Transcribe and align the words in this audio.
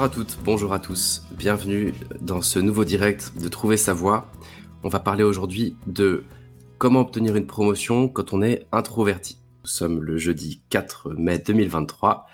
Bonjour 0.00 0.12
à 0.12 0.16
toutes, 0.16 0.38
bonjour 0.42 0.72
à 0.72 0.78
tous, 0.78 1.22
bienvenue 1.32 1.92
dans 2.22 2.40
ce 2.40 2.58
nouveau 2.58 2.86
direct 2.86 3.34
de 3.38 3.48
Trouver 3.48 3.76
sa 3.76 3.92
voie. 3.92 4.32
On 4.82 4.88
va 4.88 4.98
parler 4.98 5.24
aujourd'hui 5.24 5.76
de 5.86 6.24
comment 6.78 7.00
obtenir 7.00 7.36
une 7.36 7.46
promotion 7.46 8.08
quand 8.08 8.32
on 8.32 8.40
est 8.40 8.66
introverti. 8.72 9.36
Nous 9.62 9.68
sommes 9.68 10.02
le 10.02 10.16
jeudi 10.16 10.62
4 10.70 11.10
mai 11.18 11.38
2023. 11.38 12.24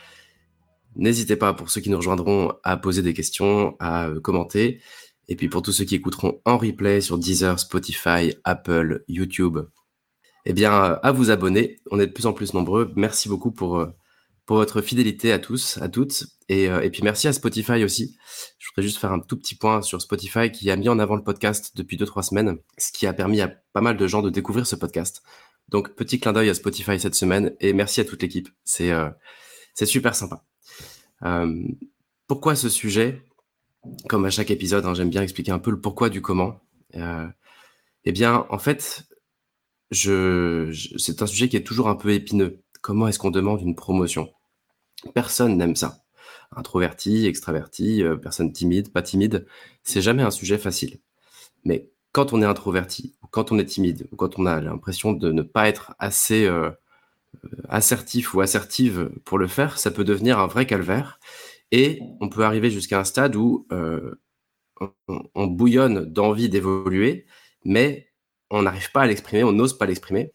N'hésitez 0.94 1.34
pas 1.34 1.54
pour 1.54 1.68
ceux 1.68 1.80
qui 1.80 1.90
nous 1.90 1.96
rejoindront 1.96 2.52
à 2.62 2.76
poser 2.76 3.02
des 3.02 3.14
questions, 3.14 3.74
à 3.80 4.10
commenter. 4.22 4.80
Et 5.26 5.34
puis 5.34 5.48
pour 5.48 5.62
tous 5.62 5.72
ceux 5.72 5.84
qui 5.84 5.96
écouteront 5.96 6.40
en 6.44 6.58
replay 6.58 7.00
sur 7.00 7.18
Deezer, 7.18 7.58
Spotify, 7.58 8.32
Apple, 8.44 9.02
YouTube, 9.08 9.58
eh 10.44 10.52
bien 10.52 10.70
à 10.72 11.10
vous 11.10 11.32
abonner. 11.32 11.80
On 11.90 11.98
est 11.98 12.06
de 12.06 12.12
plus 12.12 12.26
en 12.26 12.32
plus 12.32 12.54
nombreux. 12.54 12.92
Merci 12.94 13.28
beaucoup 13.28 13.50
pour 13.50 13.80
euh, 13.80 13.86
pour 14.46 14.56
votre 14.56 14.80
fidélité 14.80 15.32
à 15.32 15.38
tous, 15.38 15.78
à 15.82 15.88
toutes. 15.88 16.24
Et, 16.48 16.70
euh, 16.70 16.80
et, 16.80 16.90
puis 16.90 17.02
merci 17.02 17.26
à 17.26 17.32
Spotify 17.32 17.82
aussi. 17.84 18.16
Je 18.58 18.68
voudrais 18.68 18.86
juste 18.86 18.98
faire 18.98 19.12
un 19.12 19.18
tout 19.18 19.36
petit 19.36 19.56
point 19.56 19.82
sur 19.82 20.00
Spotify 20.00 20.50
qui 20.52 20.70
a 20.70 20.76
mis 20.76 20.88
en 20.88 21.00
avant 21.00 21.16
le 21.16 21.24
podcast 21.24 21.76
depuis 21.76 21.96
deux 21.96 22.06
trois 22.06 22.22
semaines, 22.22 22.56
ce 22.78 22.92
qui 22.92 23.06
a 23.06 23.12
permis 23.12 23.40
à 23.40 23.48
pas 23.48 23.80
mal 23.80 23.96
de 23.96 24.06
gens 24.06 24.22
de 24.22 24.30
découvrir 24.30 24.66
ce 24.66 24.76
podcast. 24.76 25.22
Donc 25.68 25.94
petit 25.96 26.20
clin 26.20 26.32
d'œil 26.32 26.48
à 26.48 26.54
Spotify 26.54 26.98
cette 27.00 27.16
semaine 27.16 27.54
et 27.60 27.72
merci 27.72 28.00
à 28.00 28.04
toute 28.04 28.22
l'équipe. 28.22 28.48
C'est 28.64 28.92
euh, 28.92 29.10
super 29.74 30.14
sympa. 30.14 30.44
Euh, 31.24 31.64
pourquoi 32.28 32.54
ce 32.54 32.68
sujet? 32.68 33.22
Comme 34.08 34.24
à 34.24 34.30
chaque 34.30 34.50
épisode, 34.50 34.86
hein, 34.86 34.94
j'aime 34.94 35.10
bien 35.10 35.22
expliquer 35.22 35.52
un 35.52 35.58
peu 35.58 35.70
le 35.70 35.80
pourquoi 35.80 36.08
du 36.08 36.22
comment. 36.22 36.60
Eh 36.94 38.12
bien, 38.12 38.46
en 38.50 38.58
fait, 38.58 39.04
c'est 39.90 41.22
un 41.22 41.26
sujet 41.26 41.48
qui 41.48 41.56
est 41.56 41.64
toujours 41.64 41.88
un 41.88 41.96
peu 41.96 42.12
épineux. 42.12 42.62
Comment 42.80 43.08
est-ce 43.08 43.18
qu'on 43.18 43.30
demande 43.30 43.60
une 43.60 43.74
promotion? 43.74 44.28
Personne 45.14 45.56
n'aime 45.56 45.76
ça. 45.76 46.04
Introverti, 46.52 47.26
extraverti, 47.26 48.02
euh, 48.02 48.16
personne 48.16 48.52
timide, 48.52 48.92
pas 48.92 49.02
timide, 49.02 49.46
c'est 49.82 50.00
jamais 50.00 50.22
un 50.22 50.30
sujet 50.30 50.58
facile. 50.58 51.00
Mais 51.64 51.90
quand 52.12 52.32
on 52.32 52.42
est 52.42 52.46
introverti, 52.46 53.14
quand 53.30 53.52
on 53.52 53.58
est 53.58 53.66
timide, 53.66 54.08
quand 54.16 54.38
on 54.38 54.46
a 54.46 54.60
l'impression 54.60 55.12
de 55.12 55.32
ne 55.32 55.42
pas 55.42 55.68
être 55.68 55.94
assez 55.98 56.46
euh, 56.46 56.70
euh, 57.44 57.48
assertif 57.68 58.34
ou 58.34 58.40
assertive 58.40 59.10
pour 59.24 59.38
le 59.38 59.48
faire, 59.48 59.78
ça 59.78 59.90
peut 59.90 60.04
devenir 60.04 60.38
un 60.38 60.46
vrai 60.46 60.66
calvaire. 60.66 61.18
Et 61.72 62.00
on 62.20 62.28
peut 62.28 62.44
arriver 62.44 62.70
jusqu'à 62.70 63.00
un 63.00 63.04
stade 63.04 63.36
où 63.36 63.66
on, 65.34 65.46
bouillonne 65.46 66.04
d'envie 66.04 66.48
d'évoluer, 66.48 67.26
mais 67.64 68.08
on 68.50 68.62
n'arrive 68.62 68.92
pas 68.92 69.02
à 69.02 69.06
l'exprimer, 69.06 69.44
on 69.44 69.52
n'ose 69.52 69.76
pas 69.76 69.86
l'exprimer. 69.86 70.32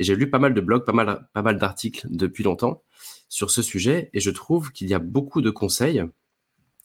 Et 0.00 0.02
j'ai 0.02 0.16
lu 0.16 0.30
pas 0.30 0.38
mal 0.38 0.54
de 0.54 0.60
blogs, 0.62 0.86
pas 0.86 0.94
mal, 0.94 1.28
pas 1.34 1.42
mal 1.42 1.58
d'articles 1.58 2.06
depuis 2.08 2.42
longtemps 2.42 2.82
sur 3.28 3.50
ce 3.50 3.60
sujet 3.60 4.08
et 4.14 4.20
je 4.20 4.30
trouve 4.30 4.72
qu'il 4.72 4.88
y 4.88 4.94
a 4.94 4.98
beaucoup 4.98 5.42
de 5.42 5.50
conseils. 5.50 6.02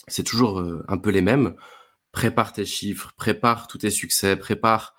C'est 0.09 0.25
toujours 0.25 0.59
euh, 0.59 0.83
un 0.89 0.97
peu 0.97 1.11
les 1.11 1.21
mêmes. 1.21 1.55
Prépare 2.11 2.51
tes 2.51 2.65
chiffres, 2.65 3.13
prépare 3.15 3.67
tous 3.67 3.77
tes 3.77 3.89
succès, 3.89 4.35
prépare 4.35 4.95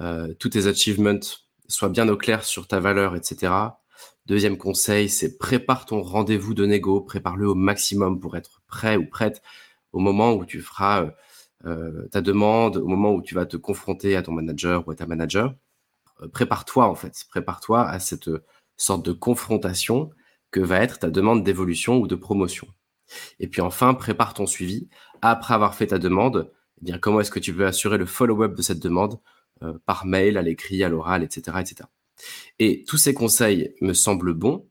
euh, 0.00 0.34
tous 0.34 0.48
tes 0.48 0.66
achievements, 0.66 1.20
sois 1.68 1.88
bien 1.88 2.08
au 2.08 2.16
clair 2.16 2.42
sur 2.42 2.66
ta 2.66 2.80
valeur, 2.80 3.14
etc. 3.14 3.52
Deuxième 4.26 4.58
conseil, 4.58 5.08
c'est 5.08 5.38
prépare 5.38 5.86
ton 5.86 6.02
rendez-vous 6.02 6.54
de 6.54 6.66
négo, 6.66 7.00
prépare-le 7.00 7.48
au 7.48 7.54
maximum 7.54 8.18
pour 8.18 8.36
être 8.36 8.62
prêt 8.66 8.96
ou 8.96 9.06
prête 9.06 9.42
au 9.92 10.00
moment 10.00 10.32
où 10.32 10.44
tu 10.44 10.60
feras 10.60 11.08
euh, 11.66 12.08
ta 12.08 12.20
demande, 12.20 12.78
au 12.78 12.88
moment 12.88 13.12
où 13.14 13.22
tu 13.22 13.36
vas 13.36 13.46
te 13.46 13.56
confronter 13.56 14.16
à 14.16 14.22
ton 14.22 14.32
manager 14.32 14.88
ou 14.88 14.90
à 14.90 14.96
ta 14.96 15.06
manager. 15.06 15.54
Euh, 16.22 16.28
prépare-toi 16.28 16.86
en 16.86 16.94
fait, 16.94 17.24
prépare-toi 17.30 17.88
à 17.88 17.98
cette 18.00 18.30
sorte 18.76 19.04
de 19.04 19.12
confrontation 19.12 20.10
que 20.50 20.60
va 20.60 20.80
être 20.80 20.98
ta 20.98 21.10
demande 21.10 21.44
d'évolution 21.44 21.98
ou 21.98 22.06
de 22.06 22.14
promotion. 22.14 22.68
Et 23.38 23.48
puis 23.48 23.60
enfin, 23.60 23.94
prépare 23.94 24.34
ton 24.34 24.46
suivi. 24.46 24.88
Après 25.22 25.54
avoir 25.54 25.74
fait 25.74 25.88
ta 25.88 25.98
demande, 25.98 26.50
eh 26.80 26.84
bien, 26.84 26.98
comment 26.98 27.20
est-ce 27.20 27.30
que 27.30 27.40
tu 27.40 27.52
veux 27.52 27.66
assurer 27.66 27.98
le 27.98 28.06
follow-up 28.06 28.54
de 28.54 28.62
cette 28.62 28.80
demande 28.80 29.20
euh, 29.62 29.74
par 29.86 30.06
mail, 30.06 30.38
à 30.38 30.42
l'écrit, 30.42 30.82
à 30.84 30.88
l'oral, 30.88 31.22
etc., 31.22 31.58
etc. 31.60 31.88
Et 32.58 32.84
tous 32.84 32.96
ces 32.96 33.14
conseils 33.14 33.74
me 33.80 33.92
semblent 33.92 34.34
bons, 34.34 34.66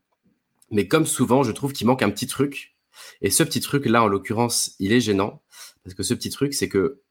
mais 0.72 0.88
comme 0.88 1.06
souvent, 1.06 1.44
je 1.44 1.52
trouve 1.52 1.74
qu'il 1.74 1.88
manque 1.88 2.04
un 2.04 2.10
petit 2.10 2.28
truc. 2.28 2.76
Et 3.22 3.30
ce 3.30 3.44
petit 3.44 3.62
truc 3.62 3.86
là, 3.86 4.04
en 4.04 4.08
l'occurrence, 4.08 4.76
il 4.80 4.94
est 4.94 5.00
gênant 5.00 5.42
parce 5.84 5.96
que 5.96 6.04
ce 6.04 6.14
petit 6.14 6.30
truc, 6.30 6.54
c'est 6.54 6.70
que 6.70 7.02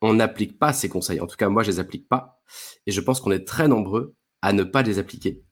on 0.00 0.14
n'applique 0.14 0.58
pas 0.58 0.72
ces 0.72 0.88
conseils. 0.88 1.20
En 1.20 1.26
tout 1.26 1.36
cas, 1.36 1.48
moi, 1.48 1.62
je 1.62 1.70
les 1.70 1.80
applique 1.80 2.08
pas, 2.08 2.40
et 2.86 2.92
je 2.92 3.00
pense 3.00 3.20
qu'on 3.20 3.30
est 3.30 3.46
très 3.46 3.68
nombreux 3.68 4.14
à 4.42 4.52
ne 4.52 4.62
pas 4.62 4.82
les 4.82 4.98
appliquer 4.98 5.42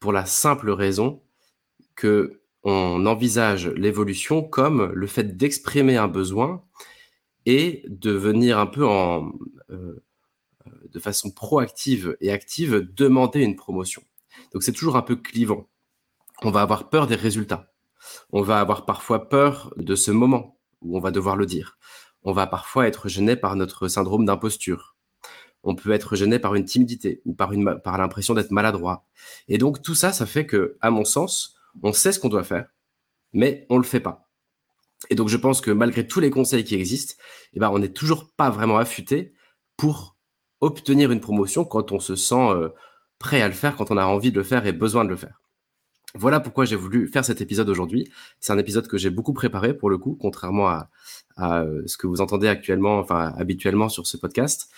pour 0.00 0.12
la 0.12 0.26
simple 0.26 0.70
raison 0.70 1.22
que 1.94 2.42
on 2.64 3.06
envisage 3.06 3.68
l'évolution 3.68 4.42
comme 4.42 4.92
le 4.92 5.06
fait 5.06 5.36
d'exprimer 5.36 5.96
un 5.96 6.06
besoin 6.06 6.64
et 7.44 7.84
de 7.88 8.12
venir 8.12 8.58
un 8.58 8.66
peu 8.66 8.86
en 8.86 9.32
euh, 9.70 10.04
de 10.88 10.98
façon 11.00 11.30
proactive 11.30 12.16
et 12.20 12.30
active 12.30 12.86
demander 12.94 13.40
une 13.40 13.56
promotion. 13.56 14.02
Donc 14.52 14.62
c'est 14.62 14.72
toujours 14.72 14.96
un 14.96 15.02
peu 15.02 15.16
clivant. 15.16 15.68
On 16.42 16.50
va 16.50 16.62
avoir 16.62 16.88
peur 16.88 17.06
des 17.06 17.16
résultats. 17.16 17.72
On 18.30 18.42
va 18.42 18.60
avoir 18.60 18.84
parfois 18.84 19.28
peur 19.28 19.72
de 19.76 19.94
ce 19.94 20.10
moment 20.10 20.58
où 20.82 20.96
on 20.96 21.00
va 21.00 21.10
devoir 21.10 21.36
le 21.36 21.46
dire. 21.46 21.78
On 22.24 22.32
va 22.32 22.46
parfois 22.46 22.86
être 22.86 23.08
gêné 23.08 23.36
par 23.36 23.56
notre 23.56 23.88
syndrome 23.88 24.24
d'imposture. 24.24 24.96
On 25.64 25.74
peut 25.74 25.92
être 25.92 26.16
gêné 26.16 26.38
par 26.38 26.54
une 26.54 26.64
timidité 26.64 27.22
ou 27.24 27.34
par 27.34 27.98
l'impression 27.98 28.34
d'être 28.34 28.50
maladroit. 28.50 29.06
Et 29.48 29.58
donc 29.58 29.82
tout 29.82 29.94
ça, 29.94 30.12
ça 30.12 30.26
fait 30.26 30.46
que, 30.46 30.76
à 30.80 30.90
mon 30.90 31.04
sens, 31.04 31.56
on 31.82 31.92
sait 31.92 32.12
ce 32.12 32.18
qu'on 32.18 32.28
doit 32.28 32.44
faire, 32.44 32.66
mais 33.32 33.66
on 33.70 33.78
le 33.78 33.84
fait 33.84 34.00
pas. 34.00 34.28
Et 35.10 35.14
donc 35.14 35.28
je 35.28 35.36
pense 35.36 35.60
que 35.60 35.70
malgré 35.70 36.06
tous 36.06 36.20
les 36.20 36.30
conseils 36.30 36.64
qui 36.64 36.74
existent, 36.74 37.14
eh 37.54 37.60
ben 37.60 37.70
on 37.70 37.78
n'est 37.78 37.92
toujours 37.92 38.30
pas 38.36 38.50
vraiment 38.50 38.78
affûté 38.78 39.34
pour 39.76 40.16
obtenir 40.60 41.10
une 41.10 41.20
promotion 41.20 41.64
quand 41.64 41.92
on 41.92 41.98
se 41.98 42.14
sent 42.14 42.34
euh, 42.50 42.68
prêt 43.18 43.42
à 43.42 43.48
le 43.48 43.54
faire, 43.54 43.76
quand 43.76 43.90
on 43.90 43.96
a 43.96 44.04
envie 44.04 44.30
de 44.30 44.38
le 44.38 44.44
faire 44.44 44.66
et 44.66 44.72
besoin 44.72 45.04
de 45.04 45.10
le 45.10 45.16
faire. 45.16 45.40
Voilà 46.14 46.40
pourquoi 46.40 46.66
j'ai 46.66 46.76
voulu 46.76 47.08
faire 47.08 47.24
cet 47.24 47.40
épisode 47.40 47.68
aujourd'hui. 47.68 48.12
C'est 48.38 48.52
un 48.52 48.58
épisode 48.58 48.86
que 48.86 48.98
j'ai 48.98 49.10
beaucoup 49.10 49.32
préparé 49.32 49.74
pour 49.74 49.88
le 49.88 49.96
coup, 49.96 50.16
contrairement 50.20 50.68
à, 50.68 50.90
à, 51.36 51.62
euh, 51.62 51.82
ce 51.86 51.96
que 51.96 52.06
vous 52.06 52.20
entendez 52.20 52.48
actuellement, 52.48 52.98
enfin 52.98 53.32
habituellement 53.36 53.88
sur 53.88 54.06
ce 54.06 54.16
podcast. 54.16 54.68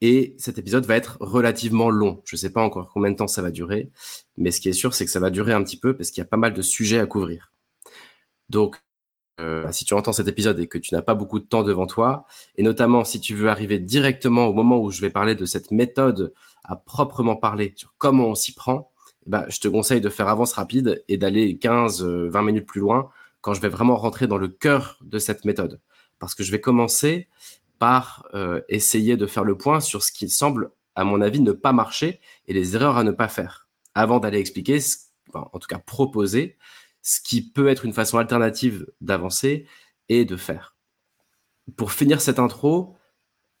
Et 0.00 0.36
cet 0.38 0.58
épisode 0.58 0.86
va 0.86 0.96
être 0.96 1.16
relativement 1.20 1.90
long. 1.90 2.22
Je 2.24 2.36
ne 2.36 2.38
sais 2.38 2.50
pas 2.52 2.62
encore 2.62 2.88
combien 2.92 3.10
de 3.10 3.16
temps 3.16 3.26
ça 3.26 3.42
va 3.42 3.50
durer, 3.50 3.90
mais 4.36 4.50
ce 4.52 4.60
qui 4.60 4.68
est 4.68 4.72
sûr, 4.72 4.94
c'est 4.94 5.04
que 5.04 5.10
ça 5.10 5.20
va 5.20 5.30
durer 5.30 5.52
un 5.52 5.62
petit 5.64 5.78
peu 5.78 5.96
parce 5.96 6.10
qu'il 6.10 6.20
y 6.20 6.26
a 6.26 6.28
pas 6.28 6.36
mal 6.36 6.54
de 6.54 6.62
sujets 6.62 7.00
à 7.00 7.06
couvrir. 7.06 7.52
Donc, 8.48 8.80
euh, 9.40 9.70
si 9.70 9.84
tu 9.84 9.94
entends 9.94 10.12
cet 10.12 10.26
épisode 10.28 10.58
et 10.58 10.66
que 10.66 10.78
tu 10.78 10.94
n'as 10.94 11.02
pas 11.02 11.14
beaucoup 11.14 11.38
de 11.38 11.44
temps 11.44 11.62
devant 11.62 11.86
toi, 11.86 12.26
et 12.56 12.62
notamment 12.62 13.04
si 13.04 13.20
tu 13.20 13.34
veux 13.34 13.48
arriver 13.48 13.78
directement 13.78 14.46
au 14.46 14.52
moment 14.52 14.80
où 14.80 14.90
je 14.90 15.00
vais 15.00 15.10
parler 15.10 15.34
de 15.34 15.44
cette 15.44 15.70
méthode 15.70 16.32
à 16.64 16.76
proprement 16.76 17.36
parler 17.36 17.72
sur 17.76 17.94
comment 17.98 18.26
on 18.28 18.34
s'y 18.34 18.54
prend, 18.54 18.90
eh 19.26 19.30
ben, 19.30 19.44
je 19.48 19.60
te 19.60 19.68
conseille 19.68 20.00
de 20.00 20.08
faire 20.08 20.28
avance 20.28 20.54
rapide 20.54 21.04
et 21.08 21.18
d'aller 21.18 21.54
15-20 21.54 22.02
euh, 22.02 22.42
minutes 22.42 22.66
plus 22.66 22.80
loin 22.80 23.10
quand 23.40 23.54
je 23.54 23.60
vais 23.60 23.68
vraiment 23.68 23.96
rentrer 23.96 24.26
dans 24.26 24.38
le 24.38 24.48
cœur 24.48 24.98
de 25.02 25.18
cette 25.18 25.44
méthode. 25.44 25.80
Parce 26.18 26.34
que 26.34 26.42
je 26.42 26.50
vais 26.50 26.60
commencer 26.60 27.28
par 27.78 28.26
euh, 28.34 28.60
essayer 28.68 29.16
de 29.16 29.26
faire 29.26 29.44
le 29.44 29.56
point 29.56 29.80
sur 29.80 30.02
ce 30.02 30.12
qui 30.12 30.28
semble, 30.28 30.70
à 30.94 31.04
mon 31.04 31.20
avis, 31.20 31.40
ne 31.40 31.52
pas 31.52 31.72
marcher 31.72 32.20
et 32.46 32.52
les 32.52 32.74
erreurs 32.74 32.96
à 32.96 33.04
ne 33.04 33.12
pas 33.12 33.28
faire, 33.28 33.68
avant 33.94 34.18
d'aller 34.18 34.38
expliquer, 34.38 34.80
en 35.32 35.58
tout 35.58 35.68
cas 35.68 35.78
proposer, 35.78 36.56
ce 37.02 37.20
qui 37.20 37.42
peut 37.42 37.68
être 37.68 37.84
une 37.84 37.92
façon 37.92 38.18
alternative 38.18 38.86
d'avancer 39.00 39.66
et 40.08 40.24
de 40.24 40.36
faire. 40.36 40.76
Pour 41.76 41.92
finir 41.92 42.20
cette 42.20 42.38
intro, 42.38 42.96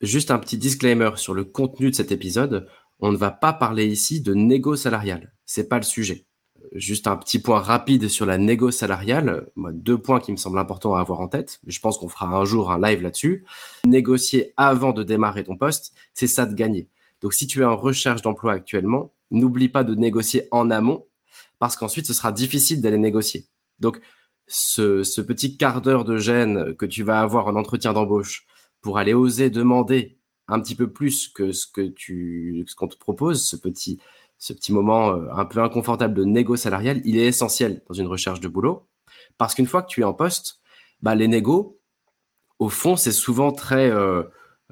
juste 0.00 0.30
un 0.30 0.38
petit 0.38 0.58
disclaimer 0.58 1.10
sur 1.16 1.34
le 1.34 1.44
contenu 1.44 1.90
de 1.90 1.94
cet 1.96 2.12
épisode. 2.12 2.68
On 3.00 3.12
ne 3.12 3.16
va 3.16 3.30
pas 3.30 3.52
parler 3.52 3.86
ici 3.86 4.20
de 4.20 4.34
négo 4.34 4.76
salariale. 4.76 5.34
C'est 5.44 5.68
pas 5.68 5.76
le 5.76 5.84
sujet. 5.84 6.27
Juste 6.74 7.06
un 7.06 7.16
petit 7.16 7.38
point 7.38 7.60
rapide 7.60 8.08
sur 8.08 8.26
la 8.26 8.38
négo 8.38 8.70
salariale. 8.70 9.48
deux 9.56 9.98
points 9.98 10.20
qui 10.20 10.32
me 10.32 10.36
semblent 10.36 10.58
importants 10.58 10.94
à 10.94 11.00
avoir 11.00 11.20
en 11.20 11.28
tête. 11.28 11.60
Je 11.66 11.80
pense 11.80 11.98
qu'on 11.98 12.08
fera 12.08 12.26
un 12.26 12.44
jour 12.44 12.70
un 12.70 12.80
live 12.80 13.02
là-dessus. 13.02 13.44
Négocier 13.86 14.52
avant 14.56 14.92
de 14.92 15.02
démarrer 15.02 15.44
ton 15.44 15.56
poste, 15.56 15.94
c'est 16.14 16.26
ça 16.26 16.46
de 16.46 16.54
gagner. 16.54 16.88
Donc, 17.20 17.34
si 17.34 17.46
tu 17.46 17.60
es 17.60 17.64
en 17.64 17.76
recherche 17.76 18.22
d'emploi 18.22 18.52
actuellement, 18.52 19.12
n'oublie 19.30 19.68
pas 19.68 19.84
de 19.84 19.94
négocier 19.94 20.48
en 20.50 20.70
amont 20.70 21.06
parce 21.58 21.76
qu'ensuite, 21.76 22.06
ce 22.06 22.14
sera 22.14 22.32
difficile 22.32 22.80
d'aller 22.80 22.98
négocier. 22.98 23.46
Donc, 23.80 24.00
ce, 24.46 25.20
petit 25.20 25.56
quart 25.56 25.82
d'heure 25.82 26.04
de 26.04 26.16
gêne 26.16 26.74
que 26.74 26.86
tu 26.86 27.02
vas 27.02 27.20
avoir 27.20 27.46
en 27.46 27.56
entretien 27.56 27.92
d'embauche 27.92 28.46
pour 28.80 28.98
aller 28.98 29.14
oser 29.14 29.50
demander 29.50 30.18
un 30.46 30.60
petit 30.60 30.74
peu 30.74 30.90
plus 30.90 31.28
que 31.28 31.52
ce 31.52 31.66
que 31.66 31.88
tu, 31.88 32.64
ce 32.66 32.74
qu'on 32.74 32.88
te 32.88 32.96
propose, 32.96 33.46
ce 33.46 33.56
petit, 33.56 34.00
ce 34.38 34.52
petit 34.52 34.72
moment 34.72 35.10
euh, 35.10 35.28
un 35.32 35.44
peu 35.44 35.60
inconfortable 35.60 36.14
de 36.14 36.24
négo 36.24 36.56
salarial, 36.56 37.00
il 37.04 37.18
est 37.18 37.26
essentiel 37.26 37.82
dans 37.88 37.94
une 37.94 38.06
recherche 38.06 38.40
de 38.40 38.48
boulot. 38.48 38.88
Parce 39.36 39.54
qu'une 39.54 39.66
fois 39.66 39.82
que 39.82 39.88
tu 39.88 40.00
es 40.00 40.04
en 40.04 40.14
poste, 40.14 40.60
bah, 41.02 41.14
les 41.14 41.28
négos, 41.28 41.80
au 42.58 42.68
fond, 42.68 42.96
c'est 42.96 43.12
souvent 43.12 43.52
très, 43.52 43.90
euh, 43.90 44.22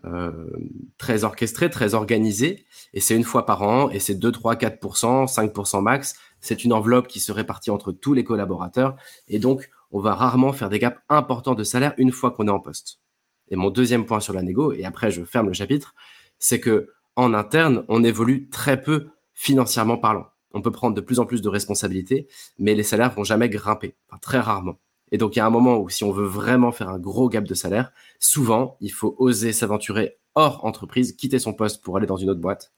euh, 0.05 0.51
très 0.99 1.25
orchestré, 1.25 1.71
très 1.71 1.95
organisé. 1.95 2.65
Et 2.95 3.01
c'est 3.01 3.17
une 3.17 3.25
fois 3.25 3.47
par 3.47 3.63
an, 3.63 3.91
et 3.91 4.01
c'est 4.01 4.15
2, 4.15 4.33
3, 4.33 4.57
4%, 4.57 5.27
5% 5.27 5.83
max. 5.83 6.15
C'est 6.41 6.65
une 6.65 6.73
enveloppe 6.73 7.09
qui 7.09 7.21
se 7.21 7.33
répartit 7.33 7.71
entre 7.71 7.93
tous 7.93 8.15
les 8.15 8.25
collaborateurs. 8.25 8.97
Et 9.29 9.39
donc, 9.39 9.69
on 9.91 10.01
va 10.01 10.15
rarement 10.15 10.53
faire 10.53 10.69
des 10.69 10.79
gaps 10.79 10.99
importants 11.09 11.55
de 11.55 11.65
salaire 11.65 11.95
une 11.97 12.13
fois 12.13 12.31
qu'on 12.31 12.49
est 12.49 12.51
en 12.51 12.61
poste. 12.61 13.01
Et 13.49 13.57
mon 13.57 13.71
deuxième 13.71 14.07
point 14.07 14.21
sur 14.21 14.35
la 14.35 14.43
négo, 14.43 14.73
et 14.73 14.85
après 14.85 15.11
je 15.11 15.25
ferme 15.25 15.47
le 15.47 15.53
chapitre, 15.53 15.95
c'est 16.39 16.61
que 16.61 16.91
en 17.15 17.33
interne, 17.33 17.85
on 17.89 18.05
évolue 18.05 18.49
très 18.51 18.83
peu 18.83 19.09
financièrement 19.37 19.99
parlant. 19.99 20.27
On 20.53 20.63
peut 20.63 20.73
prendre 20.73 20.97
de 20.97 21.01
plus 21.01 21.21
en 21.21 21.27
plus 21.27 21.43
de 21.43 21.49
responsabilités, 21.49 22.27
mais 22.59 22.75
les 22.75 22.83
salaires 22.83 23.13
vont 23.15 23.23
jamais 23.23 23.49
grimper, 23.49 23.95
très 24.21 24.41
rarement. 24.41 24.81
Et 25.13 25.19
donc 25.19 25.37
il 25.37 25.39
y 25.39 25.43
a 25.43 25.47
un 25.47 25.51
moment 25.51 25.79
où 25.79 25.89
si 25.89 26.03
on 26.03 26.11
veut 26.11 26.27
vraiment 26.27 26.73
faire 26.73 26.89
un 26.89 26.99
gros 26.99 27.29
gap 27.29 27.45
de 27.45 27.55
salaire, 27.55 27.93
souvent 28.19 28.77
il 28.81 28.91
faut 28.91 29.15
oser 29.19 29.53
s'aventurer 29.53 30.17
hors 30.35 30.65
entreprise, 30.65 31.13
quitter 31.13 31.39
son 31.39 31.53
poste 31.53 31.83
pour 31.85 31.97
aller 31.97 32.07
dans 32.07 32.17
une 32.17 32.31
autre 32.31 32.41
boîte, 32.41 32.73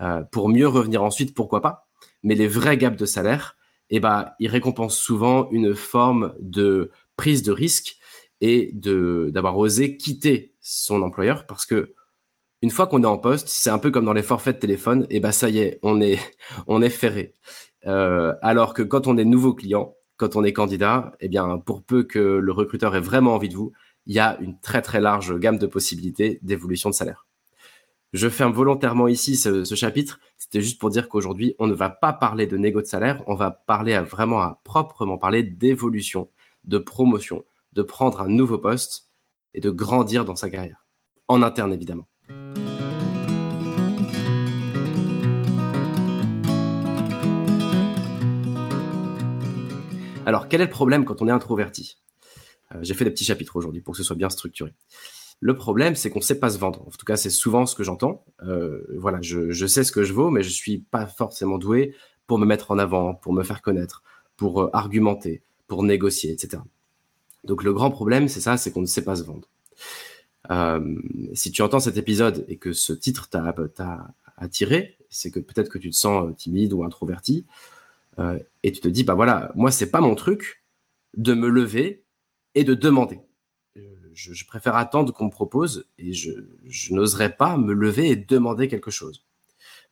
euh, 0.00 0.22
pour 0.22 0.48
mieux 0.48 0.68
revenir 0.68 1.02
ensuite, 1.02 1.34
pourquoi 1.34 1.60
pas. 1.60 1.88
Mais 2.22 2.34
les 2.34 2.48
vrais 2.48 2.78
gaps 2.78 2.96
de 2.96 3.06
salaire, 3.06 3.56
eh 3.90 4.00
ben, 4.00 4.30
ils 4.40 4.48
récompensent 4.48 4.98
souvent 4.98 5.48
une 5.50 5.74
forme 5.74 6.34
de 6.40 6.90
prise 7.16 7.42
de 7.42 7.52
risque 7.52 7.96
et 8.40 8.70
d'avoir 8.74 9.56
osé 9.56 9.96
quitter 9.96 10.54
son 10.60 11.02
employeur 11.02 11.46
parce 11.46 11.66
que 11.66 11.94
une 12.62 12.70
fois 12.70 12.86
qu'on 12.86 13.02
est 13.02 13.06
en 13.06 13.18
poste, 13.18 13.48
c'est 13.48 13.70
un 13.70 13.78
peu 13.78 13.90
comme 13.90 14.04
dans 14.06 14.12
les 14.12 14.22
forfaits 14.22 14.56
de 14.56 14.60
téléphone, 14.60 15.06
et 15.10 15.20
ben 15.20 15.32
ça 15.32 15.48
y 15.50 15.58
est, 15.58 15.78
on 15.82 16.00
est 16.00 16.18
on 16.66 16.82
est 16.82 16.90
ferré. 16.90 17.34
Euh, 17.86 18.34
alors 18.42 18.74
que 18.74 18.82
quand 18.82 19.06
on 19.06 19.16
est 19.18 19.24
nouveau 19.24 19.54
client, 19.54 19.94
quand 20.16 20.36
on 20.36 20.44
est 20.44 20.52
candidat, 20.52 21.12
eh 21.20 21.28
bien 21.28 21.58
pour 21.58 21.82
peu 21.82 22.02
que 22.04 22.18
le 22.18 22.52
recruteur 22.52 22.96
ait 22.96 23.00
vraiment 23.00 23.34
envie 23.34 23.48
de 23.48 23.56
vous, 23.56 23.72
il 24.06 24.14
y 24.14 24.18
a 24.18 24.38
une 24.40 24.58
très 24.60 24.82
très 24.82 25.00
large 25.00 25.38
gamme 25.38 25.58
de 25.58 25.66
possibilités 25.66 26.38
d'évolution 26.42 26.90
de 26.90 26.94
salaire. 26.94 27.26
Je 28.12 28.28
ferme 28.28 28.52
volontairement 28.52 29.08
ici 29.08 29.36
ce, 29.36 29.62
chapitre. 29.74 30.20
C'était 30.38 30.62
juste 30.62 30.80
pour 30.80 30.90
dire 30.90 31.08
qu'aujourd'hui, 31.08 31.54
on 31.58 31.66
ne 31.66 31.74
va 31.74 31.90
pas 31.90 32.12
parler 32.12 32.46
de 32.46 32.56
négo 32.56 32.80
de 32.80 32.86
salaire, 32.86 33.22
on 33.26 33.34
va 33.34 33.50
parler 33.50 33.94
à 33.94 34.02
vraiment 34.02 34.40
à 34.40 34.60
proprement 34.64 35.18
parler 35.18 35.42
d'évolution, 35.42 36.30
de 36.64 36.78
promotion, 36.78 37.44
de 37.72 37.82
prendre 37.82 38.20
un 38.22 38.28
nouveau 38.28 38.58
poste 38.58 39.10
et 39.54 39.60
de 39.60 39.70
grandir 39.70 40.24
dans 40.24 40.36
sa 40.36 40.48
carrière. 40.48 40.86
En 41.28 41.42
interne, 41.42 41.72
évidemment. 41.74 42.08
Alors, 50.26 50.48
quel 50.48 50.60
est 50.60 50.64
le 50.64 50.70
problème 50.70 51.04
quand 51.04 51.22
on 51.22 51.28
est 51.28 51.32
introverti? 51.32 51.98
Euh, 52.74 52.78
J'ai 52.82 52.94
fait 52.94 53.04
des 53.04 53.12
petits 53.12 53.24
chapitres 53.24 53.54
aujourd'hui 53.54 53.80
pour 53.80 53.92
que 53.92 53.98
ce 53.98 54.02
soit 54.02 54.16
bien 54.16 54.28
structuré. 54.28 54.74
Le 55.38 55.54
problème, 55.54 55.94
c'est 55.94 56.10
qu'on 56.10 56.18
ne 56.18 56.24
sait 56.24 56.40
pas 56.40 56.50
se 56.50 56.58
vendre. 56.58 56.82
En 56.84 56.90
tout 56.90 57.06
cas, 57.06 57.16
c'est 57.16 57.30
souvent 57.30 57.64
ce 57.64 57.76
que 57.76 57.84
j'entends. 57.84 58.24
Euh, 58.42 58.82
voilà, 58.98 59.20
je, 59.22 59.66
sais 59.66 59.84
ce 59.84 59.92
que 59.92 60.02
je 60.02 60.12
vaux, 60.12 60.30
mais 60.30 60.42
je 60.42 60.48
suis 60.48 60.78
pas 60.78 61.06
forcément 61.06 61.58
doué 61.58 61.94
pour 62.26 62.38
me 62.38 62.44
mettre 62.44 62.72
en 62.72 62.78
avant, 62.78 63.14
pour 63.14 63.32
me 63.32 63.44
faire 63.44 63.62
connaître, 63.62 64.02
pour 64.36 64.62
euh, 64.62 64.70
argumenter, 64.72 65.42
pour 65.68 65.84
négocier, 65.84 66.32
etc. 66.32 66.60
Donc 67.44 67.62
le 67.62 67.72
grand 67.72 67.90
problème, 67.90 68.26
c'est 68.26 68.40
ça, 68.40 68.56
c'est 68.56 68.72
qu'on 68.72 68.80
ne 68.80 68.86
sait 68.86 69.04
pas 69.04 69.14
se 69.14 69.22
vendre. 69.22 69.48
Si 71.34 71.50
tu 71.52 71.62
entends 71.62 71.80
cet 71.80 71.96
épisode 71.96 72.44
et 72.48 72.56
que 72.56 72.72
ce 72.72 72.92
titre 72.92 73.28
t'a 73.28 74.14
attiré, 74.36 74.96
c'est 75.08 75.30
que 75.30 75.40
peut-être 75.40 75.68
que 75.68 75.78
tu 75.78 75.90
te 75.90 75.96
sens 75.96 76.34
timide 76.36 76.72
ou 76.72 76.84
introverti, 76.84 77.46
et 78.18 78.72
tu 78.72 78.80
te 78.80 78.88
dis, 78.88 79.04
bah 79.04 79.14
voilà, 79.14 79.52
moi, 79.54 79.70
c'est 79.70 79.90
pas 79.90 80.00
mon 80.00 80.14
truc 80.14 80.64
de 81.16 81.34
me 81.34 81.48
lever 81.48 82.04
et 82.54 82.64
de 82.64 82.74
demander 82.74 83.20
je, 84.16 84.46
préfère 84.46 84.76
attendre 84.76 85.12
qu'on 85.12 85.26
me 85.26 85.30
propose 85.30 85.86
et 85.98 86.12
je, 86.12 86.32
n'oserais 86.90 87.36
pas 87.36 87.56
me 87.56 87.74
lever 87.74 88.08
et 88.08 88.16
demander 88.16 88.66
quelque 88.66 88.90
chose. 88.90 89.24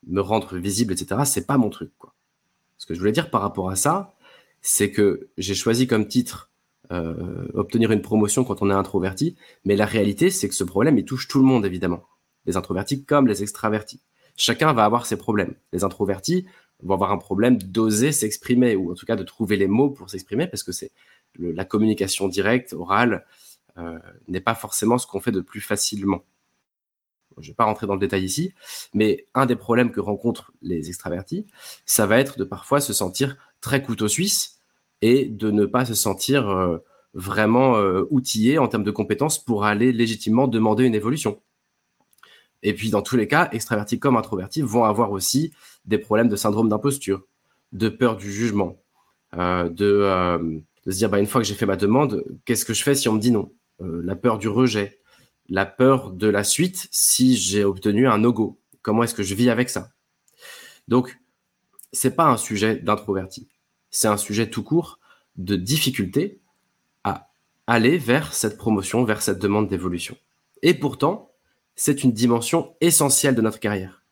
Me 0.06 0.21
rendre 0.21 0.56
visible, 0.56 0.93
etc., 0.93 1.23
c'est 1.25 1.47
pas 1.47 1.59
mon 1.59 1.71
truc. 1.71 1.93
Quoi. 1.99 2.15
Ce 2.79 2.87
que 2.87 2.94
je 2.94 2.99
voulais 2.99 3.12
dire 3.12 3.31
par 3.31 3.43
rapport 3.43 3.71
à 3.71 3.76
ça, 3.76 4.15
c'est 4.61 4.91
que 4.91 5.29
j'ai 5.37 5.55
choisi 5.55 5.87
comme 5.87 6.09
titre 6.09 6.50
euh, 6.91 7.47
obtenir 7.55 7.93
une 7.93 8.03
promotion 8.03 8.44
quand 8.44 8.62
on 8.62 8.71
est 8.71 8.75
introverti, 8.75 9.37
mais 9.65 9.76
la 9.76 9.87
réalité, 9.87 10.31
c'est 10.31 10.49
que 10.49 10.55
ce 10.55 10.65
problème, 10.65 10.99
il 10.99 11.05
touche 11.05 11.29
tout 11.29 11.38
le 11.38 11.44
monde, 11.44 11.65
évidemment. 11.65 12.05
Les 12.47 12.56
introvertis 12.56 13.05
comme 13.05 13.26
les 13.26 13.43
extravertis. 13.43 14.00
Chacun 14.37 14.73
va 14.73 14.85
avoir 14.85 15.06
ses 15.06 15.17
problèmes. 15.17 15.55
Les 15.73 15.85
introvertis 15.85 16.47
vont 16.82 16.94
avoir 16.94 17.12
un 17.12 17.19
problème 17.19 17.56
d'oser 17.59 18.12
s'exprimer, 18.12 18.76
ou 18.76 18.93
en 18.93 18.94
tout 18.94 19.06
cas 19.06 19.17
de 19.17 19.23
trouver 19.23 19.56
les 19.56 19.69
mots 19.69 19.91
pour 19.91 20.11
s'exprimer, 20.11 20.47
parce 20.47 20.62
que 20.62 20.73
c'est 20.73 20.93
la 21.38 21.65
communication 21.65 22.29
directe, 22.29 22.73
orale, 22.73 23.25
euh, 23.79 23.99
n'est 24.29 24.41
pas 24.41 24.55
forcément 24.55 24.99
ce 24.99 25.06
qu'on 25.06 25.21
fait 25.21 25.32
de 25.32 25.41
plus 25.41 25.61
facilement. 25.61 26.25
Je 27.38 27.49
ne 27.49 27.53
vais 27.53 27.56
pas 27.56 27.65
rentrer 27.65 27.88
dans 27.88 27.94
le 27.94 28.00
détail 28.00 28.25
ici, 28.25 28.53
mais 28.93 29.26
un 29.35 29.47
des 29.47 29.56
problèmes 29.56 29.91
que 29.91 30.00
rencontrent 30.00 30.53
les 30.62 30.88
extravertis, 30.88 31.47
ça 31.85 32.06
va 32.06 32.21
être 32.21 32.38
de 32.38 32.44
parfois 32.44 32.81
se 32.81 32.93
sentir 32.93 33.37
très 33.61 33.82
couteau 33.82 34.06
suisse 34.06 34.61
et 35.03 35.25
de 35.25 35.50
ne 35.50 35.67
pas 35.67 35.85
se 35.85 35.94
sentir 35.94 36.49
euh, 36.49 36.79
vraiment 37.15 37.76
euh, 37.76 38.05
outillé 38.11 38.59
en 38.59 38.69
termes 38.69 38.85
de 38.85 38.91
compétences 38.93 39.43
pour 39.43 39.65
aller 39.65 39.93
légitimement 39.93 40.47
demander 40.47 40.85
une 40.85 40.94
évolution. 40.94 41.41
Et 42.62 42.75
puis, 42.75 42.91
dans 42.91 43.03
tous 43.03 43.17
les 43.17 43.29
cas, 43.29 43.49
extravertis 43.53 43.99
comme 43.99 44.17
introvertis 44.17 44.62
vont 44.62 44.85
avoir 44.85 45.11
aussi 45.11 45.53
des 45.84 45.98
problèmes 45.98 46.28
de 46.28 46.36
syndrome 46.36 46.69
d'imposture, 46.69 47.25
de 47.72 47.88
peur 47.88 48.16
du 48.16 48.32
jugement, 48.32 48.78
de, 49.32 49.69
de, 49.69 50.62
se 50.86 50.96
dire, 50.96 51.10
bah, 51.10 51.19
une 51.19 51.26
fois 51.26 51.40
que 51.40 51.46
j'ai 51.46 51.54
fait 51.54 51.66
ma 51.66 51.76
demande, 51.76 52.25
qu'est-ce 52.44 52.64
que 52.64 52.75
je 52.75 52.82
fais 52.82 52.94
si 52.94 53.08
on 53.08 53.14
me 53.14 53.20
dit 53.20 53.31
non? 53.31 53.50
Euh, 53.82 54.02
la 54.04 54.14
peur 54.14 54.38
du 54.38 54.48
rejet, 54.48 55.00
la 55.48 55.66
peur 55.66 56.12
de 56.12 56.28
la 56.28 56.44
suite 56.44 56.88
si 56.90 57.36
j'ai 57.36 57.64
obtenu 57.64 58.06
un 58.06 58.19
no-go. 58.19 58.58
Comment 58.82 59.02
est-ce 59.02 59.14
que 59.14 59.22
je 59.22 59.34
vis 59.34 59.50
avec 59.50 59.69
ça? 59.69 59.90
Donc, 60.86 61.19
c'est 61.92 62.14
pas 62.14 62.26
un 62.26 62.37
sujet 62.37 62.76
d'introverti. 62.76 63.48
C'est 63.90 64.08
un 64.08 64.16
sujet 64.16 64.48
tout 64.48 64.62
court 64.62 64.98
de 65.37 65.56
difficulté 65.56 66.40
à 67.02 67.30
aller 67.66 67.98
vers 67.98 68.32
cette 68.32 68.56
promotion, 68.56 69.04
vers 69.04 69.23
cette 69.23 69.38
demande 69.38 69.68
d'évolution. 69.68 70.16
Et 70.62 70.75
pourtant, 70.75 71.32
c'est 71.75 72.04
une 72.04 72.12
dimension 72.12 72.75
essentielle 72.80 73.35
de 73.35 73.42
notre 73.42 73.61
carrière. 73.61 74.03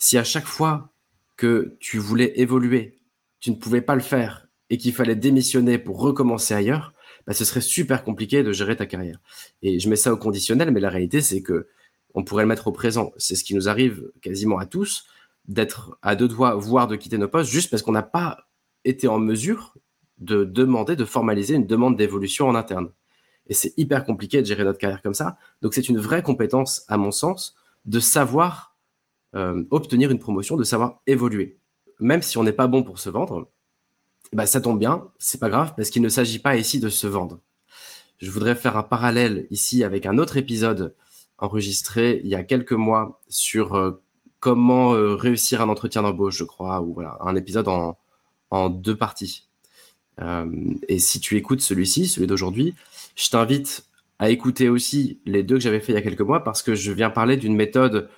Si 0.00 0.16
à 0.16 0.24
chaque 0.24 0.46
fois 0.46 0.88
que 1.36 1.76
tu 1.78 1.98
voulais 1.98 2.32
évoluer, 2.36 2.98
tu 3.38 3.50
ne 3.50 3.56
pouvais 3.56 3.82
pas 3.82 3.94
le 3.94 4.00
faire 4.00 4.48
et 4.70 4.78
qu'il 4.78 4.94
fallait 4.94 5.14
démissionner 5.14 5.78
pour 5.78 6.00
recommencer 6.00 6.54
ailleurs, 6.54 6.94
bah, 7.26 7.34
ce 7.34 7.44
serait 7.44 7.60
super 7.60 8.02
compliqué 8.02 8.42
de 8.42 8.50
gérer 8.50 8.76
ta 8.76 8.86
carrière. 8.86 9.20
Et 9.60 9.78
je 9.78 9.90
mets 9.90 9.96
ça 9.96 10.10
au 10.10 10.16
conditionnel, 10.16 10.70
mais 10.70 10.80
la 10.80 10.88
réalité, 10.88 11.20
c'est 11.20 11.42
que 11.42 11.68
on 12.14 12.24
pourrait 12.24 12.44
le 12.44 12.48
mettre 12.48 12.66
au 12.66 12.72
présent. 12.72 13.12
C'est 13.18 13.36
ce 13.36 13.44
qui 13.44 13.54
nous 13.54 13.68
arrive 13.68 14.10
quasiment 14.22 14.58
à 14.58 14.64
tous, 14.64 15.04
d'être 15.46 15.98
à 16.00 16.16
deux 16.16 16.28
doigts, 16.28 16.54
voire 16.54 16.88
de 16.88 16.96
quitter 16.96 17.18
nos 17.18 17.28
postes, 17.28 17.50
juste 17.50 17.70
parce 17.70 17.82
qu'on 17.82 17.92
n'a 17.92 18.02
pas 18.02 18.48
été 18.86 19.06
en 19.06 19.18
mesure 19.18 19.74
de 20.16 20.44
demander, 20.44 20.96
de 20.96 21.04
formaliser 21.04 21.54
une 21.56 21.66
demande 21.66 21.96
d'évolution 21.96 22.48
en 22.48 22.54
interne. 22.54 22.90
Et 23.48 23.54
c'est 23.54 23.74
hyper 23.76 24.04
compliqué 24.06 24.40
de 24.40 24.46
gérer 24.46 24.64
notre 24.64 24.78
carrière 24.78 25.02
comme 25.02 25.14
ça. 25.14 25.36
Donc 25.60 25.74
c'est 25.74 25.90
une 25.90 25.98
vraie 25.98 26.22
compétence, 26.22 26.84
à 26.88 26.96
mon 26.96 27.10
sens, 27.10 27.54
de 27.84 28.00
savoir 28.00 28.69
euh, 29.34 29.64
obtenir 29.70 30.10
une 30.10 30.18
promotion, 30.18 30.56
de 30.56 30.64
savoir 30.64 31.00
évoluer. 31.06 31.58
Même 32.00 32.22
si 32.22 32.38
on 32.38 32.44
n'est 32.44 32.52
pas 32.52 32.66
bon 32.66 32.82
pour 32.82 32.98
se 32.98 33.10
vendre, 33.10 33.50
bah, 34.32 34.46
ça 34.46 34.60
tombe 34.60 34.78
bien, 34.78 35.08
c'est 35.18 35.40
pas 35.40 35.48
grave, 35.48 35.74
parce 35.76 35.90
qu'il 35.90 36.02
ne 36.02 36.08
s'agit 36.08 36.38
pas 36.38 36.56
ici 36.56 36.80
de 36.80 36.88
se 36.88 37.06
vendre. 37.06 37.40
Je 38.18 38.30
voudrais 38.30 38.54
faire 38.54 38.76
un 38.76 38.82
parallèle 38.82 39.46
ici 39.50 39.84
avec 39.84 40.06
un 40.06 40.18
autre 40.18 40.36
épisode 40.36 40.94
enregistré 41.38 42.20
il 42.22 42.28
y 42.28 42.34
a 42.34 42.42
quelques 42.42 42.72
mois 42.72 43.20
sur 43.28 43.74
euh, 43.74 44.02
comment 44.40 44.94
euh, 44.94 45.14
réussir 45.14 45.62
un 45.62 45.68
entretien 45.68 46.02
d'embauche, 46.02 46.36
je 46.36 46.44
crois, 46.44 46.80
ou 46.82 46.94
voilà, 46.94 47.16
un 47.20 47.34
épisode 47.34 47.68
en, 47.68 47.98
en 48.50 48.68
deux 48.68 48.96
parties. 48.96 49.46
Et 50.86 50.98
si 50.98 51.18
tu 51.18 51.38
écoutes 51.38 51.62
celui-ci, 51.62 52.06
celui 52.06 52.26
d'aujourd'hui, 52.26 52.74
je 53.16 53.30
t'invite 53.30 53.86
à 54.18 54.28
écouter 54.28 54.68
aussi 54.68 55.18
les 55.24 55.42
deux 55.42 55.54
que 55.54 55.62
j'avais 55.62 55.80
fait 55.80 55.92
il 55.92 55.94
y 55.94 55.98
a 55.98 56.02
quelques 56.02 56.20
mois 56.20 56.44
parce 56.44 56.62
que 56.62 56.74
je 56.74 56.92
viens 56.92 57.08
parler 57.08 57.38
d'une 57.38 57.56
méthode 57.56 58.10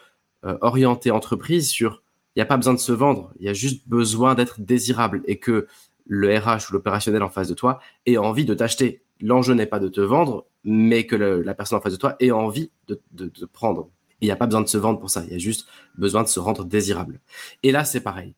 orientée 0.42 1.10
entreprise 1.10 1.68
sur 1.68 2.02
il 2.34 2.38
n'y 2.38 2.42
a 2.42 2.46
pas 2.46 2.56
besoin 2.56 2.74
de 2.74 2.78
se 2.78 2.92
vendre, 2.92 3.32
il 3.38 3.44
y 3.44 3.48
a 3.48 3.52
juste 3.52 3.86
besoin 3.88 4.34
d'être 4.34 4.60
désirable 4.60 5.22
et 5.26 5.38
que 5.38 5.66
le 6.06 6.36
RH 6.36 6.70
ou 6.70 6.72
l'opérationnel 6.72 7.22
en 7.22 7.28
face 7.28 7.48
de 7.48 7.54
toi 7.54 7.80
ait 8.06 8.16
envie 8.16 8.44
de 8.44 8.54
t'acheter. 8.54 9.02
L'enjeu 9.20 9.54
n'est 9.54 9.66
pas 9.66 9.78
de 9.78 9.88
te 9.88 10.00
vendre, 10.00 10.46
mais 10.64 11.06
que 11.06 11.14
la 11.14 11.54
personne 11.54 11.78
en 11.78 11.82
face 11.82 11.92
de 11.92 11.98
toi 11.98 12.16
ait 12.20 12.30
envie 12.30 12.70
de, 12.88 13.00
te 13.28 13.44
prendre. 13.44 13.90
Il 14.20 14.26
n'y 14.26 14.30
a 14.30 14.36
pas 14.36 14.46
besoin 14.46 14.62
de 14.62 14.68
se 14.68 14.78
vendre 14.78 14.98
pour 14.98 15.10
ça, 15.10 15.22
il 15.24 15.32
y 15.32 15.34
a 15.34 15.38
juste 15.38 15.68
besoin 15.96 16.22
de 16.22 16.28
se 16.28 16.40
rendre 16.40 16.64
désirable. 16.64 17.20
Et 17.62 17.70
là, 17.70 17.84
c'est 17.84 18.00
pareil. 18.00 18.34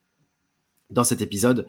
Dans 0.91 1.05
cet 1.05 1.21
épisode, 1.21 1.67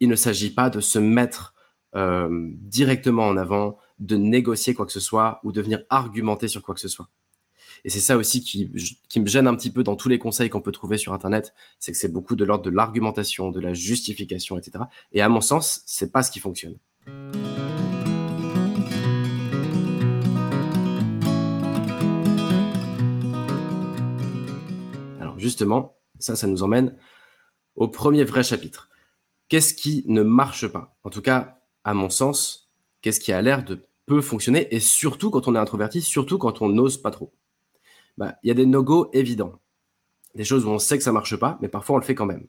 il 0.00 0.08
ne 0.08 0.16
s'agit 0.16 0.50
pas 0.50 0.70
de 0.70 0.80
se 0.80 0.98
mettre 0.98 1.54
directement 1.94 3.26
en 3.26 3.36
avant, 3.36 3.78
de 3.98 4.16
négocier 4.16 4.74
quoi 4.74 4.86
que 4.86 4.92
ce 4.92 5.00
soit 5.00 5.40
ou 5.44 5.52
de 5.52 5.60
venir 5.60 5.82
argumenter 5.88 6.48
sur 6.48 6.62
quoi 6.62 6.74
que 6.74 6.80
ce 6.80 6.88
soit. 6.88 7.08
Et 7.84 7.90
c'est 7.90 8.00
ça 8.00 8.16
aussi 8.16 8.42
qui, 8.42 8.70
me 9.20 9.26
gêne 9.26 9.46
un 9.46 9.54
petit 9.54 9.70
peu 9.70 9.82
dans 9.82 9.96
tous 9.96 10.08
les 10.08 10.18
conseils 10.18 10.50
qu'on 10.50 10.60
peut 10.60 10.72
trouver 10.72 10.98
sur 10.98 11.12
Internet, 11.12 11.54
c'est 11.78 11.92
que 11.92 11.98
c'est 11.98 12.12
beaucoup 12.12 12.36
de 12.36 12.44
l'ordre 12.44 12.64
de 12.64 12.70
l'argumentation, 12.70 13.50
de 13.50 13.60
la 13.60 13.72
justification, 13.72 14.58
etc. 14.58 14.84
Et 15.12 15.22
à 15.22 15.28
mon 15.28 15.40
sens, 15.40 15.82
c'est 15.86 16.12
pas 16.12 16.22
ce 16.22 16.30
qui 16.30 16.40
fonctionne. 16.40 16.76
Alors 25.20 25.38
justement, 25.38 25.96
ça, 26.18 26.36
ça 26.36 26.46
nous 26.46 26.62
emmène 26.62 26.96
au 27.76 27.88
premier 27.88 28.24
vrai 28.24 28.42
chapitre. 28.42 28.90
Qu'est-ce 29.48 29.74
qui 29.74 30.04
ne 30.06 30.22
marche 30.22 30.68
pas? 30.68 30.96
En 31.02 31.10
tout 31.10 31.22
cas, 31.22 31.60
à 31.82 31.94
mon 31.94 32.10
sens, 32.10 32.70
qu'est-ce 33.00 33.20
qui 33.20 33.32
a 33.32 33.40
l'air 33.40 33.64
de 33.64 33.80
peu 34.06 34.20
fonctionner 34.20 34.68
Et 34.74 34.80
surtout 34.80 35.30
quand 35.30 35.48
on 35.48 35.54
est 35.54 35.58
introverti, 35.58 36.02
surtout 36.02 36.36
quand 36.36 36.62
on 36.62 36.68
n'ose 36.68 36.98
pas 36.98 37.10
trop. 37.10 37.32
Bah, 38.18 38.36
il 38.42 38.48
y 38.48 38.50
a 38.50 38.54
des 38.54 38.66
no-go 38.66 39.10
évidents. 39.12 39.60
Des 40.34 40.44
choses 40.44 40.64
où 40.64 40.68
on 40.68 40.78
sait 40.78 40.98
que 40.98 41.04
ça 41.04 41.12
marche 41.12 41.36
pas, 41.36 41.58
mais 41.60 41.68
parfois 41.68 41.96
on 41.96 41.98
le 41.98 42.04
fait 42.04 42.14
quand 42.14 42.26
même. 42.26 42.46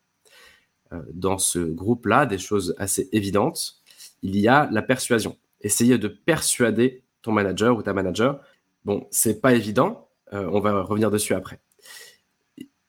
Euh, 0.93 1.01
dans 1.13 1.37
ce 1.37 1.59
groupe-là, 1.59 2.25
des 2.25 2.37
choses 2.37 2.75
assez 2.77 3.09
évidentes, 3.11 3.81
il 4.21 4.37
y 4.37 4.47
a 4.47 4.69
la 4.71 4.81
persuasion. 4.81 5.37
Essayer 5.61 5.97
de 5.97 6.07
persuader 6.07 7.03
ton 7.21 7.31
manager 7.31 7.77
ou 7.77 7.81
ta 7.81 7.93
manager. 7.93 8.41
Bon, 8.85 9.07
c'est 9.11 9.41
pas 9.41 9.53
évident. 9.53 10.09
Euh, 10.33 10.49
on 10.51 10.59
va 10.59 10.81
revenir 10.81 11.11
dessus 11.11 11.33
après. 11.33 11.61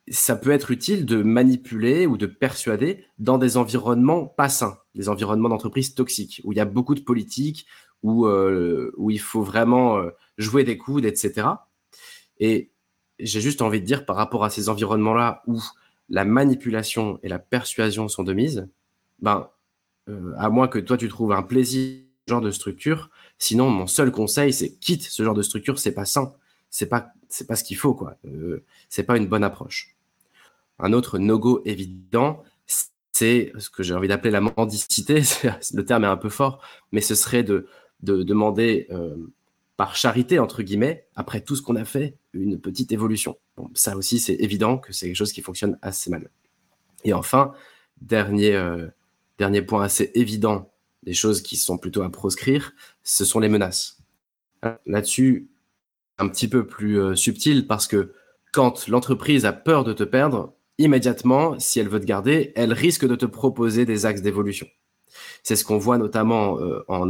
Ça 0.09 0.37
peut 0.37 0.51
être 0.51 0.71
utile 0.71 1.07
de 1.07 1.23
manipuler 1.23 2.07
ou 2.07 2.17
de 2.17 2.27
persuader 2.27 3.05
dans 3.19 3.39
des 3.39 3.57
environnements 3.57 4.27
pas 4.27 4.49
sains, 4.49 4.79
des 4.95 5.09
environnements 5.09 5.49
d'entreprise 5.49 5.95
toxiques, 5.95 6.41
où 6.45 6.53
il 6.53 6.57
y 6.57 6.61
a 6.61 6.65
beaucoup 6.65 6.95
de 6.95 7.01
politique, 7.01 7.67
où, 8.03 8.27
euh, 8.27 8.93
où 8.97 9.11
il 9.11 9.21
faut 9.21 9.43
vraiment 9.43 10.03
jouer 10.39 10.65
des 10.65 10.77
coudes, 10.77 11.05
etc. 11.05 11.47
Et 12.39 12.71
j'ai 13.19 13.41
juste 13.41 13.63
envie 13.63 13.81
de 13.81 13.87
dire 13.87 14.05
par 14.05 14.17
rapport 14.17 14.45
à 14.45 14.51
ces 14.51 14.69
environnements-là 14.69 15.43
où 15.47 15.61
la 16.09 16.25
manipulation 16.25 17.19
et 17.23 17.29
la 17.29 17.39
persuasion 17.39 18.09
sont 18.09 18.23
de 18.23 18.33
mise, 18.33 18.69
ben, 19.21 19.49
euh, 20.09 20.35
à 20.37 20.51
moins 20.51 20.69
que 20.69 20.79
toi 20.79 20.97
tu 20.97 21.09
trouves 21.09 21.33
un 21.33 21.43
plaisir 21.43 22.03
genre 22.27 22.41
de 22.41 22.51
structure, 22.51 23.11
sinon 23.39 23.71
mon 23.71 23.87
seul 23.87 24.13
conseil 24.13 24.53
c'est 24.53 24.77
quitte 24.79 25.03
ce 25.03 25.23
genre 25.23 25.35
de 25.35 25.43
structure, 25.43 25.79
c'est 25.79 25.93
pas 25.93 26.05
sain, 26.05 26.33
c'est 26.71 26.87
pas 26.87 27.13
c'est 27.29 27.47
pas 27.47 27.57
ce 27.57 27.65
qu'il 27.65 27.77
faut 27.77 27.95
quoi, 27.95 28.17
euh, 28.27 28.65
c'est 28.89 29.05
pas 29.05 29.17
une 29.17 29.27
bonne 29.27 29.45
approche. 29.45 29.97
Un 30.79 30.93
autre 30.93 31.19
no-go 31.19 31.63
évident, 31.65 32.43
c'est 33.13 33.53
ce 33.59 33.71
que 33.71 33.83
j'ai 33.83 33.95
envie 33.95 34.09
d'appeler 34.09 34.31
la 34.31 34.41
mendicité, 34.41 35.23
le 35.75 35.85
terme 35.85 36.05
est 36.05 36.09
un 36.09 36.17
peu 36.17 36.29
fort, 36.29 36.61
mais 36.93 37.01
ce 37.01 37.15
serait 37.15 37.43
de, 37.43 37.69
de 38.03 38.23
demander 38.23 38.87
euh, 38.91 39.17
par 39.77 39.97
charité, 39.97 40.39
entre 40.39 40.63
guillemets, 40.63 41.07
après 41.15 41.41
tout 41.41 41.57
ce 41.57 41.63
qu'on 41.63 41.77
a 41.77 41.85
fait, 41.85 42.17
une 42.33 42.61
petite 42.61 42.93
évolution. 42.93 43.39
Bon, 43.57 43.71
ça 43.75 43.97
aussi, 43.97 44.21
c'est 44.21 44.35
évident 44.35 44.79
que 44.79 44.93
c'est 44.93 45.07
quelque 45.07 45.17
chose 45.17 45.33
qui 45.33 45.43
fonctionne 45.43 45.79
assez 45.83 46.11
mal. 46.11 46.31
Et 47.05 47.13
enfin, 47.13 47.53
dernier, 48.01 48.55
euh, 48.55 48.87
dernier 49.39 49.63
point 49.63 49.83
assez 49.83 50.11
évident 50.15 50.71
des 51.03 51.15
choses 51.15 51.43
qui 51.43 51.57
sont 51.57 51.79
plutôt 51.79 52.03
à 52.03 52.11
proscrire, 52.11 52.73
ce 53.03 53.25
sont 53.25 53.41
les 53.41 53.49
menaces. 53.49 53.99
Là-dessus, 54.87 55.49
un 56.19 56.29
petit 56.29 56.47
peu 56.47 56.67
plus 56.67 57.01
euh, 57.01 57.17
subtil 57.17 57.67
parce 57.67 57.89
que 57.89 58.13
quand 58.53 58.87
l'entreprise 58.87 59.45
a 59.45 59.53
peur 59.53 59.83
de 59.83 59.93
te 59.93 60.05
perdre, 60.05 60.55
immédiatement, 60.79 61.59
si 61.59 61.81
elle 61.81 61.89
veut 61.89 61.99
te 61.99 62.05
garder, 62.05 62.53
elle 62.55 62.73
risque 62.73 63.07
de 63.07 63.17
te 63.17 63.27
proposer 63.27 63.85
des 63.85 64.07
axes 64.07 64.23
d'évolution. 64.23 64.69
C'est 65.43 65.57
ce 65.57 65.65
qu'on 65.65 65.79
voit 65.79 65.99
notamment 65.99 66.59
euh, 66.61 66.85
en, 66.89 67.09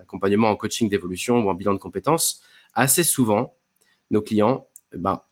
accompagnement 0.00 0.50
en 0.50 0.56
coaching 0.56 0.88
d'évolution 0.88 1.38
ou 1.38 1.50
en 1.50 1.54
bilan 1.54 1.74
de 1.74 1.78
compétences. 1.78 2.42
Assez 2.74 3.02
souvent, 3.02 3.54
nos 4.10 4.22
clients, 4.22 4.66
ben, 4.94 5.22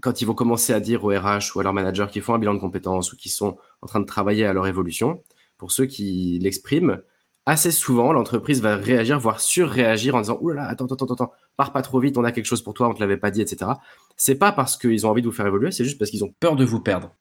quand 0.00 0.20
ils 0.20 0.24
vont 0.24 0.34
commencer 0.34 0.72
à 0.72 0.80
dire 0.80 1.04
au 1.04 1.08
RH 1.08 1.54
ou 1.54 1.60
à 1.60 1.62
leur 1.62 1.72
manager 1.72 2.10
qu'ils 2.10 2.22
font 2.22 2.34
un 2.34 2.38
bilan 2.38 2.54
de 2.54 2.60
compétences 2.60 3.12
ou 3.12 3.16
qu'ils 3.16 3.32
sont 3.32 3.56
en 3.82 3.86
train 3.86 4.00
de 4.00 4.06
travailler 4.06 4.46
à 4.46 4.52
leur 4.52 4.66
évolution, 4.66 5.22
pour 5.58 5.72
ceux 5.72 5.86
qui 5.86 6.38
l'expriment, 6.40 7.00
assez 7.46 7.70
souvent, 7.70 8.12
l'entreprise 8.12 8.62
va 8.62 8.76
réagir, 8.76 9.18
voire 9.18 9.40
surréagir 9.40 10.14
en 10.14 10.20
disant 10.20 10.38
Ouh 10.40 10.50
là 10.50 10.62
là, 10.62 10.68
attends, 10.68 10.86
attends, 10.86 11.06
attends, 11.06 11.32
pars 11.56 11.72
pas 11.72 11.82
trop 11.82 12.00
vite, 12.00 12.16
on 12.16 12.24
a 12.24 12.32
quelque 12.32 12.46
chose 12.46 12.62
pour 12.62 12.74
toi, 12.74 12.88
on 12.88 12.94
te 12.94 13.00
l'avait 13.00 13.16
pas 13.16 13.30
dit, 13.30 13.42
etc. 13.42 13.72
C'est 14.16 14.36
pas 14.36 14.52
parce 14.52 14.76
qu'ils 14.76 15.06
ont 15.06 15.10
envie 15.10 15.22
de 15.22 15.26
vous 15.26 15.32
faire 15.32 15.46
évoluer, 15.46 15.70
c'est 15.70 15.84
juste 15.84 15.98
parce 15.98 16.10
qu'ils 16.10 16.24
ont 16.24 16.32
peur 16.40 16.56
de 16.56 16.64
vous 16.64 16.80
perdre. 16.80 17.14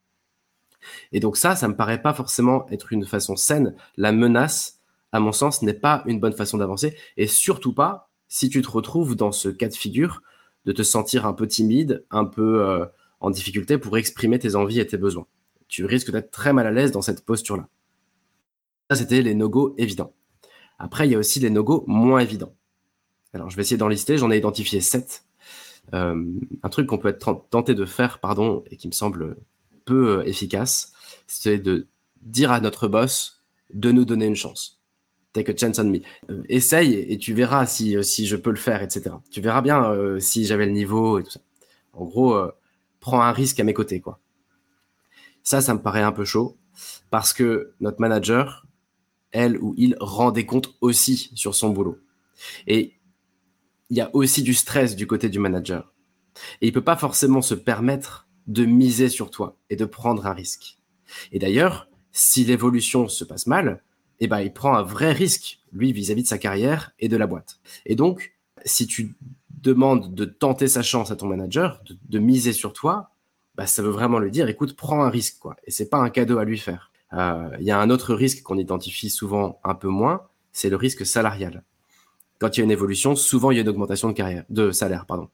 Et 1.12 1.20
donc 1.20 1.38
ça, 1.38 1.56
ça 1.56 1.68
me 1.68 1.76
paraît 1.76 2.02
pas 2.02 2.14
forcément 2.14 2.68
être 2.70 2.94
une 2.94 3.06
façon 3.06 3.36
saine. 3.36 3.76
La 3.98 4.12
menace, 4.12 4.80
à 5.12 5.20
mon 5.20 5.32
sens, 5.32 5.62
n'est 5.62 5.74
pas 5.74 6.04
une 6.06 6.20
bonne 6.20 6.34
façon 6.34 6.58
d'avancer. 6.58 6.96
Et 7.18 7.28
surtout 7.28 7.74
pas 7.74 8.10
si 8.28 8.50
tu 8.50 8.62
te 8.62 8.70
retrouves 8.70 9.16
dans 9.16 9.32
ce 9.32 9.50
cas 9.50 9.68
de 9.68 9.74
figure 9.74 10.22
de 10.66 10.72
te 10.72 10.84
sentir 10.84 11.26
un 11.26 11.34
peu 11.34 11.48
timide, 11.48 12.06
un 12.12 12.26
peu 12.26 12.64
euh, 12.64 12.86
en 13.20 13.30
difficulté 13.30 13.78
pour 13.78 13.98
exprimer 13.98 14.40
tes 14.40 14.56
envies 14.56 14.80
et 14.80 14.88
tes 14.88 14.98
besoins. 14.98 15.26
Tu 15.68 15.86
risques 15.86 16.12
d'être 16.12 16.32
très 16.32 16.54
mal 16.54 16.68
à 16.68 16.72
l'aise 16.72 16.92
dans 16.92 17.02
cette 17.02 17.26
posture-là. 17.26 17.68
Ça, 18.90 18.96
c'était 18.96 19.22
les 19.22 19.36
no-go 19.36 19.76
évidents. 19.78 20.14
Après, 20.80 21.08
il 21.08 21.12
y 21.12 21.16
a 21.16 21.20
aussi 21.20 21.40
les 21.40 21.50
no-go 21.50 21.84
moins 21.88 22.20
évidents. 22.20 22.54
Alors, 23.34 23.50
je 23.50 23.56
vais 23.56 23.62
essayer 23.62 23.78
d'en 23.78 23.88
lister. 23.88 24.18
J'en 24.18 24.32
ai 24.32 24.38
identifié 24.38 24.82
sept. 24.82 25.26
Euh, 25.94 26.24
un 26.64 26.70
truc 26.70 26.88
qu'on 26.88 26.98
peut 26.98 27.10
être 27.10 27.46
tenté 27.50 27.76
de 27.76 27.86
faire, 27.86 28.20
pardon, 28.20 28.64
et 28.70 28.78
qui 28.78 28.88
me 28.88 28.94
semble 28.94 29.38
peu 29.86 30.20
euh, 30.20 30.24
efficace, 30.26 30.94
c'est 31.28 31.60
de 31.60 31.88
dire 32.22 32.52
à 32.52 32.60
notre 32.60 32.88
boss 32.88 33.44
de 33.74 33.92
nous 33.92 34.06
donner 34.06 34.26
une 34.26 34.36
chance. 34.36 34.80
Take 35.34 35.52
a 35.52 35.56
chance 35.56 35.80
on 35.80 35.86
me. 35.86 36.00
Euh, 36.30 36.44
essaye 36.50 36.94
et 36.94 37.18
tu 37.18 37.34
verras 37.34 37.66
si, 37.66 37.96
euh, 37.96 38.04
si 38.04 38.26
je 38.26 38.36
peux 38.36 38.50
le 38.50 38.56
faire, 38.56 38.82
etc. 38.82 39.16
Tu 39.32 39.42
verras 39.42 39.62
bien 39.62 40.20
si 40.20 40.46
j'avais 40.46 40.66
le 40.66 40.72
niveau 40.72 41.20
et 41.20 41.24
tout 41.24 41.32
ça. 41.32 41.42
En 41.94 42.06
gros, 42.06 42.40
prends 43.00 43.22
un 43.22 43.32
risque 43.32 43.60
à 43.60 43.64
mes 43.64 43.74
côtés, 43.74 44.00
quoi. 44.00 44.20
Ça, 45.44 45.62
ça 45.62 45.74
me 45.74 45.82
paraît 45.82 46.04
un 46.04 46.12
peu 46.12 46.26
chaud 46.26 46.58
parce 47.10 47.34
que 47.34 47.74
notre 47.80 48.00
manager, 48.00 48.66
elle 49.32 49.58
ou 49.58 49.74
il, 49.78 49.96
rend 50.00 50.32
des 50.32 50.46
comptes 50.46 50.76
aussi 50.82 51.32
sur 51.36 51.56
son 51.56 51.70
boulot. 51.70 51.98
Et 52.68 52.94
il 53.90 53.98
y 53.98 54.02
a 54.02 54.10
aussi 54.14 54.44
du 54.44 54.54
stress 54.54 54.96
du 54.96 55.08
côté 55.08 55.30
du 55.30 55.40
manager. 55.40 55.94
Et 56.62 56.68
il 56.68 56.74
peut 56.74 56.84
pas 56.84 56.96
forcément 56.96 57.42
se 57.42 57.56
permettre 57.56 58.29
de 58.50 58.66
miser 58.66 59.08
sur 59.08 59.32
toi 59.32 59.56
et 59.70 59.78
de 59.78 59.86
prendre 59.86 60.26
un 60.28 60.34
risque. 60.34 60.78
Et 61.32 61.40
d'ailleurs, 61.40 61.88
si 62.12 62.44
l'évolution 62.44 63.08
se 63.08 63.24
passe 63.24 63.48
mal, 63.48 63.82
eh 64.20 64.28
ben, 64.28 64.42
il 64.42 64.52
prend 64.52 64.76
un 64.76 64.82
vrai 64.82 65.14
risque, 65.14 65.60
lui, 65.72 65.94
vis-à-vis 65.94 66.24
de 66.24 66.28
sa 66.28 66.38
carrière 66.38 66.92
et 67.00 67.08
de 67.08 67.16
la 67.16 67.28
boîte. 67.28 67.60
Et 67.86 67.96
donc, 67.96 68.34
si 68.66 68.88
tu 68.88 69.16
demandes 69.62 70.14
de 70.14 70.26
tenter 70.26 70.68
sa 70.68 70.82
chance 70.82 71.12
à 71.12 71.16
ton 71.16 71.28
manager, 71.28 71.82
de, 72.10 72.20
miser 72.20 72.52
sur 72.52 72.74
toi, 72.74 73.12
bah, 73.56 73.68
ça 73.68 73.82
veut 73.82 73.90
vraiment 73.90 74.20
lui 74.20 74.32
dire, 74.32 74.50
écoute, 74.50 74.76
prends 74.76 75.04
un 75.04 75.10
risque, 75.10 75.38
quoi. 75.40 75.56
Et 75.66 75.72
c'est 75.72 75.90
pas 75.90 76.00
un 76.00 76.10
cadeau 76.10 76.40
à 76.40 76.46
lui 76.46 76.58
faire. 76.58 76.92
Euh, 77.14 77.50
il 77.60 77.66
y 77.66 77.72
a 77.72 77.80
un 77.80 77.90
autre 77.90 78.14
risque 78.14 78.44
qu'on 78.44 78.58
identifie 78.58 79.10
souvent 79.10 79.60
un 79.64 79.76
peu 79.76 79.88
moins, 79.88 80.28
c'est 80.52 80.70
le 80.70 80.76
risque 80.76 81.06
salarial. 81.06 81.64
Quand 82.40 82.56
il 82.56 82.62
y 82.62 82.62
a 82.62 82.66
une 82.66 82.72
évolution, 82.72 83.16
souvent 83.16 83.52
il 83.52 83.56
y 83.56 83.58
a 83.60 83.62
une 83.62 83.70
augmentation 83.70 84.08
de 84.08 84.14
carrière, 84.14 84.46
de 84.50 84.72
salaire, 84.72 85.06
pardon. 85.06 85.30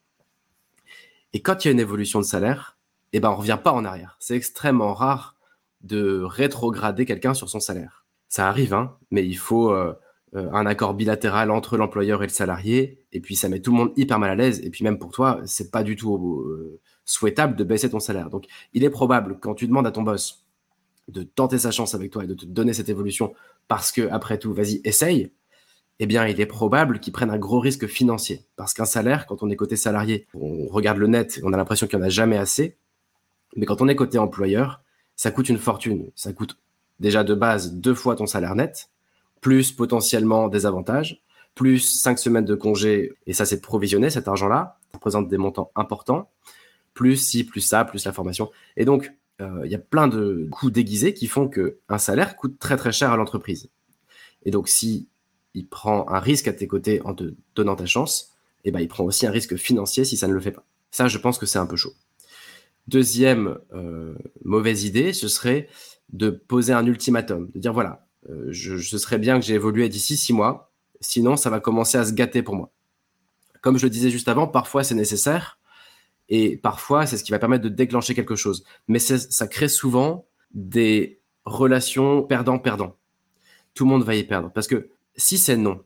Et 1.34 1.42
quand 1.42 1.64
il 1.64 1.68
y 1.68 1.70
a 1.70 1.72
une 1.72 1.80
évolution 1.80 2.20
de 2.20 2.26
salaire, 2.26 2.75
eh 3.14 3.20
ben, 3.20 3.30
on 3.30 3.36
revient 3.36 3.60
pas 3.64 3.72
en 3.72 3.86
arrière. 3.86 4.18
C'est 4.20 4.36
extrêmement 4.36 4.94
rare 4.94 5.36
de 5.82 6.22
rétrograder 6.24 7.06
quelqu'un 7.06 7.34
sur 7.34 7.50
son 7.50 7.60
salaire. 7.60 8.06
Ça 8.28 8.48
arrive, 8.48 8.74
hein, 8.74 8.98
mais 9.12 9.26
il 9.26 9.38
faut 9.38 9.72
euh, 9.72 9.94
euh, 10.36 10.52
un 10.52 10.66
accord 10.66 10.94
bilatéral 10.96 11.52
entre 11.52 11.78
l'employeur 11.78 12.24
et 12.24 12.28
le 12.28 12.32
salarié, 12.32 13.06
et 13.14 13.20
puis 13.22 13.36
ça 13.36 13.48
met 13.48 13.60
tout 13.60 13.72
le 13.72 13.78
monde 13.78 13.94
hyper 13.96 14.20
mal 14.20 14.32
à 14.32 14.36
l'aise, 14.36 14.60
et 14.64 14.70
puis 14.70 14.84
même 14.84 14.98
pour 14.98 15.12
toi, 15.12 15.40
c'est 15.46 15.72
pas 15.72 15.84
du 15.84 15.96
tout 15.96 16.42
euh, 16.42 16.82
souhaitable 17.06 17.56
de 17.56 17.64
baisser 17.64 17.90
ton 17.90 18.00
salaire. 18.00 18.30
Donc, 18.30 18.46
il 18.74 18.84
est 18.84 18.90
probable, 18.90 19.38
quand 19.40 19.54
tu 19.54 19.68
demandes 19.68 19.88
à 19.88 19.92
ton 19.92 20.02
boss 20.02 20.44
de 21.08 21.22
tenter 21.22 21.60
sa 21.60 21.72
chance 21.72 21.94
avec 21.94 22.12
toi 22.12 22.24
et 22.24 22.28
de 22.28 22.34
te 22.34 22.46
donner 22.46 22.74
cette 22.74 22.90
évolution, 22.90 23.34
parce 23.68 23.92
que, 23.92 24.10
après 24.10 24.40
tout, 24.40 24.54
vas-y, 24.54 24.82
essaye, 24.84 25.32
eh 26.00 26.08
bien, 26.08 26.28
il 26.28 26.42
est 26.42 26.46
probable 26.46 27.00
qu'il 27.00 27.14
prenne 27.14 27.30
un 27.30 27.38
gros 27.38 27.60
risque 27.60 27.88
financier. 27.88 28.46
Parce 28.56 28.74
qu'un 28.74 28.86
salaire, 28.86 29.28
quand 29.28 29.44
on 29.44 29.50
est 29.50 29.56
côté 29.56 29.76
salarié, 29.76 30.28
on 30.34 30.68
regarde 30.68 30.98
le 30.98 31.08
net, 31.08 31.40
on 31.44 31.54
a 31.54 31.58
l'impression 31.58 31.88
qu'il 31.88 32.00
n'y 32.00 32.04
en 32.04 32.08
a 32.08 32.10
jamais 32.10 32.38
assez. 32.38 32.78
Mais 33.56 33.66
quand 33.66 33.82
on 33.82 33.88
est 33.88 33.96
côté 33.96 34.18
employeur, 34.18 34.82
ça 35.16 35.32
coûte 35.32 35.50
une 35.50 35.58
fortune. 35.58 36.12
Ça 36.16 36.34
coûte 36.34 36.58
déjà 37.00 37.24
de 37.24 37.34
base 37.34 37.74
deux 37.74 37.94
fois 37.94 38.16
ton 38.16 38.26
salaire 38.26 38.56
net, 38.56 38.90
plus 39.42 39.72
potentiellement 39.72 40.48
des 40.48 40.66
avantages, 40.66 41.22
plus 41.54 41.80
cinq 41.80 42.20
semaines 42.20 42.46
de 42.46 42.56
congé, 42.56 43.14
et 43.28 43.34
ça 43.34 43.46
c'est 43.46 43.62
provisionné 43.62 44.10
cet 44.10 44.28
argent-là, 44.28 44.78
ça 44.92 44.98
représente 44.98 45.28
des 45.30 45.38
montants 45.38 45.72
importants, 45.76 46.30
plus 46.94 47.18
ci, 47.18 47.44
plus 47.44 47.62
ça, 47.62 47.86
plus 47.86 48.06
la 48.06 48.12
formation. 48.12 48.52
Et 48.78 48.86
donc, 48.86 49.12
euh, 49.42 49.62
il 49.66 49.72
y 49.72 49.76
a 49.76 49.80
plein 49.80 50.08
de 50.08 50.48
coûts 50.52 50.72
déguisés 50.72 51.14
qui 51.14 51.28
font 51.28 51.50
qu'un 51.50 51.98
salaire 51.98 52.38
coûte 52.38 52.58
très 52.60 52.78
très 52.78 52.92
cher 52.92 53.12
à 53.12 53.18
l'entreprise. 53.18 53.70
Et 54.44 54.52
donc, 54.52 54.70
si 54.70 55.08
il 55.54 55.68
prend 55.68 56.08
un 56.10 56.20
risque 56.20 56.48
à 56.48 56.54
tes 56.54 56.68
côtés 56.68 57.02
en 57.04 57.14
te 57.14 57.34
donnant 57.56 57.76
ta 57.76 57.86
chance, 57.86 58.34
eh 58.64 58.72
ben, 58.72 58.80
il 58.80 58.88
prend 58.88 59.04
aussi 59.04 59.26
un 59.26 59.32
risque 59.32 59.56
financier 59.56 60.06
si 60.06 60.18
ça 60.18 60.28
ne 60.28 60.34
le 60.34 60.40
fait 60.40 60.52
pas. 60.52 60.64
Ça, 60.92 61.08
je 61.08 61.18
pense 61.18 61.38
que 61.38 61.46
c'est 61.46 61.60
un 61.60 61.66
peu 61.66 61.76
chaud. 61.76 61.94
Deuxième 62.88 63.58
euh, 63.74 64.16
mauvaise 64.44 64.86
idée, 64.86 65.14
ce 65.14 65.28
serait 65.28 65.68
de 66.10 66.30
poser 66.30 66.74
un 66.74 66.86
ultimatum, 66.86 67.50
de 67.54 67.60
dire 67.60 67.74
voilà, 67.74 68.06
euh, 68.30 68.48
je, 68.50 68.78
ce 68.78 68.98
serait 68.98 69.18
bien 69.18 69.40
que 69.40 69.46
j'ai 69.46 69.56
évolué 69.56 69.90
d'ici 69.90 70.18
six 70.18 70.34
mois, 70.34 70.72
sinon 71.02 71.36
ça 71.36 71.50
va 71.50 71.60
commencer 71.60 71.98
à 71.98 72.06
se 72.06 72.14
gâter 72.14 72.44
pour 72.44 72.56
moi. 72.56 72.72
Comme 73.62 73.78
je 73.78 73.86
le 73.86 73.90
disais 73.90 74.12
juste 74.12 74.28
avant, 74.28 74.48
parfois 74.48 74.84
c'est 74.84 74.96
nécessaire, 74.96 75.60
et 76.30 76.58
parfois 76.58 77.06
c'est 77.06 77.18
ce 77.18 77.24
qui 77.24 77.32
va 77.32 77.40
permettre 77.40 77.64
de 77.64 77.70
déclencher 77.70 78.14
quelque 78.14 78.36
chose. 78.36 78.64
Mais 78.88 79.00
ça 79.00 79.48
crée 79.48 79.68
souvent 79.68 80.28
des 80.54 81.20
relations 81.46 82.24
perdant-perdant. 82.24 82.96
Tout 83.74 83.86
le 83.86 83.90
monde 83.90 84.04
va 84.04 84.16
y 84.16 84.24
perdre. 84.24 84.52
Parce 84.54 84.68
que 84.68 84.90
si 85.16 85.38
c'est 85.38 85.58
non, 85.58 85.84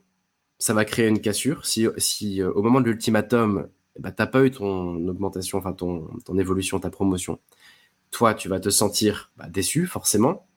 ça 0.57 0.73
va 0.73 0.85
créer 0.85 1.07
une 1.07 1.21
cassure. 1.21 1.65
Si, 1.65 1.87
si 1.97 2.41
euh, 2.41 2.51
au 2.51 2.61
moment 2.61 2.81
de 2.81 2.85
l'ultimatum, 2.85 3.69
eh 3.99 4.01
ben, 4.01 4.11
tu 4.11 4.21
n'as 4.21 4.27
pas 4.27 4.45
eu 4.45 4.51
ton 4.51 5.07
augmentation, 5.07 5.57
enfin 5.57 5.73
ton, 5.73 6.09
évolution, 6.37 6.79
ta 6.79 6.89
promotion, 6.89 7.39
toi, 8.11 8.33
tu 8.33 8.47
vas 8.47 8.59
te 8.59 8.69
sentir 8.69 9.31
bah, 9.37 9.49
déçu, 9.49 9.85
forcément. 9.85 10.47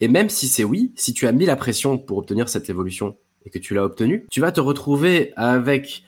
Et 0.00 0.08
même 0.08 0.30
si 0.30 0.48
c'est 0.48 0.64
oui, 0.64 0.92
si 0.96 1.12
tu 1.12 1.26
as 1.26 1.32
mis 1.32 1.46
la 1.46 1.56
pression 1.56 1.98
pour 1.98 2.18
obtenir 2.18 2.48
cette 2.48 2.70
évolution 2.70 3.16
et 3.44 3.50
que 3.50 3.58
tu 3.58 3.74
l'as 3.74 3.84
obtenue, 3.84 4.26
tu 4.30 4.40
vas 4.40 4.50
te 4.50 4.60
retrouver 4.60 5.32
avec 5.36 6.04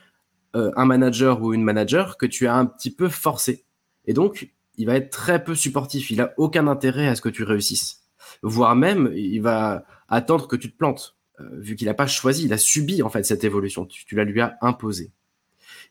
euh, 0.56 0.72
un 0.76 0.86
manager 0.86 1.42
ou 1.42 1.52
une 1.52 1.62
manager 1.62 2.16
que 2.16 2.26
tu 2.26 2.46
as 2.46 2.56
un 2.56 2.66
petit 2.66 2.90
peu 2.90 3.08
forcé. 3.08 3.64
Et 4.06 4.14
donc, 4.14 4.50
il 4.76 4.86
va 4.86 4.96
être 4.96 5.10
très 5.10 5.44
peu 5.44 5.54
supportif. 5.54 6.10
Il 6.10 6.20
a 6.22 6.32
aucun 6.38 6.66
intérêt 6.68 7.08
à 7.08 7.14
ce 7.14 7.20
que 7.20 7.28
tu 7.28 7.42
réussisses. 7.42 8.00
Voire 8.42 8.74
même, 8.76 9.12
il 9.14 9.40
va 9.40 9.84
attendre 10.08 10.48
que 10.48 10.56
tu 10.56 10.70
te 10.70 10.76
plantes. 10.76 11.16
Euh, 11.40 11.44
vu 11.58 11.76
qu'il 11.76 11.86
n'a 11.86 11.94
pas 11.94 12.06
choisi, 12.06 12.44
il 12.44 12.52
a 12.52 12.58
subi 12.58 13.02
en 13.02 13.08
fait 13.08 13.24
cette 13.24 13.44
évolution. 13.44 13.86
Tu, 13.86 14.14
la 14.14 14.24
lui 14.24 14.40
as 14.40 14.56
imposée. 14.60 15.12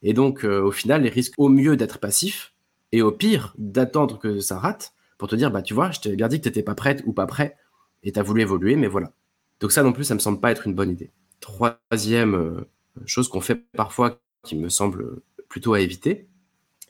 Et 0.04 0.14
donc, 0.14 0.44
euh, 0.44 0.62
au 0.62 0.72
final, 0.72 1.06
il 1.06 1.10
risque 1.10 1.34
au 1.38 1.50
mieux 1.50 1.78
d'être 1.78 2.00
passif 2.00 2.54
et 2.92 3.02
au 3.02 3.12
pire 3.12 3.54
d'attendre 3.58 4.20
que 4.20 4.40
ça 4.40 4.60
rate 4.60 4.94
pour 5.18 5.28
te 5.28 5.36
dire, 5.36 5.52
bah 5.52 5.62
tu 5.62 5.74
vois, 5.74 5.92
je 5.92 6.00
t'avais 6.00 6.16
bien 6.16 6.28
dit 6.28 6.38
que 6.38 6.44
tu 6.44 6.50
n'étais 6.50 6.64
pas 6.64 6.76
prête 6.76 7.04
ou 7.06 7.14
pas 7.14 7.26
prêt 7.26 7.58
et 8.04 8.12
tu 8.12 8.20
as 8.20 8.24
voulu 8.24 8.42
évoluer, 8.42 8.76
mais 8.76 8.88
voilà. 8.88 9.12
Donc 9.60 9.72
ça 9.72 9.84
non 9.84 9.94
plus, 9.94 10.04
ça 10.04 10.14
me 10.14 10.20
semble 10.20 10.40
pas 10.40 10.52
être 10.52 10.68
une 10.68 10.76
bonne 10.76 10.92
idée. 10.92 11.12
Troisième 11.40 12.36
euh, 12.36 12.70
chose 13.06 13.28
qu'on 13.28 13.42
fait 13.42 13.56
parfois 13.74 14.20
qui 14.44 14.56
me 14.56 14.70
semble 14.70 15.22
plutôt 15.50 15.74
à 15.74 15.82
éviter, 15.82 16.28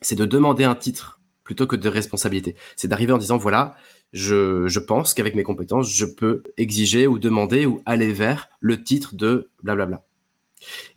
c'est 0.01 0.15
de 0.15 0.25
demander 0.25 0.63
un 0.63 0.75
titre 0.75 1.19
plutôt 1.43 1.65
que 1.65 1.77
de 1.77 1.87
responsabilité. 1.87 2.55
C'est 2.75 2.89
d'arriver 2.89 3.13
en 3.13 3.17
disant, 3.17 3.37
voilà, 3.37 3.75
je, 4.11 4.67
je 4.67 4.79
pense 4.79 5.13
qu'avec 5.13 5.33
mes 5.33 5.43
compétences, 5.43 5.89
je 5.89 6.05
peux 6.05 6.43
exiger 6.57 7.07
ou 7.07 7.19
demander 7.19 7.65
ou 7.65 7.81
aller 7.85 8.11
vers 8.11 8.49
le 8.59 8.83
titre 8.83 9.15
de 9.15 9.49
blablabla. 9.63 10.03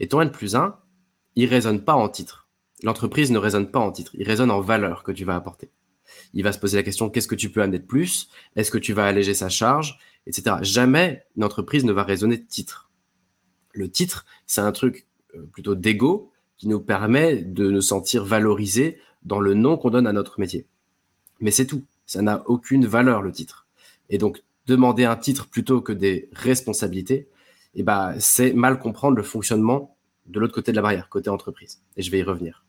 Et 0.00 0.08
ton 0.08 0.20
N 0.20 0.30
plus 0.30 0.56
1, 0.56 0.76
il 1.36 1.46
résonne 1.46 1.82
pas 1.82 1.94
en 1.94 2.08
titre. 2.08 2.48
L'entreprise 2.82 3.30
ne 3.30 3.38
résonne 3.38 3.70
pas 3.70 3.78
en 3.78 3.92
titre, 3.92 4.12
il 4.14 4.26
résonne 4.26 4.50
en 4.50 4.60
valeur 4.60 5.02
que 5.02 5.12
tu 5.12 5.24
vas 5.24 5.36
apporter. 5.36 5.70
Il 6.32 6.42
va 6.42 6.52
se 6.52 6.58
poser 6.58 6.76
la 6.76 6.82
question, 6.82 7.10
qu'est-ce 7.10 7.28
que 7.28 7.34
tu 7.34 7.50
peux 7.50 7.62
amener 7.62 7.78
de 7.78 7.86
plus? 7.86 8.28
Est-ce 8.56 8.70
que 8.70 8.78
tu 8.78 8.92
vas 8.92 9.06
alléger 9.06 9.34
sa 9.34 9.48
charge? 9.48 9.98
Etc. 10.26 10.56
Jamais 10.62 11.24
une 11.36 11.44
entreprise 11.44 11.84
ne 11.84 11.92
va 11.92 12.02
raisonner 12.02 12.36
de 12.36 12.46
titre. 12.46 12.90
Le 13.72 13.90
titre, 13.90 14.24
c'est 14.46 14.60
un 14.60 14.72
truc 14.72 15.06
euh, 15.34 15.42
plutôt 15.52 15.74
d'ego 15.74 16.32
qui 16.56 16.68
nous 16.68 16.80
permet 16.80 17.36
de 17.36 17.70
nous 17.70 17.80
sentir 17.80 18.24
valorisés 18.24 18.98
dans 19.22 19.40
le 19.40 19.54
nom 19.54 19.76
qu'on 19.76 19.90
donne 19.90 20.06
à 20.06 20.12
notre 20.12 20.40
métier. 20.40 20.66
Mais 21.40 21.50
c'est 21.50 21.66
tout. 21.66 21.84
Ça 22.06 22.22
n'a 22.22 22.42
aucune 22.46 22.86
valeur, 22.86 23.22
le 23.22 23.32
titre. 23.32 23.66
Et 24.08 24.18
donc, 24.18 24.42
demander 24.66 25.04
un 25.04 25.16
titre 25.16 25.48
plutôt 25.48 25.80
que 25.80 25.92
des 25.92 26.28
responsabilités, 26.32 27.28
eh 27.74 27.82
ben, 27.82 28.14
c'est 28.18 28.52
mal 28.52 28.78
comprendre 28.78 29.16
le 29.16 29.22
fonctionnement 29.22 29.96
de 30.30 30.40
l'autre 30.40 30.54
côté 30.54 30.72
de 30.72 30.76
la 30.76 30.82
barrière, 30.82 31.08
côté 31.08 31.30
entreprise. 31.30 31.82
Et 31.96 32.02
je 32.02 32.10
vais 32.10 32.18
y 32.18 32.22
revenir. 32.22 32.64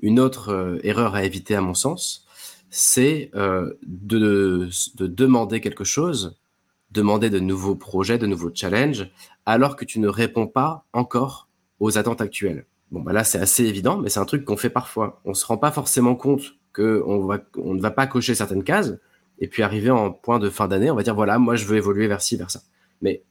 Une 0.00 0.20
autre 0.20 0.50
euh, 0.50 0.78
erreur 0.82 1.14
à 1.14 1.24
éviter, 1.24 1.54
à 1.54 1.60
mon 1.60 1.74
sens, 1.74 2.26
c'est 2.70 3.30
euh, 3.34 3.74
de, 3.82 4.68
de 4.96 5.06
demander 5.06 5.60
quelque 5.60 5.84
chose, 5.84 6.38
demander 6.90 7.30
de 7.30 7.40
nouveaux 7.40 7.74
projets, 7.74 8.18
de 8.18 8.26
nouveaux 8.26 8.50
challenges, 8.54 9.10
alors 9.46 9.76
que 9.76 9.84
tu 9.84 9.98
ne 10.00 10.08
réponds 10.08 10.46
pas 10.46 10.86
encore 10.92 11.48
aux 11.80 11.98
attentes 11.98 12.20
actuelles. 12.20 12.66
Bon, 12.90 13.00
bah 13.00 13.12
là, 13.12 13.24
c'est 13.24 13.38
assez 13.38 13.64
évident, 13.64 13.98
mais 13.98 14.08
c'est 14.08 14.20
un 14.20 14.24
truc 14.24 14.44
qu'on 14.44 14.56
fait 14.56 14.70
parfois. 14.70 15.20
On 15.24 15.34
se 15.34 15.44
rend 15.44 15.58
pas 15.58 15.70
forcément 15.70 16.14
compte 16.14 16.54
qu'on 16.74 17.40
on 17.56 17.74
ne 17.74 17.80
va 17.80 17.90
pas 17.90 18.06
cocher 18.06 18.34
certaines 18.34 18.64
cases, 18.64 18.94
et 19.38 19.48
puis 19.48 19.62
arriver 19.62 19.90
en 19.90 20.12
point 20.12 20.38
de 20.38 20.50
fin 20.50 20.68
d'année, 20.68 20.90
on 20.90 20.96
va 20.96 21.02
dire 21.02 21.14
voilà, 21.14 21.38
moi 21.38 21.56
je 21.56 21.64
veux 21.64 21.76
évoluer 21.76 22.08
vers 22.08 22.22
ci, 22.22 22.36
vers 22.36 22.50
ça. 22.50 22.62
Mais 23.00 23.24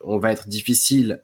on 0.00 0.18
va 0.18 0.32
être 0.32 0.48
difficile 0.48 1.22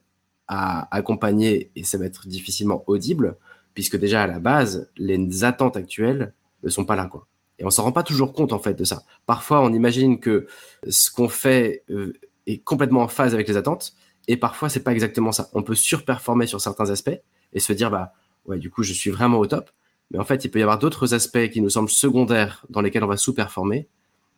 accompagner 0.90 1.70
et 1.76 1.84
ça 1.84 1.98
va 1.98 2.06
être 2.06 2.26
difficilement 2.26 2.84
audible, 2.86 3.36
puisque 3.74 3.96
déjà 3.96 4.22
à 4.22 4.26
la 4.26 4.38
base, 4.38 4.90
les 4.96 5.44
attentes 5.44 5.76
actuelles 5.76 6.34
ne 6.62 6.68
sont 6.68 6.84
pas 6.84 6.96
là, 6.96 7.06
quoi. 7.06 7.26
Et 7.58 7.64
on 7.64 7.70
s'en 7.70 7.84
rend 7.84 7.92
pas 7.92 8.02
toujours 8.02 8.32
compte 8.32 8.52
en 8.52 8.58
fait 8.58 8.74
de 8.74 8.84
ça. 8.84 9.04
Parfois, 9.26 9.60
on 9.62 9.72
imagine 9.72 10.18
que 10.18 10.46
ce 10.88 11.10
qu'on 11.10 11.28
fait 11.28 11.84
euh, 11.90 12.12
est 12.46 12.58
complètement 12.58 13.02
en 13.02 13.08
phase 13.08 13.34
avec 13.34 13.46
les 13.46 13.56
attentes, 13.56 13.92
et 14.28 14.36
parfois 14.36 14.68
c'est 14.68 14.82
pas 14.82 14.92
exactement 14.92 15.32
ça. 15.32 15.48
On 15.52 15.62
peut 15.62 15.74
surperformer 15.74 16.46
sur 16.46 16.60
certains 16.60 16.90
aspects 16.90 17.20
et 17.52 17.60
se 17.60 17.72
dire 17.72 17.90
bah 17.90 18.12
ouais, 18.46 18.58
du 18.58 18.70
coup, 18.70 18.82
je 18.82 18.92
suis 18.92 19.10
vraiment 19.10 19.38
au 19.38 19.46
top. 19.46 19.70
Mais 20.10 20.18
en 20.18 20.24
fait, 20.24 20.44
il 20.44 20.50
peut 20.50 20.58
y 20.58 20.62
avoir 20.62 20.78
d'autres 20.78 21.14
aspects 21.14 21.48
qui 21.50 21.60
nous 21.60 21.70
semblent 21.70 21.88
secondaires 21.88 22.66
dans 22.68 22.82
lesquels 22.82 23.04
on 23.04 23.08
va 23.08 23.16
sous-performer. 23.16 23.88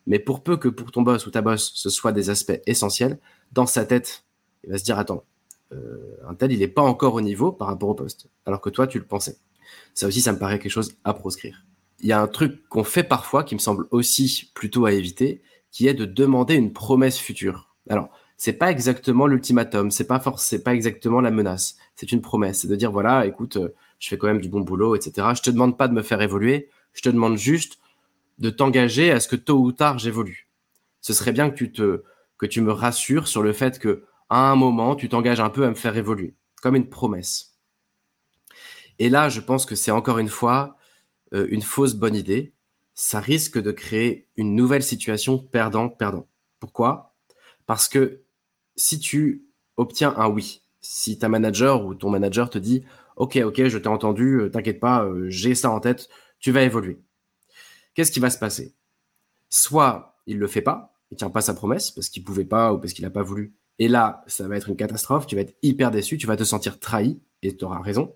Mais 0.06 0.18
pour 0.18 0.42
peu 0.42 0.56
que 0.56 0.68
pour 0.68 0.92
ton 0.92 1.02
boss 1.02 1.26
ou 1.26 1.30
ta 1.30 1.42
boss, 1.42 1.72
ce 1.74 1.90
soit 1.90 2.12
des 2.12 2.30
aspects 2.30 2.60
essentiels, 2.66 3.18
dans 3.52 3.66
sa 3.66 3.84
tête, 3.84 4.24
il 4.64 4.70
va 4.70 4.78
se 4.78 4.84
dire 4.84 4.98
attends, 4.98 5.24
un 6.28 6.34
tel, 6.34 6.52
il 6.52 6.58
n'est 6.58 6.68
pas 6.68 6.82
encore 6.82 7.14
au 7.14 7.20
niveau 7.20 7.52
par 7.52 7.68
rapport 7.68 7.88
au 7.88 7.94
poste, 7.94 8.28
alors 8.46 8.60
que 8.60 8.70
toi, 8.70 8.86
tu 8.86 8.98
le 8.98 9.04
pensais. 9.04 9.36
Ça 9.94 10.06
aussi, 10.06 10.20
ça 10.20 10.32
me 10.32 10.38
paraît 10.38 10.58
quelque 10.58 10.72
chose 10.72 10.96
à 11.04 11.14
proscrire. 11.14 11.64
Il 12.00 12.08
y 12.08 12.12
a 12.12 12.20
un 12.20 12.26
truc 12.26 12.68
qu'on 12.68 12.84
fait 12.84 13.04
parfois 13.04 13.44
qui 13.44 13.54
me 13.54 13.60
semble 13.60 13.86
aussi 13.90 14.50
plutôt 14.54 14.86
à 14.86 14.92
éviter, 14.92 15.42
qui 15.70 15.88
est 15.88 15.94
de 15.94 16.04
demander 16.04 16.54
une 16.54 16.72
promesse 16.72 17.18
future. 17.18 17.74
Alors, 17.88 18.10
c'est 18.36 18.54
pas 18.54 18.70
exactement 18.70 19.26
l'ultimatum, 19.26 19.90
c'est 19.90 20.06
pas 20.06 20.20
forcément, 20.20 20.62
pas 20.62 20.74
exactement 20.74 21.20
la 21.20 21.30
menace. 21.30 21.76
C'est 21.94 22.12
une 22.12 22.20
promesse, 22.20 22.60
c'est 22.60 22.68
de 22.68 22.76
dire 22.76 22.90
voilà, 22.90 23.26
écoute, 23.26 23.56
euh, 23.56 23.74
je 23.98 24.08
fais 24.08 24.18
quand 24.18 24.26
même 24.26 24.40
du 24.40 24.48
bon 24.48 24.60
boulot, 24.60 24.94
etc. 24.96 25.28
Je 25.36 25.42
te 25.42 25.50
demande 25.50 25.78
pas 25.78 25.88
de 25.88 25.94
me 25.94 26.02
faire 26.02 26.20
évoluer, 26.20 26.68
je 26.92 27.02
te 27.02 27.08
demande 27.08 27.36
juste 27.36 27.78
de 28.38 28.50
t'engager 28.50 29.10
à 29.10 29.20
ce 29.20 29.28
que 29.28 29.36
tôt 29.36 29.58
ou 29.58 29.72
tard 29.72 29.98
j'évolue. 29.98 30.48
Ce 31.00 31.12
serait 31.12 31.32
bien 31.32 31.50
que 31.50 31.54
tu 31.54 31.72
te, 31.72 32.02
que 32.38 32.46
tu 32.46 32.60
me 32.60 32.72
rassures 32.72 33.28
sur 33.28 33.42
le 33.42 33.52
fait 33.52 33.78
que 33.78 34.04
à 34.28 34.50
un 34.50 34.56
moment, 34.56 34.96
tu 34.96 35.08
t'engages 35.08 35.40
un 35.40 35.50
peu 35.50 35.64
à 35.64 35.70
me 35.70 35.74
faire 35.74 35.96
évoluer, 35.96 36.34
comme 36.62 36.76
une 36.76 36.88
promesse. 36.88 37.58
Et 38.98 39.08
là, 39.08 39.28
je 39.28 39.40
pense 39.40 39.66
que 39.66 39.74
c'est 39.74 39.90
encore 39.90 40.18
une 40.18 40.28
fois 40.28 40.76
euh, 41.32 41.46
une 41.50 41.62
fausse 41.62 41.94
bonne 41.94 42.14
idée. 42.14 42.54
Ça 42.94 43.20
risque 43.20 43.60
de 43.60 43.72
créer 43.72 44.28
une 44.36 44.54
nouvelle 44.54 44.82
situation 44.82 45.38
perdant-perdant. 45.38 46.28
Pourquoi? 46.60 47.14
Parce 47.66 47.88
que 47.88 48.22
si 48.76 48.98
tu 48.98 49.46
obtiens 49.76 50.14
un 50.16 50.28
oui, 50.28 50.62
si 50.80 51.18
ta 51.18 51.28
manager 51.28 51.84
ou 51.84 51.94
ton 51.94 52.10
manager 52.10 52.50
te 52.50 52.58
dit 52.58 52.84
Ok, 53.16 53.36
ok, 53.36 53.66
je 53.68 53.78
t'ai 53.78 53.88
entendu, 53.88 54.40
euh, 54.40 54.50
t'inquiète 54.50 54.80
pas, 54.80 55.04
euh, 55.04 55.28
j'ai 55.28 55.54
ça 55.54 55.70
en 55.70 55.80
tête, 55.80 56.08
tu 56.40 56.50
vas 56.50 56.62
évoluer. 56.62 57.00
Qu'est-ce 57.94 58.10
qui 58.10 58.20
va 58.20 58.30
se 58.30 58.38
passer? 58.38 58.74
Soit 59.48 60.16
il 60.26 60.38
le 60.38 60.48
fait 60.48 60.62
pas, 60.62 60.96
il 61.10 61.16
tient 61.16 61.30
pas 61.30 61.40
sa 61.40 61.54
promesse 61.54 61.90
parce 61.90 62.08
qu'il 62.08 62.24
pouvait 62.24 62.44
pas 62.44 62.72
ou 62.72 62.78
parce 62.78 62.92
qu'il 62.92 63.04
n'a 63.04 63.10
pas 63.10 63.22
voulu. 63.22 63.54
Et 63.78 63.88
là, 63.88 64.22
ça 64.26 64.46
va 64.46 64.56
être 64.56 64.68
une 64.68 64.76
catastrophe, 64.76 65.26
tu 65.26 65.34
vas 65.34 65.42
être 65.42 65.56
hyper 65.62 65.90
déçu, 65.90 66.16
tu 66.18 66.26
vas 66.26 66.36
te 66.36 66.44
sentir 66.44 66.78
trahi 66.78 67.20
et 67.42 67.56
tu 67.56 67.64
auras 67.64 67.80
raison. 67.80 68.14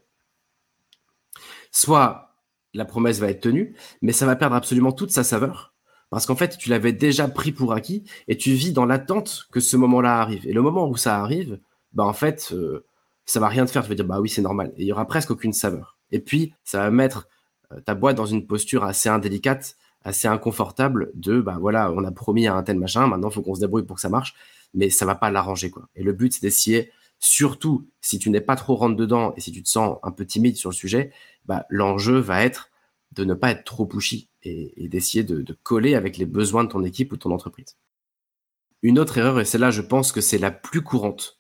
Soit 1.71 2.37
la 2.75 2.85
promesse 2.85 3.19
va 3.19 3.29
être 3.29 3.41
tenue, 3.41 3.75
mais 4.03 4.13
ça 4.13 4.27
va 4.27 4.37
perdre 4.37 4.55
absolument 4.55 4.93
toute 4.93 5.11
sa 5.11 5.25
saveur 5.25 5.75
parce 6.11 6.27
qu'en 6.27 6.37
fait, 6.37 6.57
tu 6.57 6.71
l'avais 6.71 6.93
déjà 6.93 7.29
pris 7.29 7.53
pour 7.53 7.73
acquis 7.73 8.05
et 8.29 8.37
tu 8.37 8.53
vis 8.53 8.73
dans 8.73 8.87
l'attente 8.87 9.47
que 9.53 9.61
ce 9.61 9.77
moment-là 9.77 10.21
arrive. 10.21 10.47
Et 10.47 10.53
le 10.53 10.63
moment 10.63 10.89
où 10.89 10.97
ça 10.97 11.21
arrive, 11.21 11.61
bah 11.93 12.05
en 12.05 12.13
fait, 12.13 12.51
euh, 12.53 12.87
ça 13.27 13.41
va 13.41 13.49
rien 13.49 13.67
te 13.67 13.71
faire. 13.71 13.83
Tu 13.83 13.89
vas 13.91 13.95
dire, 13.95 14.07
bah 14.07 14.21
oui, 14.21 14.29
c'est 14.29 14.43
normal. 14.43 14.73
Et 14.77 14.83
il 14.83 14.87
y 14.87 14.93
aura 14.93 15.07
presque 15.07 15.31
aucune 15.31 15.53
saveur. 15.53 15.99
Et 16.11 16.21
puis, 16.21 16.55
ça 16.65 16.79
va 16.81 16.91
mettre 16.91 17.29
euh, 17.73 17.81
ta 17.81 17.95
boîte 17.95 18.17
dans 18.17 18.27
une 18.27 18.47
posture 18.47 18.85
assez 18.85 19.11
indélicate, 19.11 19.77
assez 20.03 20.29
inconfortable 20.29 21.11
de, 21.15 21.41
bah 21.41 21.59
voilà, 21.61 21.93
on 21.93 22.05
a 22.05 22.11
promis 22.11 22.47
à 22.47 22.55
un 22.55 22.63
tel 22.63 22.79
machin, 22.79 23.07
maintenant, 23.07 23.29
il 23.29 23.35
faut 23.35 23.43
qu'on 23.43 23.55
se 23.55 23.61
débrouille 23.61 23.85
pour 23.85 23.97
que 23.97 24.03
ça 24.03 24.09
marche, 24.09 24.35
mais 24.75 24.91
ça 24.91 25.07
va 25.07 25.15
pas 25.15 25.31
l'arranger, 25.31 25.71
quoi. 25.71 25.89
Et 25.95 26.03
le 26.03 26.13
but, 26.13 26.33
c'est 26.33 26.43
d'essayer, 26.43 26.91
surtout 27.19 27.89
si 28.01 28.19
tu 28.19 28.31
n'es 28.31 28.41
pas 28.41 28.57
trop 28.57 28.77
rentre 28.77 28.97
dedans 28.97 29.35
et 29.37 29.41
si 29.41 29.53
tu 29.53 29.63
te 29.63 29.69
sens 29.69 29.99
un 30.03 30.11
peu 30.11 30.27
timide 30.27 30.57
sur 30.57 30.71
le 30.71 30.75
sujet, 30.75 31.13
bah, 31.47 31.67
l'enjeu 31.69 32.19
va 32.19 32.45
être 32.45 32.71
de 33.13 33.25
ne 33.25 33.35
pas 33.35 33.51
être 33.51 33.65
trop 33.65 33.87
pushy 33.87 34.29
et, 34.43 34.89
d'essayer 34.89 35.25
de, 35.25 35.57
coller 35.63 35.95
avec 35.95 36.17
les 36.17 36.27
besoins 36.27 36.65
de 36.65 36.69
ton 36.69 36.85
équipe 36.85 37.13
ou 37.13 37.17
de 37.17 37.21
ton 37.21 37.33
entreprise. 37.33 37.77
Une 38.83 38.99
autre 38.99 39.19
erreur, 39.19 39.41
et 39.41 39.45
celle-là, 39.45 39.71
je 39.71 39.83
pense 39.83 40.13
que 40.13 40.21
c'est 40.21 40.39
la 40.39 40.51
plus 40.51 40.83
courante, 40.83 41.39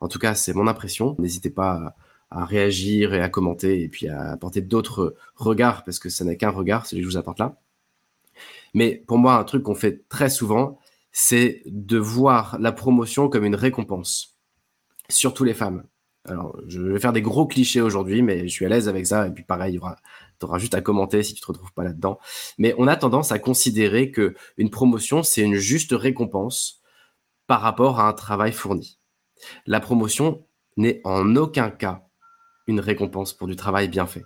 en 0.00 0.08
tout 0.08 0.18
cas, 0.18 0.34
c'est 0.34 0.54
mon 0.54 0.66
impression. 0.66 1.16
N'hésitez 1.18 1.50
pas 1.50 1.96
à, 2.30 2.44
réagir 2.44 3.14
et 3.14 3.20
à 3.20 3.28
commenter 3.28 3.82
et 3.82 3.88
puis 3.88 4.08
à 4.08 4.30
apporter 4.30 4.60
d'autres 4.60 5.16
regards 5.34 5.84
parce 5.84 5.98
que 5.98 6.08
ça 6.08 6.24
n'est 6.24 6.36
qu'un 6.36 6.50
regard, 6.50 6.86
celui 6.86 7.02
que 7.02 7.08
je 7.08 7.12
vous 7.12 7.18
apporte 7.18 7.38
là. 7.38 7.60
Mais 8.74 9.02
pour 9.06 9.18
moi, 9.18 9.36
un 9.36 9.44
truc 9.44 9.62
qu'on 9.62 9.74
fait 9.74 10.08
très 10.08 10.30
souvent, 10.30 10.78
c'est 11.20 11.62
de 11.66 11.98
voir 11.98 12.60
la 12.60 12.70
promotion 12.70 13.28
comme 13.28 13.44
une 13.44 13.56
récompense, 13.56 14.38
surtout 15.08 15.42
les 15.42 15.52
femmes. 15.52 15.82
Alors, 16.24 16.56
je 16.68 16.80
vais 16.80 17.00
faire 17.00 17.12
des 17.12 17.22
gros 17.22 17.48
clichés 17.48 17.80
aujourd'hui, 17.80 18.22
mais 18.22 18.46
je 18.46 18.52
suis 18.52 18.64
à 18.64 18.68
l'aise 18.68 18.88
avec 18.88 19.04
ça. 19.04 19.26
Et 19.26 19.32
puis, 19.32 19.42
pareil, 19.42 19.80
tu 20.38 20.46
auras 20.46 20.58
juste 20.58 20.74
à 20.74 20.80
commenter 20.80 21.24
si 21.24 21.34
tu 21.34 21.40
te 21.40 21.46
retrouves 21.48 21.72
pas 21.72 21.82
là-dedans. 21.82 22.20
Mais 22.56 22.72
on 22.78 22.86
a 22.86 22.94
tendance 22.94 23.32
à 23.32 23.40
considérer 23.40 24.12
que 24.12 24.36
une 24.58 24.70
promotion, 24.70 25.24
c'est 25.24 25.42
une 25.42 25.56
juste 25.56 25.90
récompense 25.90 26.82
par 27.48 27.62
rapport 27.62 27.98
à 27.98 28.06
un 28.06 28.12
travail 28.12 28.52
fourni. 28.52 29.00
La 29.66 29.80
promotion 29.80 30.46
n'est 30.76 31.00
en 31.02 31.34
aucun 31.34 31.70
cas 31.70 32.06
une 32.68 32.78
récompense 32.78 33.32
pour 33.32 33.48
du 33.48 33.56
travail 33.56 33.88
bien 33.88 34.06
fait. 34.06 34.24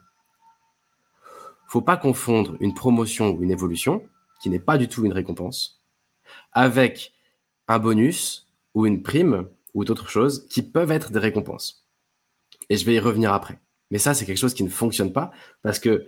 Faut 1.68 1.80
pas 1.80 1.96
confondre 1.96 2.54
une 2.60 2.74
promotion 2.74 3.30
ou 3.30 3.42
une 3.42 3.50
évolution, 3.50 4.06
qui 4.42 4.50
n'est 4.50 4.60
pas 4.60 4.76
du 4.76 4.88
tout 4.88 5.06
une 5.06 5.14
récompense, 5.14 5.81
avec 6.52 7.12
un 7.68 7.78
bonus 7.78 8.48
ou 8.74 8.86
une 8.86 9.02
prime 9.02 9.48
ou 9.74 9.84
d'autres 9.84 10.08
choses 10.08 10.46
qui 10.48 10.62
peuvent 10.62 10.90
être 10.90 11.12
des 11.12 11.18
récompenses. 11.18 11.86
Et 12.68 12.76
je 12.76 12.84
vais 12.84 12.94
y 12.94 13.00
revenir 13.00 13.32
après. 13.32 13.60
Mais 13.90 13.98
ça, 13.98 14.14
c'est 14.14 14.24
quelque 14.24 14.38
chose 14.38 14.54
qui 14.54 14.64
ne 14.64 14.70
fonctionne 14.70 15.12
pas 15.12 15.30
parce 15.62 15.78
que 15.78 16.06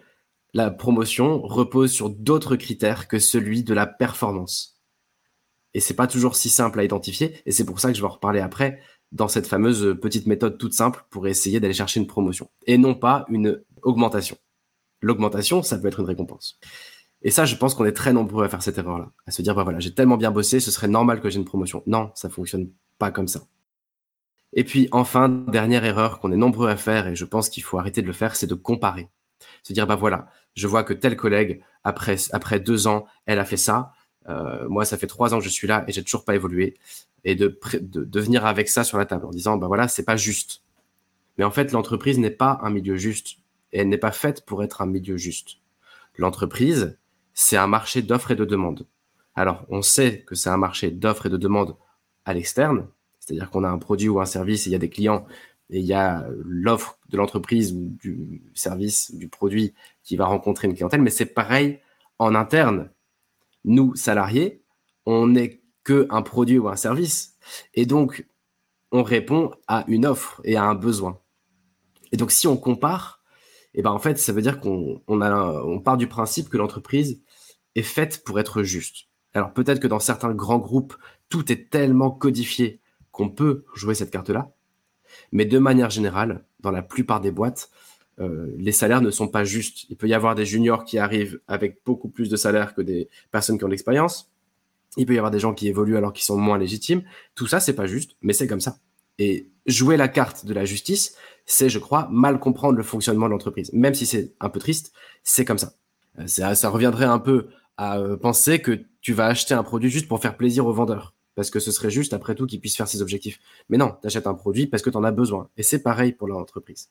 la 0.55 0.71
promotion 0.71 1.41
repose 1.43 1.93
sur 1.93 2.11
d'autres 2.11 2.57
critères 2.57 3.09
que 3.09 3.19
celui 3.19 3.65
de 3.65 3.75
la 3.75 3.87
performance. 3.87 4.81
Et 5.75 5.81
c'est 5.81 5.95
pas 5.95 6.07
toujours 6.07 6.37
si 6.37 6.49
simple 6.49 6.79
à 6.79 6.85
identifier. 6.85 7.37
Et 7.45 7.53
c'est 7.53 7.65
pour 7.65 7.81
ça 7.81 7.91
que 7.91 7.97
je 7.97 8.01
vais 8.01 8.07
en 8.07 8.11
reparler 8.11 8.41
après 8.41 8.81
dans 9.13 9.29
cette 9.29 9.47
fameuse 9.47 9.97
petite 10.01 10.27
méthode 10.27 10.59
toute 10.59 10.73
simple 10.73 11.05
pour 11.11 11.27
essayer 11.27 11.61
d'aller 11.61 11.75
chercher 11.75 12.01
une 12.01 12.07
promotion 12.07 12.51
et 12.67 12.79
non 12.79 12.95
pas 12.95 13.27
une 13.29 13.63
augmentation. 13.83 14.37
L'augmentation, 15.03 15.63
ça 15.63 15.79
peut 15.79 15.89
être 15.89 16.01
une 16.01 16.07
récompense. 16.07 16.59
Et 17.25 17.31
ça, 17.31 17.47
je 17.47 17.57
pense 17.57 17.75
qu'on 17.75 17.87
est 17.87 17.93
très 17.93 18.13
nombreux 18.13 18.45
à 18.45 18.49
faire 18.51 18.63
cette 18.63 18.77
erreur-là, 18.77 19.11
à 19.27 19.31
se 19.31 19.41
dire, 19.41 19.55
bah 19.55 19.65
voilà, 19.65 19.81
j'ai 19.81 19.95
tellement 19.95 20.19
bien 20.19 20.31
bossé, 20.31 20.61
ce 20.61 20.71
serait 20.71 20.89
normal 20.89 21.21
que 21.21 21.31
j'ai 21.31 21.39
une 21.39 21.47
promotion. 21.47 21.83
Non, 21.87 22.13
ça 22.15 22.29
fonctionne 22.29 22.71
pas 22.99 23.11
comme 23.11 23.29
ça. 23.29 23.41
Et 24.53 24.63
puis 24.63 24.89
enfin, 24.93 25.31
dernière 25.31 25.85
erreur 25.85 26.21
qu'on 26.21 26.31
est 26.33 26.37
nombreux 26.37 26.69
à 26.69 26.77
faire, 26.77 27.09
et 27.09 27.17
je 27.17 27.25
pense 27.25 27.49
qu'il 27.49 27.63
faut 27.63 27.79
arrêter 27.79 28.03
de 28.03 28.07
le 28.07 28.13
faire, 28.13 28.37
c'est 28.37 28.47
de 28.47 28.55
comparer. 28.55 29.09
Se 29.63 29.73
dire, 29.73 29.87
bah 29.87 29.97
voilà, 29.97 30.29
je 30.55 30.67
vois 30.67 30.85
que 30.85 30.93
tel 30.93 31.17
collègue, 31.17 31.63
après, 31.83 32.17
après 32.33 32.61
deux 32.61 32.87
ans, 32.87 33.07
elle 33.25 33.39
a 33.39 33.45
fait 33.45 33.57
ça. 33.57 33.93
Euh, 34.29 34.69
moi, 34.69 34.85
ça 34.85 34.99
fait 34.99 35.07
trois 35.07 35.35
ans 35.35 35.39
que 35.39 35.45
je 35.45 35.49
suis 35.49 35.67
là 35.67 35.85
et 35.89 35.93
j'ai 35.93 36.05
toujours 36.05 36.25
pas 36.25 36.35
évolué. 36.35 36.77
Et 37.25 37.35
de, 37.35 37.59
de, 37.81 38.05
de 38.05 38.21
venir 38.21 38.45
avec 38.45 38.69
ça 38.69 38.85
sur 38.85 38.99
la 38.99 39.07
table 39.07 39.25
en 39.25 39.31
disant, 39.31 39.57
bah 39.57 39.67
voilà, 39.67 39.89
c'est 39.89 40.05
pas 40.05 40.17
juste. 40.17 40.63
Mais 41.39 41.45
en 41.45 41.51
fait, 41.51 41.73
l'entreprise 41.73 42.19
n'est 42.19 42.31
pas 42.31 42.59
un 42.63 42.71
milieu 42.71 42.97
juste. 42.97 43.39
Et 43.73 43.81
elle 43.81 43.89
n'est 43.89 43.99
pas 43.99 44.13
faite 44.13 44.45
pour 44.45 44.63
être 44.63 44.83
un 44.83 44.87
milieu 44.87 45.17
juste. 45.17 45.57
L'entreprise, 46.17 46.97
c'est 47.35 47.57
un 47.57 47.67
marché 47.67 48.03
d'offres 48.03 48.31
et 48.31 48.37
de 48.37 48.45
demandes. 48.45 48.87
Alors, 49.35 49.67
on 49.69 49.83
sait 49.83 50.23
que 50.23 50.35
c'est 50.35 50.49
un 50.49 50.57
marché 50.57 50.91
d'offres 50.91 51.27
et 51.27 51.31
de 51.31 51.37
demandes 51.37 51.77
à 52.25 52.35
l'externe, 52.35 52.89
c'est-à-dire 53.19 53.51
qu'on 53.51 53.65
a 53.65 53.69
un 53.69 53.79
produit 53.79 54.09
ou 54.09 54.21
un 54.21 54.27
service, 54.27 54.67
et 54.67 54.71
il 54.71 54.73
y 54.73 54.77
a 54.77 54.79
des 54.79 54.89
clients, 54.89 55.27
et 55.71 55.81
il 55.81 55.85
y 55.85 55.93
a 55.93 56.27
l'offre 56.45 56.99
de 57.09 57.17
l'entreprise 57.17 57.73
ou 57.73 57.97
du 58.01 58.43
service, 58.55 59.15
du 59.15 59.29
produit 59.29 59.75
qui 60.03 60.17
va 60.17 60.27
rencontrer 60.27 60.69
une 60.69 60.75
clientèle, 60.75 61.03
mais 61.03 61.11
c'est 61.11 61.27
pareil 61.27 61.81
en 62.19 62.35
interne. 62.35 62.91
Nous, 63.65 63.95
salariés, 63.97 64.63
on 65.07 65.27
n'est 65.27 65.63
que 65.83 66.07
un 66.11 66.23
produit 66.23 66.59
ou 66.59 66.69
un 66.69 66.77
service, 66.77 67.37
et 67.75 67.87
donc 67.87 68.27
on 68.93 69.03
répond 69.03 69.51
à 69.67 69.85
une 69.89 70.07
offre 70.07 70.41
et 70.45 70.57
à 70.57 70.65
un 70.65 70.75
besoin. 70.75 71.19
Et 72.13 72.17
donc, 72.17 72.31
si 72.31 72.47
on 72.47 72.57
compare, 72.57 73.24
et 73.75 73.83
ben 73.83 73.91
en 73.91 73.99
fait, 73.99 74.19
ça 74.19 74.33
veut 74.33 74.43
dire 74.43 74.61
qu'on 74.61 75.03
on 75.07 75.21
on 75.21 75.81
part 75.81 75.97
du 75.97 76.07
principe 76.07 76.49
que 76.49 76.57
l'entreprise 76.57 77.21
est 77.75 77.83
faite 77.83 78.23
pour 78.25 78.39
être 78.39 78.63
juste. 78.63 79.09
Alors 79.35 79.53
peut-être 79.53 79.81
que 79.81 79.89
dans 79.89 79.99
certains 79.99 80.33
grands 80.33 80.59
groupes, 80.59 80.97
tout 81.29 81.51
est 81.51 81.71
tellement 81.71 82.11
codifié 82.11 82.81
qu'on 83.11 83.29
peut 83.29 83.65
jouer 83.75 83.95
cette 83.95 84.11
carte-là, 84.11 84.53
mais 85.33 85.45
de 85.45 85.59
manière 85.59 85.91
générale, 85.91 86.45
dans 86.61 86.71
la 86.71 86.83
plupart 86.83 87.21
des 87.21 87.31
boîtes, 87.31 87.71
euh, 88.21 88.53
les 88.57 88.73
salaires 88.73 89.01
ne 89.01 89.11
sont 89.11 89.29
pas 89.29 89.45
justes. 89.45 89.87
Il 89.91 89.97
peut 89.97 90.07
y 90.07 90.15
avoir 90.15 90.35
des 90.35 90.47
juniors 90.47 90.85
qui 90.85 90.99
arrivent 90.99 91.41
avec 91.49 91.81
beaucoup 91.85 92.09
plus 92.09 92.29
de 92.29 92.37
salaire 92.37 92.75
que 92.75 92.81
des 92.83 93.09
personnes 93.31 93.59
qui 93.59 93.65
ont 93.65 93.69
de 93.69 93.73
l'expérience. 93.73 94.31
Il 94.97 95.07
peut 95.07 95.15
y 95.15 95.19
avoir 95.19 95.33
des 95.33 95.41
gens 95.41 95.55
qui 95.55 95.67
évoluent 95.67 95.97
alors 95.97 96.13
qu'ils 96.13 96.25
sont 96.25 96.37
moins 96.37 96.59
légitimes. 96.59 97.03
Tout 97.35 97.49
ça, 97.49 97.59
c'est 97.59 97.75
pas 97.75 97.87
juste, 97.87 98.17
mais 98.23 98.33
c'est 98.33 98.47
comme 98.47 98.61
ça. 98.61 98.79
Et 99.19 99.49
jouer 99.67 99.97
la 99.97 100.09
carte 100.09 100.47
de 100.47 100.55
la 100.55 100.65
justice, 100.65 101.17
c'est, 101.47 101.69
je 101.69 101.79
crois, 101.79 102.09
mal 102.11 102.39
comprendre 102.41 102.77
le 102.77 102.83
fonctionnement 102.83 103.27
de 103.27 103.33
l'entreprise. 103.33 103.71
Même 103.73 103.95
si 103.95 104.07
c'est 104.07 104.35
un 104.41 104.49
peu 104.49 104.59
triste, 104.59 104.93
c'est 105.23 105.45
comme 105.45 105.59
ça. 105.59 105.75
Euh, 106.19 106.27
ça. 106.27 106.69
reviendrait 106.69 107.05
un 107.05 107.19
peu 107.19 107.49
à 107.77 107.99
euh, 107.99 108.17
penser 108.17 108.61
que 108.61 108.85
tu 109.01 109.13
vas 109.13 109.27
acheter 109.27 109.55
un 109.55 109.63
produit 109.63 109.91
juste 109.91 110.09
pour 110.09 110.21
faire 110.21 110.37
plaisir 110.37 110.67
au 110.67 110.73
vendeur. 110.73 111.15
Parce 111.35 111.51
que 111.51 111.59
ce 111.61 111.73
serait 111.73 111.91
juste, 111.91 112.13
après 112.13 112.35
tout, 112.35 112.47
qu'il 112.47 112.61
puisse 112.61 112.77
faire 112.77 112.89
ses 112.89 113.03
objectifs. 113.03 113.41
Mais 113.69 113.77
non, 113.77 113.97
tu 114.01 114.07
achètes 114.07 114.27
un 114.27 114.35
produit 114.35 114.67
parce 114.67 114.83
que 114.83 114.91
tu 114.91 114.97
en 114.97 115.05
as 115.05 115.11
besoin. 115.11 115.49
Et 115.57 115.63
c'est 115.63 115.83
pareil 115.83 116.13
pour 116.13 116.29
l'entreprise. 116.29 116.91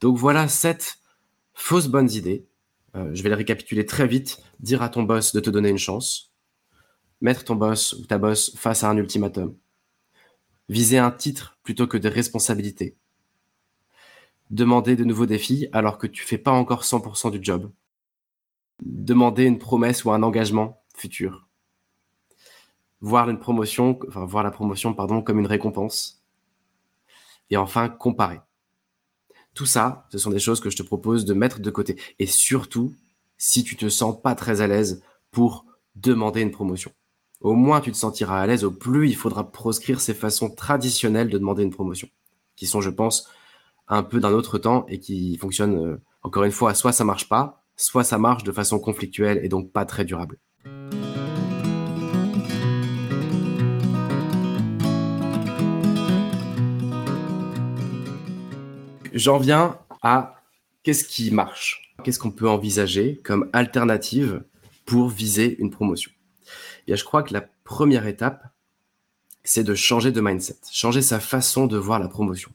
Donc 0.00 0.18
voilà 0.18 0.48
sept 0.48 0.98
fausses 1.54 1.88
bonnes 1.88 2.10
idées. 2.10 2.46
Euh, 2.96 3.10
je 3.14 3.22
vais 3.22 3.28
les 3.28 3.36
récapituler 3.36 3.86
très 3.86 4.06
vite. 4.06 4.38
Dire 4.58 4.82
à 4.82 4.88
ton 4.88 5.04
boss 5.04 5.32
de 5.32 5.40
te 5.40 5.48
donner 5.48 5.68
une 5.68 5.78
chance. 5.78 6.32
Mettre 7.20 7.44
ton 7.44 7.54
boss 7.54 7.94
ou 7.94 8.04
ta 8.04 8.18
boss 8.18 8.54
face 8.56 8.84
à 8.84 8.90
un 8.90 8.96
ultimatum. 8.96 9.54
Viser 10.68 10.98
un 10.98 11.12
titre 11.12 11.58
plutôt 11.62 11.86
que 11.86 11.96
des 11.96 12.08
responsabilités 12.08 12.96
demander 14.50 14.96
de 14.96 15.04
nouveaux 15.04 15.26
défis 15.26 15.68
alors 15.72 15.98
que 15.98 16.06
tu 16.06 16.24
fais 16.24 16.38
pas 16.38 16.52
encore 16.52 16.82
100% 16.82 17.30
du 17.30 17.38
job. 17.42 17.70
Demander 18.82 19.44
une 19.44 19.58
promesse 19.58 20.04
ou 20.04 20.12
un 20.12 20.22
engagement 20.22 20.82
futur. 20.94 21.48
Voir 23.00 23.28
une 23.30 23.38
promotion, 23.38 23.98
enfin, 24.08 24.24
voir 24.24 24.44
la 24.44 24.50
promotion, 24.50 24.94
pardon, 24.94 25.22
comme 25.22 25.38
une 25.38 25.46
récompense. 25.46 26.22
Et 27.50 27.56
enfin, 27.56 27.88
comparer. 27.88 28.40
Tout 29.54 29.66
ça, 29.66 30.06
ce 30.10 30.18
sont 30.18 30.30
des 30.30 30.38
choses 30.38 30.60
que 30.60 30.70
je 30.70 30.76
te 30.76 30.82
propose 30.82 31.24
de 31.24 31.34
mettre 31.34 31.60
de 31.60 31.70
côté. 31.70 31.96
Et 32.18 32.26
surtout, 32.26 32.94
si 33.38 33.64
tu 33.64 33.76
te 33.76 33.88
sens 33.88 34.20
pas 34.20 34.34
très 34.34 34.60
à 34.60 34.66
l'aise 34.66 35.02
pour 35.30 35.64
demander 35.94 36.42
une 36.42 36.50
promotion. 36.50 36.92
Au 37.40 37.54
moins, 37.54 37.80
tu 37.80 37.92
te 37.92 37.96
sentiras 37.96 38.40
à 38.40 38.46
l'aise, 38.46 38.64
au 38.64 38.70
plus 38.70 39.08
il 39.08 39.16
faudra 39.16 39.50
proscrire 39.50 40.00
ces 40.00 40.14
façons 40.14 40.50
traditionnelles 40.50 41.28
de 41.28 41.38
demander 41.38 41.62
une 41.62 41.70
promotion, 41.70 42.08
qui 42.54 42.66
sont, 42.66 42.80
je 42.80 42.90
pense, 42.90 43.28
un 43.88 44.02
peu 44.02 44.20
d'un 44.20 44.32
autre 44.32 44.58
temps 44.58 44.84
et 44.88 44.98
qui 44.98 45.36
fonctionne, 45.38 45.78
euh, 45.78 46.02
encore 46.22 46.44
une 46.44 46.52
fois, 46.52 46.74
soit 46.74 46.92
ça 46.92 47.04
marche 47.04 47.28
pas, 47.28 47.64
soit 47.76 48.04
ça 48.04 48.18
marche 48.18 48.44
de 48.44 48.52
façon 48.52 48.78
conflictuelle 48.78 49.40
et 49.42 49.48
donc 49.48 49.72
pas 49.72 49.84
très 49.84 50.04
durable. 50.04 50.38
J'en 59.12 59.38
viens 59.38 59.78
à 60.02 60.42
qu'est-ce 60.82 61.04
qui 61.04 61.30
marche? 61.30 61.94
Qu'est-ce 62.04 62.18
qu'on 62.18 62.30
peut 62.30 62.48
envisager 62.48 63.16
comme 63.24 63.48
alternative 63.52 64.44
pour 64.84 65.08
viser 65.08 65.56
une 65.58 65.70
promotion? 65.70 66.12
Et 66.86 66.96
je 66.96 67.04
crois 67.04 67.22
que 67.22 67.32
la 67.32 67.42
première 67.64 68.06
étape, 68.06 68.44
c'est 69.42 69.64
de 69.64 69.74
changer 69.74 70.12
de 70.12 70.20
mindset, 70.20 70.58
changer 70.70 71.02
sa 71.02 71.18
façon 71.18 71.66
de 71.66 71.78
voir 71.78 71.98
la 71.98 72.08
promotion. 72.08 72.52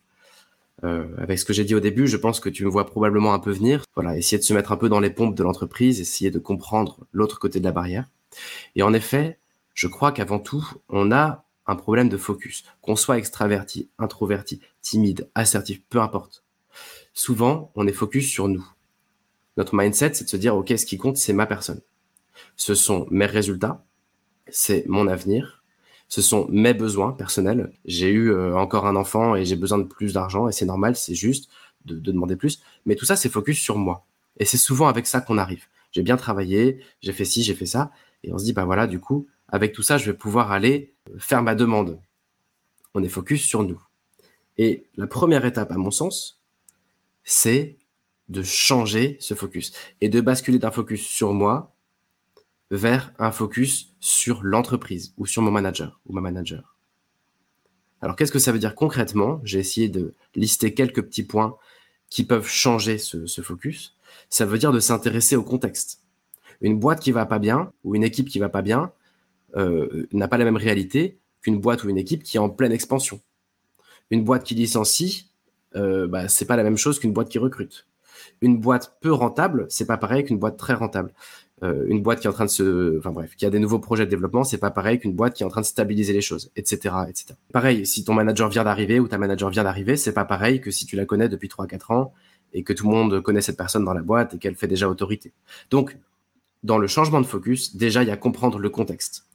Euh, 0.84 1.05
avec 1.17 1.38
ce 1.38 1.45
que 1.45 1.53
j'ai 1.53 1.63
dit 1.63 1.75
au 1.75 1.79
début, 1.79 2.07
je 2.07 2.17
pense 2.17 2.39
que 2.39 2.49
tu 2.49 2.65
me 2.65 2.69
vois 2.69 2.86
probablement 2.86 3.34
un 3.34 3.39
peu 3.39 3.51
venir. 3.51 3.84
Voilà, 3.95 4.17
essayer 4.17 4.38
de 4.38 4.43
se 4.43 4.53
mettre 4.53 4.71
un 4.71 4.77
peu 4.77 4.89
dans 4.89 4.99
les 4.99 5.12
pompes 5.12 5.36
de 5.36 5.43
l'entreprise, 5.43 6.01
essayer 6.01 6.31
de 6.31 6.39
comprendre 6.39 7.05
l'autre 7.12 7.39
côté 7.39 7.60
de 7.60 7.65
la 7.65 7.71
barrière. 7.71 8.10
Et 8.75 8.84
en 8.84 8.93
effet, 8.93 9.39
je 9.73 9.88
crois 9.88 10.12
qu'avant 10.12 10.39
tout, 10.39 10.67
on 10.89 11.12
a 11.12 11.45
un 11.67 11.75
problème 11.75 12.10
de 12.10 12.17
focus. 12.17 12.63
Qu'on 12.81 12.95
soit 12.95 13.17
extraverti, 13.17 13.89
introverti, 13.97 14.62
timide, 14.81 15.29
assertif, 15.36 15.81
peu 15.89 16.01
importe. 16.01 16.43
Souvent, 17.13 17.71
on 17.75 17.88
est 17.88 17.93
focus 17.93 18.27
sur 18.29 18.47
nous. 18.47 18.65
Notre 19.57 19.75
mindset, 19.75 20.13
c'est 20.13 20.23
de 20.23 20.29
se 20.29 20.38
dire, 20.38 20.55
OK, 20.55 20.69
ce 20.69 20.86
qui 20.86 20.97
compte, 20.97 21.17
c'est 21.17 21.34
ma 21.34 21.45
personne. 21.45 21.81
Ce 22.55 22.73
sont 22.73 23.05
mes 23.12 23.25
résultats, 23.25 23.84
c'est 24.49 24.86
mon 24.88 25.07
avenir, 25.07 25.61
ce 26.12 26.21
sont 26.21 26.45
mes 26.50 26.74
besoins 26.74 27.13
personnels. 27.13 27.71
J'ai 27.86 28.10
eu 28.10 28.32
euh, 28.32 28.54
encore 28.58 28.86
un 28.86 28.97
enfant 28.97 29.34
et 29.34 29.45
j'ai 29.45 29.56
besoin 29.56 29.78
de 29.78 29.86
plus 29.86 30.12
d'argent 30.12 30.50
et 30.50 30.52
c'est 30.52 30.65
normal, 30.65 30.97
c'est 30.97 31.15
juste 31.15 31.50
de, 31.86 31.97
demander 31.97 32.36
plus. 32.36 32.62
Mais 32.86 32.95
tout 32.95 33.06
ça, 33.06 33.15
c'est 33.15 33.30
focus 33.30 33.58
sur 33.58 33.78
moi. 33.78 34.06
Et 34.38 34.43
c'est 34.43 34.58
souvent 34.58 34.89
avec 34.89 35.08
ça 35.08 35.21
qu'on 35.21 35.38
arrive. 35.38 35.67
J'ai 35.93 36.02
bien 36.02 36.17
travaillé, 36.17 36.82
j'ai 37.00 37.13
fait 37.13 37.24
ci, 37.24 37.43
j'ai 37.43 37.56
fait 37.56 37.65
ça. 37.65 37.91
Et 38.26 38.34
on 38.34 38.38
se 38.38 38.43
dit, 38.43 38.52
bah 38.52 38.65
voilà, 38.65 38.88
du 38.88 39.00
coup, 39.00 39.26
avec 39.47 39.71
tout 39.71 39.84
ça, 39.84 39.97
je 39.97 40.12
vais 40.12 40.17
pouvoir 40.17 40.52
aller 40.52 40.93
faire 41.17 41.41
ma 41.43 41.56
demande. 41.56 41.97
On 42.93 43.02
est 43.02 43.10
focus 43.10 43.45
sur 43.45 43.63
nous. 43.63 43.82
Et 44.58 44.88
la 44.97 45.08
première 45.08 45.45
étape, 45.45 45.71
à 45.71 45.78
mon 45.78 45.91
sens, 45.91 46.41
c'est 47.24 47.78
de 48.28 48.43
changer 48.43 49.15
ce 49.21 49.34
focus 49.34 49.71
et 50.02 50.10
de 50.10 50.19
basculer 50.19 50.60
d'un 50.60 50.71
focus 50.71 51.08
sur 51.08 51.32
moi 51.32 51.74
vers 52.71 53.13
un 53.19 53.31
focus 53.31 53.93
sur 53.99 54.41
l'entreprise 54.43 55.13
ou 55.17 55.25
sur 55.25 55.41
mon 55.41 55.51
manager 55.51 55.99
ou 56.05 56.13
ma 56.13 56.21
manager. 56.21 56.75
Alors 58.01 58.15
qu'est-ce 58.15 58.31
que 58.31 58.39
ça 58.39 58.51
veut 58.51 58.60
dire 58.60 58.73
concrètement? 58.73 59.41
J'ai 59.43 59.60
essayé 59.60 59.89
de 59.89 60.15
lister 60.36 60.73
quelques 60.73 61.03
petits 61.03 61.23
points 61.23 61.57
qui 62.10 62.23
peuvent 62.23 62.47
changer 62.47 62.97
ce, 62.97 63.41
focus. 63.41 63.95
Ça 64.29 64.45
veut 64.45 64.57
dire 64.57 64.71
de 64.71 64.79
s'intéresser 64.79 65.36
au 65.36 65.43
contexte. 65.43 66.01
Une 66.62 66.79
boîte 66.79 67.01
qui 67.01 67.12
va 67.12 67.25
pas 67.25 67.39
bien 67.39 67.71
ou 67.84 67.95
une 67.95 68.03
équipe 68.03 68.29
qui 68.29 68.39
va 68.39 68.49
pas 68.49 68.62
bien 68.62 68.91
euh, 69.55 70.07
n'a 70.13 70.27
pas 70.27 70.38
la 70.38 70.45
même 70.45 70.57
réalité 70.57 71.19
qu'une 71.41 71.60
boîte 71.60 71.84
ou 71.84 71.89
une 71.89 71.97
équipe 71.97 72.23
qui 72.23 72.38
est 72.38 72.39
en 72.39 72.49
pleine 72.49 72.71
expansion. 72.71 73.21
Une 74.10 74.23
boîte 74.23 74.43
qui 74.43 74.55
licencie, 74.55 75.29
euh, 75.75 76.07
bah, 76.07 76.27
c'est 76.27 76.45
pas 76.45 76.55
la 76.55 76.63
même 76.63 76.77
chose 76.77 76.99
qu'une 76.99 77.13
boîte 77.13 77.29
qui 77.29 77.39
recrute. 77.39 77.88
Une 78.41 78.60
boîte 78.60 78.97
peu 79.01 79.12
rentable, 79.12 79.65
c'est 79.69 79.86
pas 79.86 79.97
pareil 79.97 80.23
qu'une 80.23 80.38
boîte 80.38 80.57
très 80.57 80.73
rentable. 80.73 81.13
Euh, 81.63 81.86
une 81.88 82.02
boîte 82.02 82.19
qui 82.19 82.28
est 82.28 82.30
en 82.30 82.34
train 82.34 82.45
de 82.45 82.50
se, 82.50 82.97
enfin 82.97 83.12
bref, 83.12 83.36
qui 83.36 83.45
a 83.45 83.52
des 83.52 83.60
nouveaux 83.60 83.78
projets 83.78 84.06
de 84.06 84.10
développement, 84.10 84.43
c'est 84.43 84.58
pas 84.58 84.71
pareil 84.71 85.00
qu'une 85.00 85.13
boîte 85.13 85.36
qui 85.36 85.43
est 85.43 85.45
en 85.45 85.50
train 85.50 85.62
de 85.62 85.65
stabiliser 85.65 86.12
les 86.12 86.21
choses, 86.21 86.52
etc., 86.56 86.95
etc. 87.08 87.36
Pareil, 87.54 87.86
si 87.86 88.04
ton 88.04 88.13
manager 88.13 88.50
vient 88.50 88.63
d'arriver 88.63 89.00
ou 89.00 89.08
ta 89.08 89.19
manager 89.19 89.50
vient 89.50 89.63
d'arriver, 89.63 89.95
c'est 89.95 90.13
pas 90.13 90.26
pareil 90.26 90.60
que 90.60 90.71
si 90.71 90.88
tu 90.88 90.95
la 90.95 91.06
connais 91.06 91.30
depuis 91.30 91.50
3-4 91.50 91.93
ans 91.93 92.13
et 92.54 92.63
que 92.63 92.74
tout 92.74 92.89
le 92.89 92.95
monde 92.95 93.21
connaît 93.21 93.41
cette 93.41 93.58
personne 93.58 93.86
dans 93.86 93.93
la 93.93 94.02
boîte 94.02 94.34
et 94.34 94.38
qu'elle 94.39 94.56
fait 94.56 94.67
déjà 94.67 94.89
autorité. 94.89 95.34
Donc, 95.69 95.97
dans 96.63 96.80
le 96.80 96.88
changement 96.88 97.21
de 97.21 97.28
focus, 97.28 97.76
déjà, 97.76 98.02
il 98.02 98.08
y 98.08 98.12
a 98.12 98.17
comprendre 98.17 98.58
le 98.58 98.69
contexte. 98.69 99.28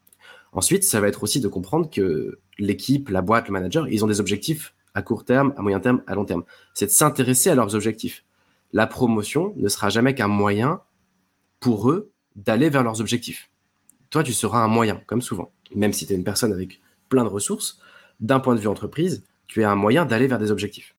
Ensuite, 0.52 0.84
ça 0.84 1.00
va 1.00 1.08
être 1.08 1.22
aussi 1.22 1.40
de 1.40 1.48
comprendre 1.48 1.88
que 1.90 2.40
l'équipe, 2.58 3.08
la 3.08 3.22
boîte, 3.22 3.46
le 3.48 3.52
manager, 3.52 3.88
ils 3.88 4.04
ont 4.04 4.08
des 4.08 4.20
objectifs 4.20 4.74
à 4.94 5.02
court 5.02 5.24
terme, 5.24 5.52
à 5.56 5.62
moyen 5.62 5.78
terme, 5.78 6.02
à 6.06 6.14
long 6.14 6.24
terme. 6.24 6.44
C'est 6.74 6.86
de 6.86 6.90
s'intéresser 6.90 7.50
à 7.50 7.54
leurs 7.54 7.74
objectifs. 7.74 8.24
La 8.72 8.86
promotion 8.86 9.52
ne 9.56 9.68
sera 9.68 9.90
jamais 9.90 10.14
qu'un 10.14 10.28
moyen 10.28 10.80
pour 11.60 11.90
eux 11.90 12.12
d'aller 12.36 12.70
vers 12.70 12.82
leurs 12.82 13.00
objectifs. 13.00 13.50
Toi, 14.10 14.22
tu 14.22 14.32
seras 14.32 14.60
un 14.60 14.68
moyen, 14.68 15.02
comme 15.06 15.22
souvent. 15.22 15.50
Même 15.74 15.92
si 15.92 16.06
tu 16.06 16.12
es 16.12 16.16
une 16.16 16.24
personne 16.24 16.52
avec 16.52 16.80
plein 17.08 17.24
de 17.24 17.28
ressources, 17.28 17.80
d'un 18.20 18.40
point 18.40 18.54
de 18.54 18.60
vue 18.60 18.68
entreprise, 18.68 19.24
tu 19.46 19.62
es 19.62 19.64
un 19.64 19.74
moyen 19.74 20.04
d'aller 20.06 20.26
vers 20.26 20.38
des 20.38 20.50
objectifs. 20.50 20.94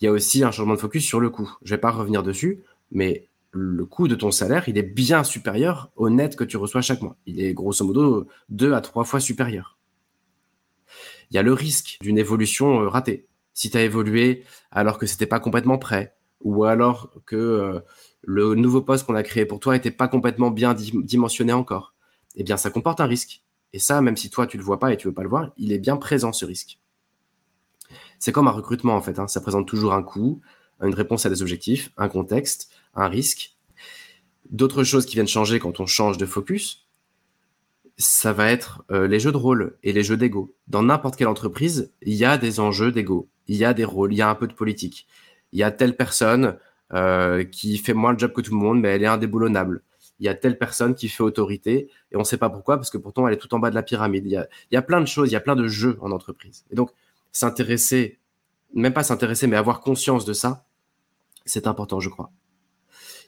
Il 0.00 0.06
y 0.06 0.08
a 0.08 0.12
aussi 0.12 0.42
un 0.42 0.50
changement 0.50 0.74
de 0.74 0.80
focus 0.80 1.04
sur 1.04 1.20
le 1.20 1.30
coût. 1.30 1.56
Je 1.62 1.74
vais 1.74 1.80
pas 1.80 1.90
revenir 1.90 2.22
dessus, 2.22 2.62
mais 2.90 3.28
le 3.52 3.84
coût 3.84 4.08
de 4.08 4.14
ton 4.14 4.30
salaire, 4.30 4.68
il 4.68 4.78
est 4.78 4.82
bien 4.82 5.24
supérieur 5.24 5.90
au 5.96 6.08
net 6.08 6.36
que 6.36 6.44
tu 6.44 6.56
reçois 6.56 6.80
chaque 6.80 7.02
mois. 7.02 7.16
Il 7.26 7.40
est 7.40 7.52
grosso 7.52 7.84
modo 7.84 8.26
deux 8.48 8.72
à 8.72 8.80
trois 8.80 9.04
fois 9.04 9.20
supérieur. 9.20 9.78
Il 11.30 11.36
y 11.36 11.38
a 11.38 11.42
le 11.42 11.52
risque 11.52 11.98
d'une 12.00 12.18
évolution 12.18 12.80
euh, 12.80 12.88
ratée. 12.88 13.26
Si 13.54 13.70
tu 13.70 13.76
as 13.76 13.82
évolué 13.82 14.44
alors 14.70 14.98
que 14.98 15.06
c'était 15.06 15.26
pas 15.26 15.40
complètement 15.40 15.78
prêt, 15.78 16.14
ou 16.40 16.64
alors 16.64 17.12
que 17.26 17.36
euh, 17.36 17.80
le 18.22 18.54
nouveau 18.54 18.82
poste 18.82 19.06
qu'on 19.06 19.14
a 19.14 19.22
créé 19.22 19.44
pour 19.46 19.60
toi 19.60 19.74
n'était 19.74 19.90
pas 19.90 20.08
complètement 20.08 20.50
bien 20.50 20.74
dimensionné 20.74 21.52
encore, 21.52 21.94
eh 22.36 22.44
bien, 22.44 22.56
ça 22.56 22.70
comporte 22.70 23.00
un 23.00 23.06
risque. 23.06 23.42
Et 23.72 23.78
ça, 23.78 24.00
même 24.00 24.16
si 24.16 24.30
toi, 24.30 24.46
tu 24.46 24.56
le 24.56 24.62
vois 24.62 24.78
pas 24.78 24.92
et 24.92 24.96
tu 24.96 25.08
veux 25.08 25.14
pas 25.14 25.22
le 25.22 25.28
voir, 25.28 25.50
il 25.56 25.72
est 25.72 25.78
bien 25.78 25.96
présent, 25.96 26.32
ce 26.32 26.44
risque. 26.44 26.78
C'est 28.18 28.32
comme 28.32 28.48
un 28.48 28.52
recrutement, 28.52 28.94
en 28.94 29.02
fait. 29.02 29.18
Hein. 29.18 29.28
Ça 29.28 29.40
présente 29.40 29.66
toujours 29.66 29.94
un 29.94 30.02
coût, 30.02 30.40
une 30.80 30.94
réponse 30.94 31.26
à 31.26 31.30
des 31.30 31.42
objectifs, 31.42 31.90
un 31.96 32.08
contexte, 32.08 32.70
un 32.94 33.08
risque. 33.08 33.56
D'autres 34.50 34.84
choses 34.84 35.06
qui 35.06 35.14
viennent 35.14 35.28
changer 35.28 35.58
quand 35.58 35.80
on 35.80 35.86
change 35.86 36.18
de 36.18 36.26
focus, 36.26 36.86
ça 37.96 38.32
va 38.32 38.50
être 38.50 38.84
euh, 38.90 39.06
les 39.06 39.20
jeux 39.20 39.32
de 39.32 39.36
rôle 39.36 39.76
et 39.82 39.92
les 39.92 40.02
jeux 40.02 40.16
d'ego. 40.16 40.54
Dans 40.68 40.82
n'importe 40.82 41.16
quelle 41.16 41.28
entreprise, 41.28 41.92
il 42.02 42.14
y 42.14 42.24
a 42.24 42.38
des 42.38 42.60
enjeux 42.60 42.92
d'ego, 42.92 43.28
il 43.46 43.56
y 43.56 43.64
a 43.64 43.74
des 43.74 43.84
rôles, 43.84 44.12
il 44.12 44.16
y 44.16 44.22
a 44.22 44.30
un 44.30 44.34
peu 44.34 44.46
de 44.46 44.52
politique. 44.52 45.06
Il 45.52 45.58
y 45.58 45.62
a 45.62 45.70
telle 45.70 45.96
personne 45.96 46.56
euh, 46.94 47.44
qui 47.44 47.78
fait 47.78 47.94
moins 47.94 48.12
le 48.12 48.18
job 48.18 48.32
que 48.32 48.40
tout 48.40 48.52
le 48.52 48.58
monde, 48.58 48.80
mais 48.80 48.88
elle 48.88 49.02
est 49.02 49.06
indéboulonnable. 49.06 49.82
Il 50.20 50.26
y 50.26 50.28
a 50.28 50.34
telle 50.34 50.58
personne 50.58 50.94
qui 50.94 51.08
fait 51.08 51.22
autorité 51.22 51.88
et 52.10 52.16
on 52.16 52.20
ne 52.20 52.24
sait 52.24 52.36
pas 52.36 52.50
pourquoi, 52.50 52.76
parce 52.76 52.90
que 52.90 52.98
pourtant 52.98 53.26
elle 53.26 53.34
est 53.34 53.38
tout 53.38 53.52
en 53.54 53.58
bas 53.58 53.70
de 53.70 53.74
la 53.74 53.82
pyramide. 53.82 54.26
Il 54.26 54.46
y 54.70 54.76
a, 54.76 54.82
plein 54.82 55.00
de 55.00 55.06
choses, 55.06 55.30
il 55.30 55.32
y 55.32 55.36
a 55.36 55.40
plein 55.40 55.56
de 55.56 55.66
jeux 55.66 55.98
en 56.00 56.10
entreprise. 56.10 56.64
Et 56.70 56.74
donc, 56.74 56.90
s'intéresser, 57.32 58.20
même 58.74 58.92
pas 58.92 59.02
s'intéresser, 59.02 59.46
mais 59.46 59.56
avoir 59.56 59.80
conscience 59.80 60.24
de 60.24 60.32
ça, 60.32 60.66
c'est 61.44 61.66
important, 61.66 61.98
je 61.98 62.08
crois. 62.08 62.30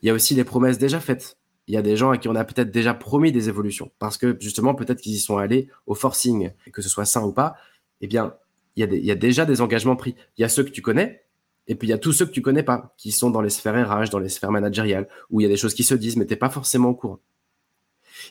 Il 0.03 0.09
y 0.09 0.11
a 0.11 0.14
aussi 0.14 0.35
les 0.35 0.44
promesses 0.44 0.79
déjà 0.79 1.00
faites. 1.00 1.38
Il 1.66 1.74
y 1.74 1.79
a 1.79 1.83
des 1.83 1.96
gens 1.96 2.11
à 2.11 2.18
qui 2.18 2.29
on 2.29 2.35
a 2.35 2.44
peut-être 2.44 2.70
déjà 2.70 2.92
promis 2.92 3.33
des 3.33 3.48
évolutions, 3.48 3.90
parce 3.98 4.18
que 4.18 4.37
justement, 4.38 4.74
peut-être 4.74 5.00
qu'ils 5.00 5.14
y 5.14 5.18
sont 5.18 5.38
allés 5.38 5.68
au 5.87 5.94
forcing, 5.94 6.50
que 6.72 6.83
ce 6.83 6.90
soit 6.90 7.07
sain 7.07 7.22
ou 7.22 7.33
pas. 7.33 7.55
Eh 8.03 8.07
bien, 8.07 8.35
il 8.77 8.81
y, 8.81 8.83
a 8.85 8.94
il 8.94 9.05
y 9.05 9.11
a 9.11 9.14
déjà 9.14 9.46
des 9.46 9.62
engagements 9.62 9.96
pris. 9.96 10.14
Il 10.37 10.42
y 10.42 10.44
a 10.44 10.48
ceux 10.48 10.64
que 10.64 10.70
tu 10.70 10.83
connais, 10.83 11.23
et 11.66 11.74
puis 11.74 11.88
il 11.88 11.90
y 11.90 11.94
a 11.94 11.98
tous 11.98 12.12
ceux 12.12 12.27
que 12.27 12.31
tu 12.31 12.42
connais 12.42 12.62
pas, 12.62 12.94
qui 12.98 13.12
sont 13.12 13.31
dans 13.31 13.40
les 13.40 13.50
sphères 13.50 13.88
RH, 13.88 14.11
dans 14.11 14.18
les 14.18 14.29
sphères 14.29 14.50
managériales, 14.50 15.09
où 15.31 15.40
il 15.40 15.44
y 15.44 15.46
a 15.46 15.48
des 15.48 15.57
choses 15.57 15.74
qui 15.74 15.85
se 15.85 15.94
disent, 15.94 16.16
mais 16.16 16.27
t'es 16.27 16.37
pas 16.37 16.50
forcément 16.50 16.90
au 16.90 16.94
courant. 16.94 17.20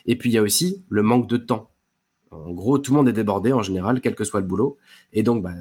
Et 0.06 0.16
puis 0.16 0.30
il 0.30 0.32
y 0.34 0.38
a 0.38 0.42
aussi 0.42 0.84
le 0.88 1.02
manque 1.02 1.28
de 1.28 1.36
temps. 1.36 1.70
En 2.30 2.52
gros, 2.52 2.78
tout 2.78 2.92
le 2.92 2.96
monde 2.96 3.08
est 3.08 3.12
débordé 3.12 3.52
en 3.52 3.62
général, 3.62 4.00
quel 4.00 4.14
que 4.14 4.24
soit 4.24 4.40
le 4.40 4.46
boulot. 4.46 4.76
Et 5.12 5.22
donc, 5.22 5.42
bah, 5.42 5.52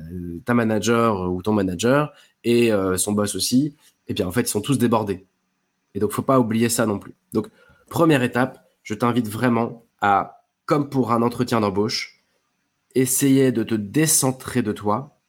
ta 0.46 0.54
manager 0.54 1.32
ou 1.32 1.42
ton 1.42 1.54
manager 1.54 2.14
et 2.44 2.74
euh, 2.74 2.98
son 2.98 3.12
boss 3.14 3.36
aussi, 3.36 3.76
et 4.08 4.14
bien 4.14 4.28
en 4.28 4.32
fait, 4.32 4.42
ils 4.42 4.48
sont 4.48 4.62
tous 4.62 4.78
débordés. 4.78 5.26
Et 5.94 6.00
donc, 6.00 6.12
faut 6.12 6.24
pas 6.24 6.40
oublier 6.40 6.70
ça 6.70 6.86
non 6.86 6.98
plus. 6.98 7.14
Donc, 7.32 7.48
première 7.90 8.24
étape, 8.24 8.68
je 8.82 8.96
t'invite 8.96 9.28
vraiment 9.28 9.86
à, 10.02 10.46
comme 10.66 10.90
pour 10.90 11.12
un 11.12 11.22
entretien 11.22 11.62
d'embauche, 11.62 12.24
essayer 12.96 13.52
de 13.52 13.64
te 13.64 13.76
décentrer 13.76 14.62
de 14.62 14.72
toi 14.72 15.20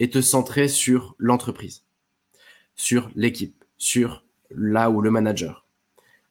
et 0.00 0.10
te 0.10 0.20
centrer 0.20 0.68
sur 0.68 1.14
l'entreprise, 1.18 1.84
sur 2.74 3.10
l'équipe, 3.14 3.64
sur 3.76 4.24
là 4.50 4.90
où 4.90 5.00
le 5.00 5.10
manager. 5.10 5.66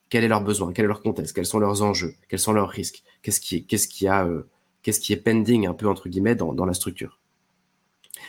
Quel 0.10 0.24
est 0.24 0.30
leur 0.30 0.42
besoin, 0.42 0.72
quel 0.72 0.86
est 0.86 0.88
leur 0.88 1.02
contexte, 1.02 1.36
quels 1.36 1.46
sont 1.46 1.60
leurs 1.60 1.82
enjeux, 1.82 2.16
quels 2.30 2.40
sont 2.40 2.54
leurs 2.54 2.70
risques, 2.70 3.04
qu'est-ce 3.22 3.42
qui, 3.42 4.08
euh, 4.08 4.42
est 4.86 5.24
pending 5.24 5.68
un 5.68 5.74
peu 5.74 5.88
entre 5.88 6.08
guillemets 6.08 6.36
dans, 6.36 6.54
dans 6.54 6.66
la 6.66 6.74
structure. 6.74 7.20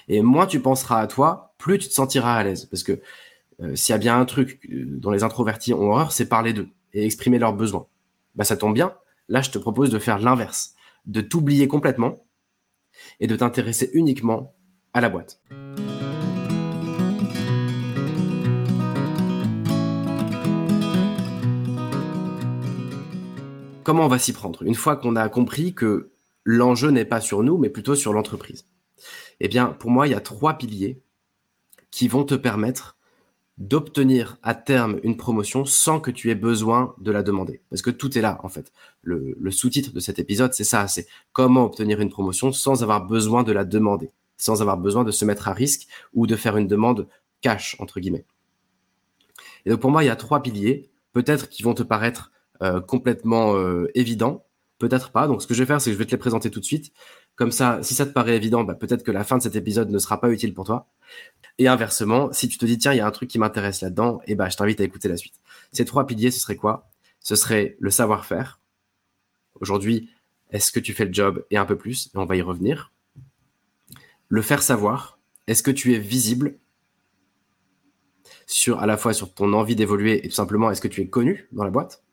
Et 0.09 0.23
moins 0.23 0.47
tu 0.47 0.61
penseras 0.61 1.01
à 1.01 1.07
toi, 1.07 1.55
plus 1.59 1.79
tu 1.79 1.89
te 1.89 1.95
sentiras 1.95 2.35
à 2.35 2.43
l'aise, 2.43 2.67
parce 2.67 2.83
que 2.83 3.01
euh, 3.61 3.75
s'il 3.77 3.93
y 3.93 3.95
a 3.95 3.99
bien 3.99 4.19
un 4.19 4.25
truc 4.25 4.61
euh, 4.71 4.85
dont 4.87 5.11
les 5.11 5.23
introvertis 5.23 5.73
ont 5.73 5.91
horreur, 5.91 6.13
c'est 6.13 6.29
parler 6.29 6.53
d'eux 6.53 6.69
et 6.95 7.05
exprimer 7.05 7.39
leurs 7.39 7.55
besoins. 7.55 7.87
Bah 8.35 8.45
ça 8.45 8.57
tombe 8.57 8.75
bien. 8.75 8.95
Là, 9.29 9.43
je 9.43 9.51
te 9.51 9.59
propose 9.59 9.91
de 9.91 9.99
faire 9.99 10.19
l'inverse, 10.19 10.75
de 11.07 11.21
t'oublier 11.21 11.69
complètement 11.69 12.25
et 13.21 13.27
de 13.27 13.37
t'intéresser 13.37 13.91
uniquement 13.93 14.55
à 14.99 15.01
la 15.01 15.09
boîte. 15.09 15.41
Comment 23.85 24.05
on 24.05 24.09
va 24.09 24.19
s'y 24.19 24.33
prendre? 24.33 24.63
Une 24.65 24.75
fois 24.75 24.97
qu'on 24.97 25.17
a 25.17 25.29
compris 25.29 25.73
que 25.73 26.11
l'enjeu 26.45 26.91
n'est 26.91 27.07
pas 27.07 27.21
sur 27.21 27.43
nous, 27.43 27.57
mais 27.57 27.71
plutôt 27.71 27.95
sur 27.95 28.13
l'entreprise. 28.13 28.67
Eh 29.41 29.49
bien, 29.49 29.69
pour 29.69 29.91
moi, 29.91 30.07
il 30.07 30.11
y 30.11 30.15
a 30.15 30.21
trois 30.21 30.59
piliers 30.59 31.01
qui 31.91 32.09
vont 32.09 32.25
te 32.25 32.35
permettre 32.35 32.97
d'obtenir 33.57 34.37
à 34.43 34.55
terme 34.55 35.01
une 35.03 35.17
promotion 35.17 35.65
sans 35.65 36.01
que 36.01 36.11
tu 36.11 36.31
aies 36.31 36.35
besoin 36.35 36.95
de 36.99 37.11
la 37.11 37.23
demander. 37.23 37.63
Parce 37.71 37.83
que 37.83 37.91
tout 37.91 38.19
est 38.19 38.21
là, 38.21 38.39
en 38.43 38.49
fait. 38.49 38.73
Le, 39.03 39.37
le 39.39 39.51
sous-titre 39.51 39.93
de 39.93 40.01
cet 40.01 40.19
épisode, 40.19 40.53
c'est 40.53 40.65
ça, 40.65 40.87
c'est 40.87 41.07
comment 41.33 41.65
obtenir 41.65 42.01
une 42.01 42.11
promotion 42.11 42.53
sans 42.53 42.83
avoir 42.83 43.07
besoin 43.07 43.43
de 43.43 43.53
la 43.53 43.65
demander 43.65 44.11
sans 44.39 44.63
avoir 44.63 44.79
besoin 44.79 45.05
de 45.05 45.11
se 45.11 45.25
mettre 45.25 45.49
à 45.49 45.53
risque 45.53 45.87
ou 46.15 46.27
de 46.27 46.37
faire 46.37 46.57
une 46.57 46.67
demande 46.67 47.07
cash, 47.43 47.77
entre 47.81 48.01
guillemets. 48.01 48.25
Et 49.67 49.71
donc 49.71 49.81
pour 49.81 49.91
moi, 49.91 50.03
il 50.03 50.07
y 50.07 50.11
a 50.11 50.17
trois 50.17 50.43
piliers, 50.43 50.91
peut-être 51.13 51.49
qui 51.49 51.63
vont 51.63 51.75
te 51.75 51.83
paraître 51.83 52.33
euh, 52.63 52.81
complètement 52.81 53.55
euh, 53.55 53.91
évidents, 53.95 54.47
peut-être 54.79 55.11
pas. 55.11 55.27
Donc 55.27 55.43
ce 55.43 55.47
que 55.47 55.55
je 55.55 55.63
vais 55.63 55.67
faire, 55.67 55.81
c'est 55.81 55.91
que 55.91 55.95
je 55.95 55.99
vais 55.99 56.07
te 56.07 56.13
les 56.13 56.17
présenter 56.17 56.51
tout 56.51 56.61
de 56.61 56.65
suite. 56.65 56.93
Comme 57.37 57.53
ça, 57.53 57.79
si 57.83 57.95
ça 57.95 58.07
te 58.07 58.13
paraît 58.13 58.37
évident, 58.37 58.65
bah, 58.65 58.75
peut-être 58.75 59.05
que 59.05 59.13
la 59.13 59.23
fin 59.23 59.39
de 59.39 59.43
cet 59.43 59.55
épisode 59.55 59.91
ne 59.91 59.99
sera 59.99 60.21
pas 60.21 60.31
utile 60.31 60.55
pour 60.55 60.65
toi. 60.65 60.89
Et 61.59 61.69
inversement, 61.69 62.33
si 62.33 62.49
tu 62.49 62.59
te 62.59 62.67
dis, 62.67 62.79
tiens, 62.79 62.93
il 62.93 62.97
y 62.97 63.01
a 63.01 63.07
un 63.07 63.11
truc 63.11 63.31
qui 63.31 63.39
m'intéresse 63.39 63.81
là-dedans, 63.81 64.21
et 64.27 64.33
eh 64.33 64.35
bah, 64.35 64.49
je 64.49 64.57
t'invite 64.57 64.81
à 64.81 64.85
écouter 64.85 65.09
la 65.09 65.17
suite. 65.17 65.35
Ces 65.73 65.85
trois 65.85 66.07
piliers, 66.07 66.31
ce 66.31 66.41
serait 66.41 66.57
quoi? 66.57 66.91
Ce 67.21 67.37
serait 67.37 67.77
le 67.79 67.91
savoir-faire. 67.91 68.61
Aujourd'hui, 69.61 70.11
est-ce 70.51 70.73
que 70.73 70.81
tu 70.81 70.93
fais 70.93 71.05
le 71.05 71.13
job 71.13 71.45
et 71.51 71.57
un 71.57 71.65
peu 71.65 71.77
plus? 71.77 72.07
Et 72.15 72.19
on 72.19 72.25
va 72.25 72.37
y 72.37 72.43
revenir 72.43 72.93
le 74.29 74.43
faire 74.43 74.63
savoir. 74.63 75.19
Est-ce 75.47 75.63
que 75.63 75.71
tu 75.71 75.95
es 75.95 75.99
visible 75.99 76.59
sur 78.47 78.81
à 78.81 78.87
la 78.87 78.97
fois 78.97 79.13
sur 79.13 79.33
ton 79.33 79.53
envie 79.53 79.77
d'évoluer 79.77 80.25
et 80.25 80.29
tout 80.29 80.35
simplement 80.35 80.71
est-ce 80.71 80.81
que 80.81 80.89
tu 80.89 81.01
es 81.01 81.09
connu 81.09 81.49
dans 81.53 81.65
la 81.65 81.71
boîte? 81.71 82.05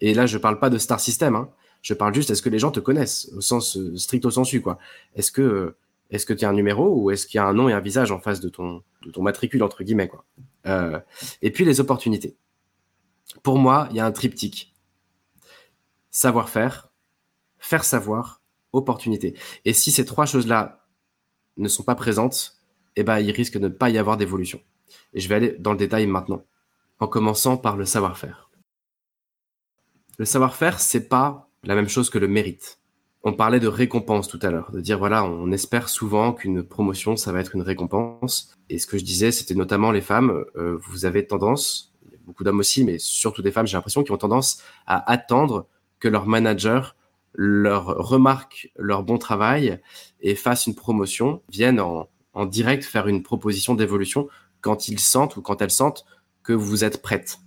Et 0.00 0.14
là, 0.14 0.26
je 0.26 0.38
parle 0.38 0.58
pas 0.58 0.70
de 0.70 0.78
star 0.78 1.00
system. 1.00 1.36
Hein. 1.36 1.50
Je 1.82 1.94
parle 1.94 2.14
juste 2.14 2.30
est-ce 2.30 2.42
que 2.42 2.48
les 2.48 2.58
gens 2.58 2.70
te 2.70 2.80
connaissent 2.80 3.30
au 3.36 3.40
sens 3.40 3.76
euh, 3.76 3.96
stricto 3.96 4.30
sensu 4.30 4.60
quoi? 4.60 4.78
Est-ce 5.14 5.32
que 5.32 5.42
euh, 5.42 5.76
est-ce 6.10 6.26
que 6.26 6.32
tu 6.32 6.44
as 6.44 6.48
un 6.48 6.54
numéro 6.54 6.94
ou 6.94 7.10
est-ce 7.10 7.26
qu'il 7.26 7.38
y 7.38 7.40
a 7.40 7.46
un 7.46 7.54
nom 7.54 7.68
et 7.68 7.72
un 7.72 7.80
visage 7.80 8.10
en 8.10 8.18
face 8.18 8.40
de 8.40 8.48
ton 8.48 8.82
de 9.04 9.10
ton 9.10 9.22
matricule 9.22 9.62
entre 9.62 9.82
guillemets 9.82 10.08
quoi? 10.08 10.24
Euh, 10.66 11.00
et 11.40 11.50
puis 11.50 11.64
les 11.64 11.80
opportunités. 11.80 12.36
Pour 13.42 13.58
moi, 13.58 13.88
il 13.90 13.96
y 13.96 14.00
a 14.00 14.06
un 14.06 14.12
triptyque 14.12 14.74
savoir-faire, 16.10 16.90
faire 17.58 17.84
savoir, 17.84 18.42
opportunité. 18.72 19.36
Et 19.64 19.72
si 19.72 19.92
ces 19.92 20.04
trois 20.04 20.26
choses-là 20.26 20.79
ne 21.60 21.68
sont 21.68 21.82
pas 21.82 21.94
présentes, 21.94 22.56
eh 22.96 23.02
ben, 23.02 23.18
il 23.18 23.30
risque 23.30 23.54
de 23.54 23.68
ne 23.68 23.68
pas 23.68 23.90
y 23.90 23.98
avoir 23.98 24.16
d'évolution. 24.16 24.60
Et 25.14 25.20
je 25.20 25.28
vais 25.28 25.34
aller 25.36 25.56
dans 25.58 25.72
le 25.72 25.78
détail 25.78 26.06
maintenant, 26.06 26.44
en 26.98 27.06
commençant 27.06 27.56
par 27.56 27.76
le 27.76 27.84
savoir-faire. 27.84 28.50
Le 30.18 30.24
savoir-faire, 30.24 30.80
c'est 30.80 31.08
pas 31.08 31.48
la 31.64 31.74
même 31.74 31.88
chose 31.88 32.10
que 32.10 32.18
le 32.18 32.28
mérite. 32.28 32.78
On 33.22 33.34
parlait 33.34 33.60
de 33.60 33.68
récompense 33.68 34.28
tout 34.28 34.38
à 34.42 34.50
l'heure, 34.50 34.70
de 34.72 34.80
dire 34.80 34.98
voilà, 34.98 35.24
on 35.24 35.52
espère 35.52 35.88
souvent 35.88 36.32
qu'une 36.32 36.62
promotion, 36.62 37.16
ça 37.16 37.32
va 37.32 37.40
être 37.40 37.54
une 37.54 37.62
récompense. 37.62 38.56
Et 38.70 38.78
ce 38.78 38.86
que 38.86 38.96
je 38.96 39.04
disais, 39.04 39.30
c'était 39.30 39.54
notamment 39.54 39.92
les 39.92 40.00
femmes, 40.00 40.44
euh, 40.56 40.78
vous 40.88 41.04
avez 41.04 41.26
tendance, 41.26 41.94
beaucoup 42.24 42.44
d'hommes 42.44 42.60
aussi, 42.60 42.84
mais 42.84 42.98
surtout 42.98 43.42
des 43.42 43.52
femmes, 43.52 43.66
j'ai 43.66 43.76
l'impression, 43.76 44.02
qui 44.02 44.12
ont 44.12 44.16
tendance 44.16 44.62
à 44.86 45.10
attendre 45.10 45.66
que 45.98 46.08
leur 46.08 46.26
manager 46.26 46.96
leur 47.34 47.86
remarque 47.86 48.70
leur 48.76 49.02
bon 49.02 49.18
travail 49.18 49.80
et 50.20 50.34
fassent 50.34 50.66
une 50.66 50.74
promotion, 50.74 51.42
viennent 51.50 51.80
en, 51.80 52.08
direct 52.46 52.84
faire 52.84 53.06
une 53.06 53.22
proposition 53.22 53.74
d'évolution 53.74 54.28
quand 54.60 54.88
ils 54.88 55.00
sentent 55.00 55.36
ou 55.36 55.42
quand 55.42 55.60
elles 55.60 55.70
sentent 55.70 56.06
que 56.42 56.52
vous 56.52 56.84
êtes 56.84 57.02
prête. 57.02 57.38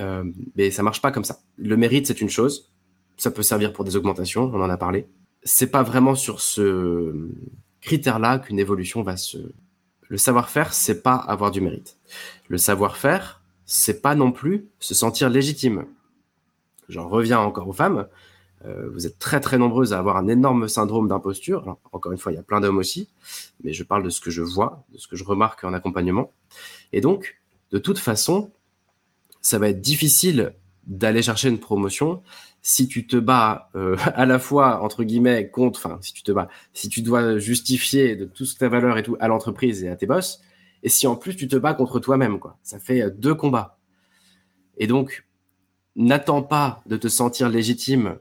Euh, 0.00 0.24
mais 0.56 0.70
ça 0.70 0.82
marche 0.82 1.00
pas 1.00 1.10
comme 1.10 1.24
ça. 1.24 1.40
Le 1.56 1.76
mérite, 1.76 2.06
c'est 2.06 2.20
une 2.20 2.28
chose. 2.28 2.70
Ça 3.16 3.30
peut 3.30 3.42
servir 3.42 3.72
pour 3.72 3.84
des 3.84 3.96
augmentations, 3.96 4.50
on 4.52 4.60
en 4.60 4.68
a 4.68 4.76
parlé. 4.76 5.06
C'est 5.42 5.70
pas 5.70 5.82
vraiment 5.82 6.14
sur 6.14 6.40
ce 6.40 7.30
critère-là 7.80 8.38
qu'une 8.38 8.58
évolution 8.58 9.02
va 9.02 9.16
se. 9.16 9.38
Le 10.08 10.18
savoir-faire, 10.18 10.74
c'est 10.74 11.02
pas 11.02 11.16
avoir 11.16 11.50
du 11.50 11.60
mérite. 11.60 11.96
Le 12.48 12.58
savoir-faire, 12.58 13.42
c'est 13.64 14.02
pas 14.02 14.14
non 14.14 14.32
plus 14.32 14.68
se 14.78 14.94
sentir 14.94 15.30
légitime. 15.30 15.86
J'en 16.88 17.08
reviens 17.08 17.38
encore 17.38 17.68
aux 17.68 17.72
femmes. 17.72 18.06
Euh, 18.64 18.88
vous 18.92 19.06
êtes 19.06 19.18
très 19.18 19.40
très 19.40 19.58
nombreuses 19.58 19.92
à 19.92 19.98
avoir 19.98 20.16
un 20.16 20.28
énorme 20.28 20.68
syndrome 20.68 21.08
d'imposture. 21.08 21.76
Encore 21.92 22.12
une 22.12 22.18
fois, 22.18 22.32
il 22.32 22.36
y 22.36 22.38
a 22.38 22.42
plein 22.42 22.60
d'hommes 22.60 22.78
aussi, 22.78 23.08
mais 23.64 23.72
je 23.72 23.82
parle 23.82 24.02
de 24.02 24.10
ce 24.10 24.20
que 24.20 24.30
je 24.30 24.42
vois, 24.42 24.84
de 24.92 24.98
ce 24.98 25.08
que 25.08 25.16
je 25.16 25.24
remarque 25.24 25.64
en 25.64 25.72
accompagnement. 25.72 26.32
Et 26.92 27.00
donc, 27.00 27.40
de 27.70 27.78
toute 27.78 27.98
façon, 27.98 28.52
ça 29.40 29.58
va 29.58 29.68
être 29.68 29.80
difficile 29.80 30.54
d'aller 30.86 31.22
chercher 31.22 31.48
une 31.48 31.58
promotion 31.58 32.22
si 32.60 32.88
tu 32.88 33.06
te 33.06 33.16
bats 33.16 33.70
euh, 33.74 33.96
à 34.14 34.26
la 34.26 34.38
fois 34.38 34.82
entre 34.82 35.04
guillemets 35.04 35.50
contre, 35.50 35.80
enfin 35.84 35.98
si 36.00 36.12
tu 36.12 36.22
te 36.22 36.32
bats, 36.32 36.48
si 36.72 36.88
tu 36.88 37.02
dois 37.02 37.38
justifier 37.38 38.16
de 38.16 38.24
toute 38.24 38.56
ta 38.58 38.68
valeur 38.68 38.98
et 38.98 39.02
tout 39.02 39.16
à 39.20 39.28
l'entreprise 39.28 39.82
et 39.82 39.88
à 39.88 39.96
tes 39.96 40.06
boss, 40.06 40.40
et 40.82 40.88
si 40.88 41.06
en 41.06 41.16
plus 41.16 41.36
tu 41.36 41.48
te 41.48 41.56
bats 41.56 41.74
contre 41.74 42.00
toi-même, 42.00 42.38
quoi. 42.38 42.58
Ça 42.62 42.78
fait 42.78 43.02
euh, 43.02 43.10
deux 43.10 43.34
combats. 43.34 43.78
Et 44.78 44.86
donc, 44.86 45.26
n'attends 45.96 46.42
pas 46.42 46.82
de 46.86 46.96
te 46.96 47.08
sentir 47.08 47.48
légitime 47.48 48.18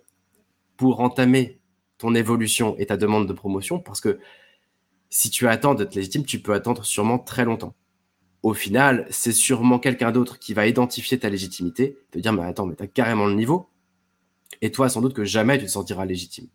pour 0.82 1.00
entamer 1.00 1.62
ton 2.00 2.16
évolution 2.16 2.76
et 2.80 2.88
ta 2.88 2.98
demande 2.98 3.28
de 3.28 3.34
promotion, 3.34 3.78
parce 3.78 4.02
que 4.02 4.18
si 5.12 5.30
tu 5.30 5.48
attends 5.48 5.76
d'être 5.76 5.94
légitime, 5.94 6.26
tu 6.26 6.42
peux 6.42 6.56
attendre 6.56 6.84
sûrement 6.86 7.20
très 7.20 7.46
longtemps. 7.46 7.76
Au 8.42 8.56
final, 8.56 9.06
c'est 9.12 9.32
sûrement 9.32 9.78
quelqu'un 9.78 10.12
d'autre 10.12 10.40
qui 10.40 10.56
va 10.56 10.66
identifier 10.66 11.20
ta 11.20 11.30
légitimité, 11.30 12.00
te 12.10 12.18
dire, 12.18 12.34
mais 12.34 12.42
attends, 12.42 12.66
mais 12.66 12.74
t'as 12.74 12.88
carrément 12.88 13.28
le 13.28 13.36
niveau, 13.36 13.70
et 14.64 14.72
toi, 14.72 14.90
sans 14.90 15.02
doute 15.02 15.14
que 15.14 15.24
jamais 15.24 15.60
tu 15.60 15.66
te 15.66 15.70
sentiras 15.70 16.06
légitime. 16.06 16.48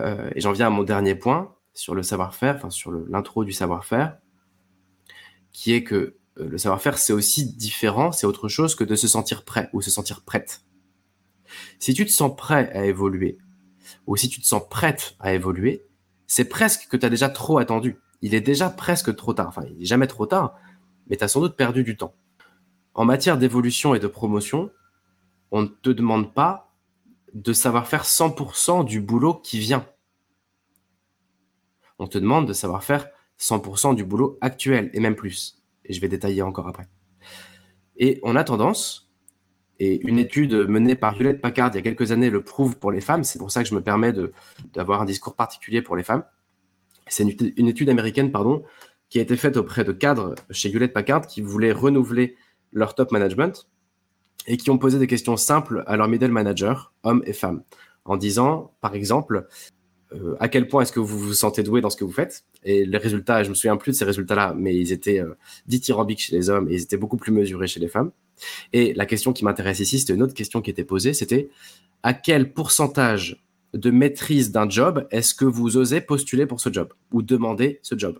Euh, 0.00 0.28
et 0.34 0.40
j'en 0.40 0.50
viens 0.50 0.66
à 0.66 0.70
mon 0.70 0.82
dernier 0.82 1.14
point 1.14 1.54
sur 1.74 1.94
le 1.94 2.02
savoir-faire, 2.02 2.56
enfin 2.56 2.70
sur 2.70 2.90
l'intro 2.90 3.44
du 3.44 3.52
savoir-faire, 3.52 4.18
qui 5.52 5.74
est 5.74 5.84
que 5.84 6.16
euh, 6.40 6.48
le 6.48 6.58
savoir-faire, 6.58 6.98
c'est 6.98 7.12
aussi 7.12 7.54
différent, 7.54 8.10
c'est 8.10 8.26
autre 8.26 8.48
chose 8.48 8.74
que 8.74 8.82
de 8.82 8.96
se 8.96 9.06
sentir 9.06 9.44
prêt 9.44 9.70
ou 9.72 9.80
se 9.80 9.92
sentir 9.92 10.22
prête. 10.24 10.62
Si 11.78 11.94
tu 11.94 12.04
te 12.04 12.10
sens 12.10 12.34
prêt 12.36 12.70
à 12.72 12.84
évoluer, 12.86 13.38
ou 14.06 14.16
si 14.16 14.28
tu 14.28 14.40
te 14.40 14.46
sens 14.46 14.62
prête 14.68 15.16
à 15.20 15.32
évoluer, 15.32 15.84
c'est 16.26 16.48
presque 16.48 16.88
que 16.88 16.96
tu 16.96 17.06
as 17.06 17.10
déjà 17.10 17.28
trop 17.28 17.58
attendu. 17.58 17.98
Il 18.22 18.34
est 18.34 18.40
déjà 18.40 18.70
presque 18.70 19.14
trop 19.14 19.34
tard. 19.34 19.48
Enfin, 19.48 19.62
il 19.68 19.78
n'est 19.78 19.84
jamais 19.84 20.06
trop 20.06 20.26
tard, 20.26 20.56
mais 21.08 21.16
tu 21.16 21.24
as 21.24 21.28
sans 21.28 21.40
doute 21.40 21.56
perdu 21.56 21.84
du 21.84 21.96
temps. 21.96 22.14
En 22.94 23.04
matière 23.04 23.38
d'évolution 23.38 23.94
et 23.94 24.00
de 24.00 24.06
promotion, 24.06 24.70
on 25.50 25.62
ne 25.62 25.66
te 25.66 25.90
demande 25.90 26.34
pas 26.34 26.72
de 27.34 27.52
savoir 27.52 27.86
faire 27.86 28.04
100% 28.04 28.84
du 28.84 29.00
boulot 29.00 29.34
qui 29.34 29.58
vient. 29.58 29.86
On 31.98 32.06
te 32.06 32.18
demande 32.18 32.48
de 32.48 32.52
savoir 32.52 32.82
faire 32.84 33.08
100% 33.38 33.94
du 33.94 34.04
boulot 34.04 34.38
actuel 34.40 34.90
et 34.94 35.00
même 35.00 35.14
plus. 35.14 35.62
Et 35.84 35.92
je 35.92 36.00
vais 36.00 36.08
détailler 36.08 36.42
encore 36.42 36.68
après. 36.68 36.88
Et 37.96 38.18
on 38.22 38.36
a 38.36 38.44
tendance, 38.44 39.05
et 39.78 40.00
une 40.08 40.18
étude 40.18 40.54
menée 40.54 40.94
par 40.94 41.14
Hewlett 41.20 41.40
Packard 41.40 41.70
il 41.72 41.76
y 41.76 41.78
a 41.78 41.82
quelques 41.82 42.12
années 42.12 42.30
le 42.30 42.42
prouve 42.42 42.78
pour 42.78 42.90
les 42.90 43.00
femmes. 43.00 43.24
C'est 43.24 43.38
pour 43.38 43.50
ça 43.50 43.62
que 43.62 43.68
je 43.68 43.74
me 43.74 43.82
permets 43.82 44.12
d'avoir 44.74 45.02
un 45.02 45.04
discours 45.04 45.34
particulier 45.34 45.82
pour 45.82 45.96
les 45.96 46.02
femmes. 46.02 46.24
C'est 47.08 47.24
une, 47.24 47.68
étude 47.68 47.88
américaine, 47.88 48.32
pardon, 48.32 48.64
qui 49.08 49.18
a 49.18 49.22
été 49.22 49.36
faite 49.36 49.56
auprès 49.56 49.84
de 49.84 49.92
cadres 49.92 50.34
chez 50.50 50.70
Hewlett 50.70 50.92
Packard 50.92 51.26
qui 51.26 51.40
voulaient 51.40 51.72
renouveler 51.72 52.36
leur 52.72 52.94
top 52.94 53.12
management 53.12 53.68
et 54.46 54.56
qui 54.56 54.70
ont 54.70 54.78
posé 54.78 54.98
des 54.98 55.06
questions 55.06 55.36
simples 55.36 55.84
à 55.86 55.96
leurs 55.96 56.08
middle 56.08 56.32
managers, 56.32 56.74
hommes 57.02 57.22
et 57.26 57.32
femmes, 57.32 57.62
en 58.04 58.16
disant, 58.16 58.72
par 58.80 58.94
exemple, 58.94 59.46
euh, 60.12 60.36
à 60.40 60.48
quel 60.48 60.68
point 60.68 60.82
est-ce 60.82 60.92
que 60.92 61.00
vous 61.00 61.18
vous 61.18 61.34
sentez 61.34 61.62
doué 61.62 61.80
dans 61.80 61.90
ce 61.90 61.96
que 61.96 62.04
vous 62.04 62.12
faites? 62.12 62.44
Et 62.66 62.84
les 62.84 62.98
résultats, 62.98 63.44
je 63.44 63.48
me 63.48 63.54
souviens 63.54 63.76
plus 63.76 63.92
de 63.92 63.96
ces 63.96 64.04
résultats-là, 64.04 64.52
mais 64.58 64.76
ils 64.76 64.90
étaient 64.90 65.20
euh, 65.20 65.36
dithyrambiques 65.68 66.18
chez 66.18 66.36
les 66.36 66.50
hommes 66.50 66.68
et 66.68 66.74
ils 66.74 66.82
étaient 66.82 66.96
beaucoup 66.96 67.16
plus 67.16 67.30
mesurés 67.30 67.68
chez 67.68 67.78
les 67.78 67.86
femmes. 67.86 68.10
Et 68.72 68.92
la 68.92 69.06
question 69.06 69.32
qui 69.32 69.44
m'intéresse 69.44 69.78
ici, 69.78 70.00
c'était 70.00 70.14
une 70.14 70.22
autre 70.22 70.34
question 70.34 70.60
qui 70.60 70.70
était 70.70 70.84
posée, 70.84 71.14
c'était 71.14 71.48
à 72.02 72.12
quel 72.12 72.52
pourcentage 72.52 73.44
de 73.72 73.90
maîtrise 73.90 74.50
d'un 74.50 74.68
job 74.68 75.06
est-ce 75.12 75.32
que 75.32 75.44
vous 75.44 75.76
osez 75.76 76.00
postuler 76.00 76.44
pour 76.44 76.60
ce 76.60 76.72
job 76.72 76.92
ou 77.12 77.22
demander 77.22 77.78
ce 77.82 77.96
job? 77.96 78.18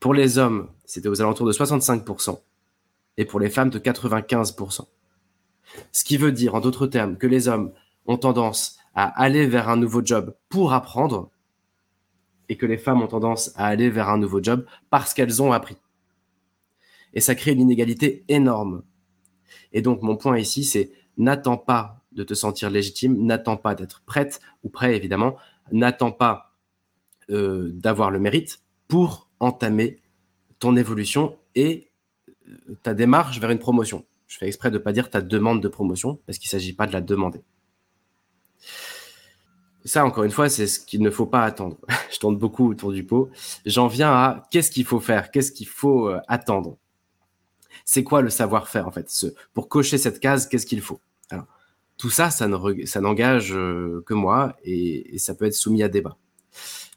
Pour 0.00 0.14
les 0.14 0.38
hommes, 0.38 0.68
c'était 0.86 1.08
aux 1.08 1.20
alentours 1.20 1.46
de 1.46 1.52
65% 1.52 2.40
et 3.18 3.26
pour 3.26 3.38
les 3.38 3.50
femmes 3.50 3.70
de 3.70 3.78
95%. 3.78 4.86
Ce 5.92 6.04
qui 6.04 6.16
veut 6.16 6.32
dire, 6.32 6.54
en 6.54 6.60
d'autres 6.60 6.86
termes, 6.86 7.18
que 7.18 7.26
les 7.26 7.48
hommes 7.48 7.72
ont 8.06 8.16
tendance 8.16 8.78
à 8.94 9.04
aller 9.22 9.46
vers 9.46 9.68
un 9.68 9.76
nouveau 9.76 10.02
job 10.02 10.34
pour 10.48 10.72
apprendre 10.72 11.30
et 12.48 12.56
que 12.56 12.66
les 12.66 12.78
femmes 12.78 13.02
ont 13.02 13.08
tendance 13.08 13.52
à 13.56 13.66
aller 13.66 13.90
vers 13.90 14.08
un 14.08 14.18
nouveau 14.18 14.42
job 14.42 14.64
parce 14.90 15.14
qu'elles 15.14 15.42
ont 15.42 15.52
appris. 15.52 15.76
Et 17.14 17.20
ça 17.20 17.34
crée 17.34 17.52
une 17.52 17.60
inégalité 17.60 18.24
énorme 18.28 18.82
et 19.72 19.82
donc, 19.82 20.02
mon 20.02 20.16
point 20.16 20.38
ici, 20.38 20.64
c'est 20.64 20.90
n'attends 21.16 21.56
pas 21.56 22.02
de 22.12 22.22
te 22.24 22.34
sentir 22.34 22.70
légitime, 22.70 23.24
n'attends 23.24 23.56
pas 23.56 23.74
d'être 23.74 24.02
prête 24.02 24.40
ou 24.64 24.68
prêt, 24.68 24.96
évidemment, 24.96 25.36
n'attends 25.72 26.12
pas 26.12 26.56
euh, 27.30 27.70
d'avoir 27.74 28.10
le 28.10 28.18
mérite 28.18 28.60
pour 28.88 29.28
entamer 29.40 30.00
ton 30.58 30.76
évolution 30.76 31.36
et 31.54 31.90
euh, 32.48 32.76
ta 32.82 32.94
démarche 32.94 33.38
vers 33.40 33.50
une 33.50 33.58
promotion. 33.58 34.04
Je 34.26 34.38
fais 34.38 34.46
exprès 34.46 34.70
de 34.70 34.78
ne 34.78 34.82
pas 34.82 34.92
dire 34.92 35.10
ta 35.10 35.20
demande 35.20 35.62
de 35.62 35.68
promotion 35.68 36.18
parce 36.26 36.38
qu'il 36.38 36.48
ne 36.48 36.60
s'agit 36.60 36.72
pas 36.72 36.86
de 36.86 36.92
la 36.92 37.00
demander. 37.00 37.40
Ça, 39.88 40.04
encore 40.04 40.24
une 40.24 40.30
fois, 40.30 40.48
c'est 40.48 40.66
ce 40.66 40.80
qu'il 40.80 41.02
ne 41.02 41.10
faut 41.10 41.26
pas 41.26 41.44
attendre. 41.44 41.78
Je 42.12 42.18
tourne 42.18 42.36
beaucoup 42.36 42.70
autour 42.70 42.92
du 42.92 43.04
pot. 43.04 43.30
J'en 43.64 43.86
viens 43.86 44.10
à 44.10 44.46
qu'est-ce 44.50 44.70
qu'il 44.70 44.84
faut 44.84 45.00
faire, 45.00 45.30
qu'est-ce 45.30 45.50
qu'il 45.50 45.68
faut 45.68 46.08
euh, 46.08 46.20
attendre 46.28 46.76
c'est 47.84 48.04
quoi 48.04 48.20
le 48.20 48.28
savoir-faire 48.28 48.86
en 48.86 48.90
fait? 48.90 49.10
Pour 49.54 49.70
cocher 49.70 49.96
cette 49.96 50.20
case, 50.20 50.46
qu'est-ce 50.46 50.66
qu'il 50.66 50.82
faut? 50.82 51.00
Alors, 51.30 51.46
tout 51.96 52.10
ça, 52.10 52.28
ça 52.28 52.46
n'engage 52.46 53.54
euh, 53.54 54.02
que 54.04 54.12
moi 54.12 54.54
et, 54.62 55.16
ça 55.18 55.34
peut 55.34 55.46
être 55.46 55.54
soumis 55.54 55.82
à 55.82 55.88
débat. 55.88 56.18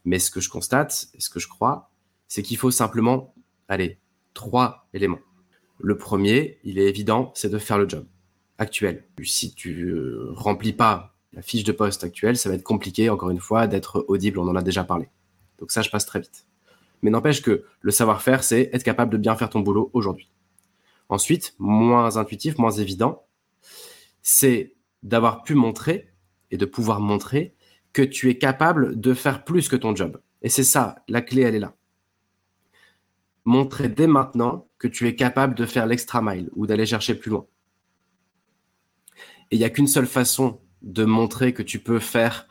Mais 0.03 0.19
ce 0.19 0.29
que 0.29 0.41
je 0.41 0.49
constate 0.49 1.07
ce 1.17 1.29
que 1.29 1.39
je 1.39 1.47
crois, 1.47 1.91
c'est 2.27 2.43
qu'il 2.43 2.57
faut 2.57 2.71
simplement, 2.71 3.33
allez, 3.69 3.99
trois 4.33 4.89
éléments. 4.93 5.21
Le 5.79 5.97
premier, 5.97 6.59
il 6.65 6.77
est 6.77 6.89
évident, 6.89 7.31
c'est 7.35 7.49
de 7.49 7.57
faire 7.57 7.77
le 7.77 7.87
job 7.87 8.05
actuel. 8.57 9.05
Si 9.23 9.53
tu 9.53 9.91
euh, 9.91 10.27
remplis 10.33 10.73
pas 10.73 11.10
la 11.33 11.41
fiche 11.41 11.63
de 11.63 11.71
poste 11.71 12.03
actuelle, 12.03 12.37
ça 12.37 12.49
va 12.49 12.55
être 12.55 12.63
compliqué, 12.63 13.09
encore 13.09 13.29
une 13.29 13.39
fois, 13.39 13.67
d'être 13.67 14.05
audible, 14.07 14.39
on 14.39 14.47
en 14.47 14.55
a 14.55 14.61
déjà 14.61 14.83
parlé. 14.83 15.09
Donc 15.59 15.71
ça, 15.71 15.81
je 15.81 15.89
passe 15.89 16.05
très 16.05 16.19
vite. 16.19 16.45
Mais 17.01 17.09
n'empêche 17.09 17.41
que 17.41 17.65
le 17.79 17.91
savoir-faire, 17.91 18.43
c'est 18.43 18.69
être 18.73 18.83
capable 18.83 19.11
de 19.11 19.17
bien 19.17 19.35
faire 19.35 19.49
ton 19.49 19.61
boulot 19.61 19.89
aujourd'hui. 19.93 20.29
Ensuite, 21.09 21.55
moins 21.57 22.17
intuitif, 22.17 22.57
moins 22.57 22.71
évident, 22.71 23.25
c'est 24.21 24.75
d'avoir 25.03 25.43
pu 25.43 25.55
montrer 25.55 26.13
et 26.51 26.57
de 26.57 26.65
pouvoir 26.65 26.99
montrer 26.99 27.55
que 27.93 28.01
tu 28.01 28.29
es 28.29 28.37
capable 28.37 28.99
de 28.99 29.13
faire 29.13 29.43
plus 29.43 29.67
que 29.67 29.75
ton 29.75 29.95
job. 29.95 30.21
Et 30.41 30.49
c'est 30.49 30.63
ça, 30.63 30.95
la 31.07 31.21
clé, 31.21 31.41
elle 31.41 31.55
est 31.55 31.59
là. 31.59 31.75
Montrer 33.45 33.89
dès 33.89 34.07
maintenant 34.07 34.67
que 34.77 34.87
tu 34.87 35.07
es 35.07 35.15
capable 35.15 35.55
de 35.55 35.65
faire 35.65 35.87
l'extra 35.87 36.21
mile 36.21 36.49
ou 36.53 36.67
d'aller 36.67 36.85
chercher 36.85 37.15
plus 37.15 37.31
loin. 37.31 37.45
Et 39.49 39.55
il 39.55 39.59
n'y 39.59 39.65
a 39.65 39.69
qu'une 39.69 39.87
seule 39.87 40.07
façon 40.07 40.61
de 40.81 41.05
montrer 41.05 41.53
que 41.53 41.63
tu 41.63 41.79
peux 41.79 41.99
faire 41.99 42.47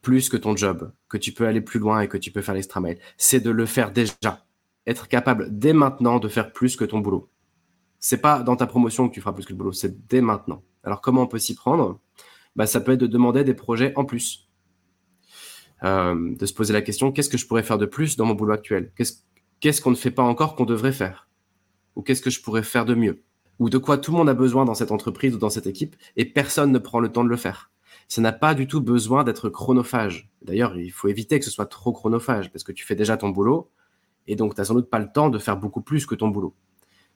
plus 0.00 0.28
que 0.28 0.36
ton 0.36 0.56
job, 0.56 0.92
que 1.08 1.16
tu 1.16 1.32
peux 1.32 1.46
aller 1.46 1.60
plus 1.60 1.78
loin 1.78 2.00
et 2.00 2.08
que 2.08 2.16
tu 2.16 2.32
peux 2.32 2.42
faire 2.42 2.54
l'extra 2.54 2.80
mile. 2.80 2.98
C'est 3.16 3.40
de 3.40 3.50
le 3.50 3.66
faire 3.66 3.92
déjà. 3.92 4.46
Être 4.86 5.06
capable 5.06 5.46
dès 5.56 5.72
maintenant 5.72 6.18
de 6.18 6.28
faire 6.28 6.52
plus 6.52 6.74
que 6.76 6.84
ton 6.84 6.98
boulot 6.98 7.32
c'est 8.02 8.20
pas 8.20 8.42
dans 8.42 8.56
ta 8.56 8.66
promotion 8.66 9.08
que 9.08 9.14
tu 9.14 9.20
feras 9.20 9.32
plus 9.32 9.46
que 9.46 9.52
le 9.52 9.56
boulot, 9.56 9.72
c'est 9.72 10.06
dès 10.08 10.20
maintenant. 10.20 10.62
Alors 10.82 11.00
comment 11.00 11.22
on 11.22 11.26
peut 11.28 11.38
s'y 11.38 11.54
prendre? 11.54 12.00
Bah, 12.56 12.66
Ça 12.66 12.80
peut 12.80 12.92
être 12.92 13.00
de 13.00 13.06
demander 13.06 13.44
des 13.44 13.54
projets 13.54 13.92
en 13.96 14.04
plus. 14.04 14.50
Euh, 15.84 16.34
de 16.36 16.44
se 16.44 16.52
poser 16.52 16.72
la 16.72 16.82
question, 16.82 17.12
qu'est-ce 17.12 17.30
que 17.30 17.38
je 17.38 17.46
pourrais 17.46 17.62
faire 17.62 17.78
de 17.78 17.86
plus 17.86 18.16
dans 18.16 18.26
mon 18.26 18.34
boulot 18.34 18.52
actuel? 18.52 18.92
Qu'est-ce 19.60 19.80
qu'on 19.80 19.90
ne 19.90 19.96
fait 19.96 20.10
pas 20.10 20.22
encore 20.24 20.56
qu'on 20.56 20.64
devrait 20.64 20.92
faire? 20.92 21.28
Ou 21.94 22.02
qu'est-ce 22.02 22.22
que 22.22 22.30
je 22.30 22.42
pourrais 22.42 22.64
faire 22.64 22.84
de 22.84 22.94
mieux? 22.94 23.22
Ou 23.62 23.70
de 23.70 23.78
quoi 23.78 23.96
tout 23.96 24.10
le 24.10 24.18
monde 24.18 24.28
a 24.28 24.34
besoin 24.34 24.64
dans 24.64 24.74
cette 24.74 24.90
entreprise 24.90 25.36
ou 25.36 25.38
dans 25.38 25.50
cette 25.50 25.68
équipe 25.68 25.94
et 26.16 26.24
personne 26.24 26.72
ne 26.72 26.78
prend 26.78 26.98
le 26.98 27.10
temps 27.10 27.22
de 27.24 27.28
le 27.28 27.36
faire 27.36 27.70
ça 28.08 28.20
n'a 28.20 28.32
pas 28.32 28.54
du 28.54 28.66
tout 28.66 28.82
besoin 28.82 29.24
d'être 29.24 29.48
chronophage. 29.48 30.30
D'ailleurs, 30.42 30.76
il 30.76 30.90
faut 30.90 31.08
éviter 31.08 31.38
que 31.38 31.46
ce 31.46 31.50
soit 31.50 31.64
trop 31.64 31.92
chronophage 31.92 32.52
parce 32.52 32.62
que 32.62 32.72
tu 32.72 32.84
fais 32.84 32.94
déjà 32.94 33.16
ton 33.16 33.30
boulot 33.30 33.70
et 34.26 34.36
donc 34.36 34.54
tu 34.54 34.60
n'as 34.60 34.66
sans 34.66 34.74
doute 34.74 34.90
pas 34.90 34.98
le 34.98 35.10
temps 35.10 35.30
de 35.30 35.38
faire 35.38 35.56
beaucoup 35.56 35.80
plus 35.80 36.04
que 36.04 36.14
ton 36.14 36.28
boulot. 36.28 36.54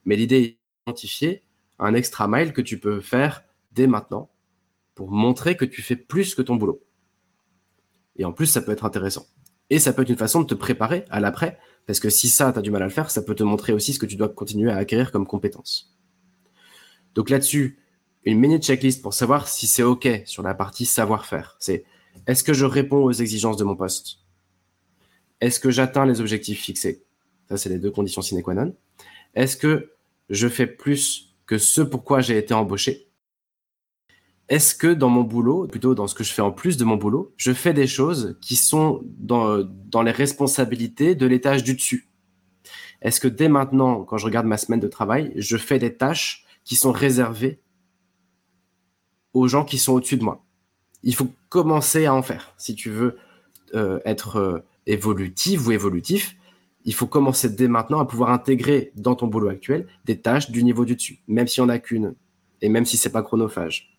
Mais 0.06 0.16
l'idée 0.16 0.58
identifier 0.86 1.42
un 1.78 1.92
extra 1.92 2.28
mile 2.28 2.54
que 2.54 2.62
tu 2.62 2.80
peux 2.80 3.00
faire 3.00 3.44
dès 3.72 3.86
maintenant 3.86 4.30
pour 4.94 5.10
montrer 5.10 5.54
que 5.54 5.66
tu 5.66 5.82
fais 5.82 5.96
plus 5.96 6.34
que 6.34 6.40
ton 6.40 6.56
boulot. 6.56 6.80
Et 8.16 8.24
en 8.24 8.32
plus, 8.32 8.46
ça 8.46 8.62
peut 8.62 8.72
être 8.72 8.86
intéressant. 8.86 9.26
Et 9.68 9.78
ça 9.78 9.92
peut 9.92 10.00
être 10.02 10.08
une 10.08 10.16
façon 10.16 10.40
de 10.40 10.46
te 10.46 10.54
préparer 10.54 11.04
à 11.10 11.20
l'après, 11.20 11.58
parce 11.86 12.00
que 12.00 12.08
si 12.08 12.28
ça, 12.28 12.52
tu 12.52 12.58
as 12.58 12.62
du 12.62 12.70
mal 12.70 12.82
à 12.82 12.86
le 12.86 12.90
faire, 12.90 13.10
ça 13.10 13.20
peut 13.20 13.34
te 13.34 13.42
montrer 13.42 13.72
aussi 13.74 13.92
ce 13.92 13.98
que 13.98 14.06
tu 14.06 14.16
dois 14.16 14.28
continuer 14.28 14.70
à 14.70 14.76
acquérir 14.76 15.12
comme 15.12 15.26
compétences. 15.26 15.95
Donc 17.16 17.30
là-dessus, 17.30 17.78
une 18.24 18.38
mini 18.38 18.58
checklist 18.58 19.02
pour 19.02 19.14
savoir 19.14 19.48
si 19.48 19.66
c'est 19.66 19.82
OK 19.82 20.08
sur 20.26 20.42
la 20.42 20.54
partie 20.54 20.86
savoir-faire. 20.86 21.56
C'est 21.58 21.84
est-ce 22.26 22.44
que 22.44 22.52
je 22.52 22.64
réponds 22.64 23.02
aux 23.02 23.12
exigences 23.12 23.56
de 23.56 23.64
mon 23.64 23.74
poste? 23.74 24.18
Est-ce 25.40 25.58
que 25.58 25.70
j'atteins 25.70 26.06
les 26.06 26.20
objectifs 26.20 26.60
fixés? 26.60 27.04
Ça, 27.48 27.56
c'est 27.56 27.68
les 27.68 27.78
deux 27.78 27.90
conditions 27.90 28.22
sine 28.22 28.42
qua 28.42 28.54
non. 28.54 28.76
Est-ce 29.34 29.56
que 29.56 29.92
je 30.28 30.48
fais 30.48 30.66
plus 30.66 31.34
que 31.46 31.58
ce 31.58 31.80
pourquoi 31.80 32.20
j'ai 32.20 32.36
été 32.36 32.52
embauché? 32.54 33.08
Est-ce 34.48 34.74
que 34.74 34.92
dans 34.92 35.08
mon 35.08 35.22
boulot, 35.22 35.66
plutôt 35.66 35.94
dans 35.94 36.06
ce 36.06 36.14
que 36.14 36.22
je 36.22 36.32
fais 36.32 36.42
en 36.42 36.52
plus 36.52 36.76
de 36.76 36.84
mon 36.84 36.96
boulot, 36.96 37.32
je 37.36 37.52
fais 37.52 37.74
des 37.74 37.86
choses 37.86 38.38
qui 38.40 38.56
sont 38.56 39.02
dans, 39.04 39.62
dans 39.62 40.02
les 40.02 40.12
responsabilités 40.12 41.14
de 41.14 41.26
l'étage 41.26 41.64
du 41.64 41.74
dessus? 41.74 42.08
Est-ce 43.02 43.20
que 43.20 43.28
dès 43.28 43.48
maintenant, 43.48 44.04
quand 44.04 44.18
je 44.18 44.26
regarde 44.26 44.46
ma 44.46 44.56
semaine 44.56 44.80
de 44.80 44.88
travail, 44.88 45.32
je 45.36 45.56
fais 45.56 45.78
des 45.78 45.96
tâches 45.96 46.45
qui 46.66 46.76
sont 46.76 46.92
réservées 46.92 47.60
aux 49.32 49.48
gens 49.48 49.64
qui 49.64 49.78
sont 49.78 49.94
au-dessus 49.94 50.18
de 50.18 50.24
moi 50.24 50.44
Il 51.02 51.14
faut 51.14 51.30
commencer 51.48 52.04
à 52.04 52.14
en 52.14 52.22
faire. 52.22 52.52
Si 52.58 52.74
tu 52.74 52.90
veux 52.90 53.16
euh, 53.74 54.00
être 54.04 54.36
euh, 54.36 54.58
évolutif 54.86 55.66
ou 55.66 55.72
évolutif, 55.72 56.36
il 56.84 56.92
faut 56.92 57.06
commencer 57.06 57.48
dès 57.48 57.68
maintenant 57.68 58.00
à 58.00 58.04
pouvoir 58.04 58.30
intégrer 58.30 58.92
dans 58.96 59.14
ton 59.14 59.28
boulot 59.28 59.48
actuel 59.48 59.86
des 60.04 60.20
tâches 60.20 60.50
du 60.50 60.62
niveau 60.64 60.84
du 60.84 60.96
dessus, 60.96 61.20
même 61.28 61.46
si 61.46 61.60
on 61.60 61.66
n'a 61.66 61.78
qu'une, 61.78 62.14
et 62.60 62.68
même 62.68 62.84
si 62.84 62.96
c'est 62.96 63.10
pas 63.10 63.22
chronophage. 63.22 63.96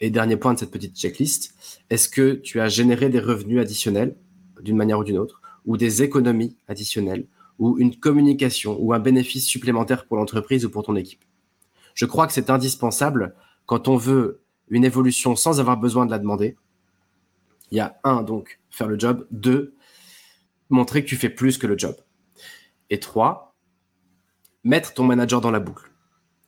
Et 0.00 0.10
dernier 0.10 0.36
point 0.36 0.54
de 0.54 0.58
cette 0.58 0.70
petite 0.70 0.96
checklist, 0.96 1.54
est-ce 1.88 2.08
que 2.08 2.32
tu 2.34 2.60
as 2.60 2.68
généré 2.68 3.08
des 3.08 3.20
revenus 3.20 3.60
additionnels 3.60 4.16
d'une 4.60 4.76
manière 4.76 4.98
ou 4.98 5.04
d'une 5.04 5.18
autre, 5.18 5.40
ou 5.64 5.76
des 5.76 6.02
économies 6.02 6.56
additionnelles, 6.68 7.26
ou 7.58 7.78
une 7.78 7.96
communication, 7.96 8.76
ou 8.80 8.92
un 8.92 8.98
bénéfice 8.98 9.46
supplémentaire 9.46 10.06
pour 10.06 10.16
l'entreprise 10.16 10.64
ou 10.64 10.70
pour 10.70 10.82
ton 10.82 10.96
équipe 10.96 11.24
Je 11.94 12.06
crois 12.06 12.26
que 12.26 12.32
c'est 12.32 12.50
indispensable 12.50 13.34
quand 13.66 13.88
on 13.88 13.96
veut 13.96 14.42
une 14.68 14.84
évolution 14.84 15.36
sans 15.36 15.60
avoir 15.60 15.76
besoin 15.76 16.06
de 16.06 16.10
la 16.10 16.18
demander. 16.18 16.56
Il 17.70 17.78
y 17.78 17.80
a 17.80 17.98
un, 18.04 18.22
donc, 18.22 18.60
faire 18.70 18.88
le 18.88 18.98
job. 18.98 19.26
Deux, 19.30 19.74
montrer 20.70 21.02
que 21.02 21.08
tu 21.08 21.16
fais 21.16 21.30
plus 21.30 21.58
que 21.58 21.66
le 21.66 21.78
job. 21.78 21.96
Et 22.90 23.00
trois, 23.00 23.56
mettre 24.64 24.94
ton 24.94 25.04
manager 25.04 25.40
dans 25.40 25.50
la 25.50 25.60
boucle 25.60 25.90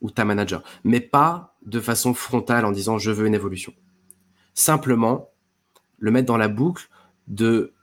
ou 0.01 0.11
ta 0.11 0.25
manager, 0.25 0.63
mais 0.85 1.01
pas 1.01 1.57
de 1.67 1.81
façon 1.81 2.15
frontale 2.15 2.65
en 2.65 2.71
disant 2.71 2.99
je 2.99 3.11
veux 3.11 3.27
une 3.27 3.35
évolution. 3.35 3.73
Simplement, 4.55 5.31
le 5.99 6.11
mettre 6.11 6.27
dans 6.27 6.37
la 6.37 6.49
boucle 6.49 6.89
de 7.27 7.75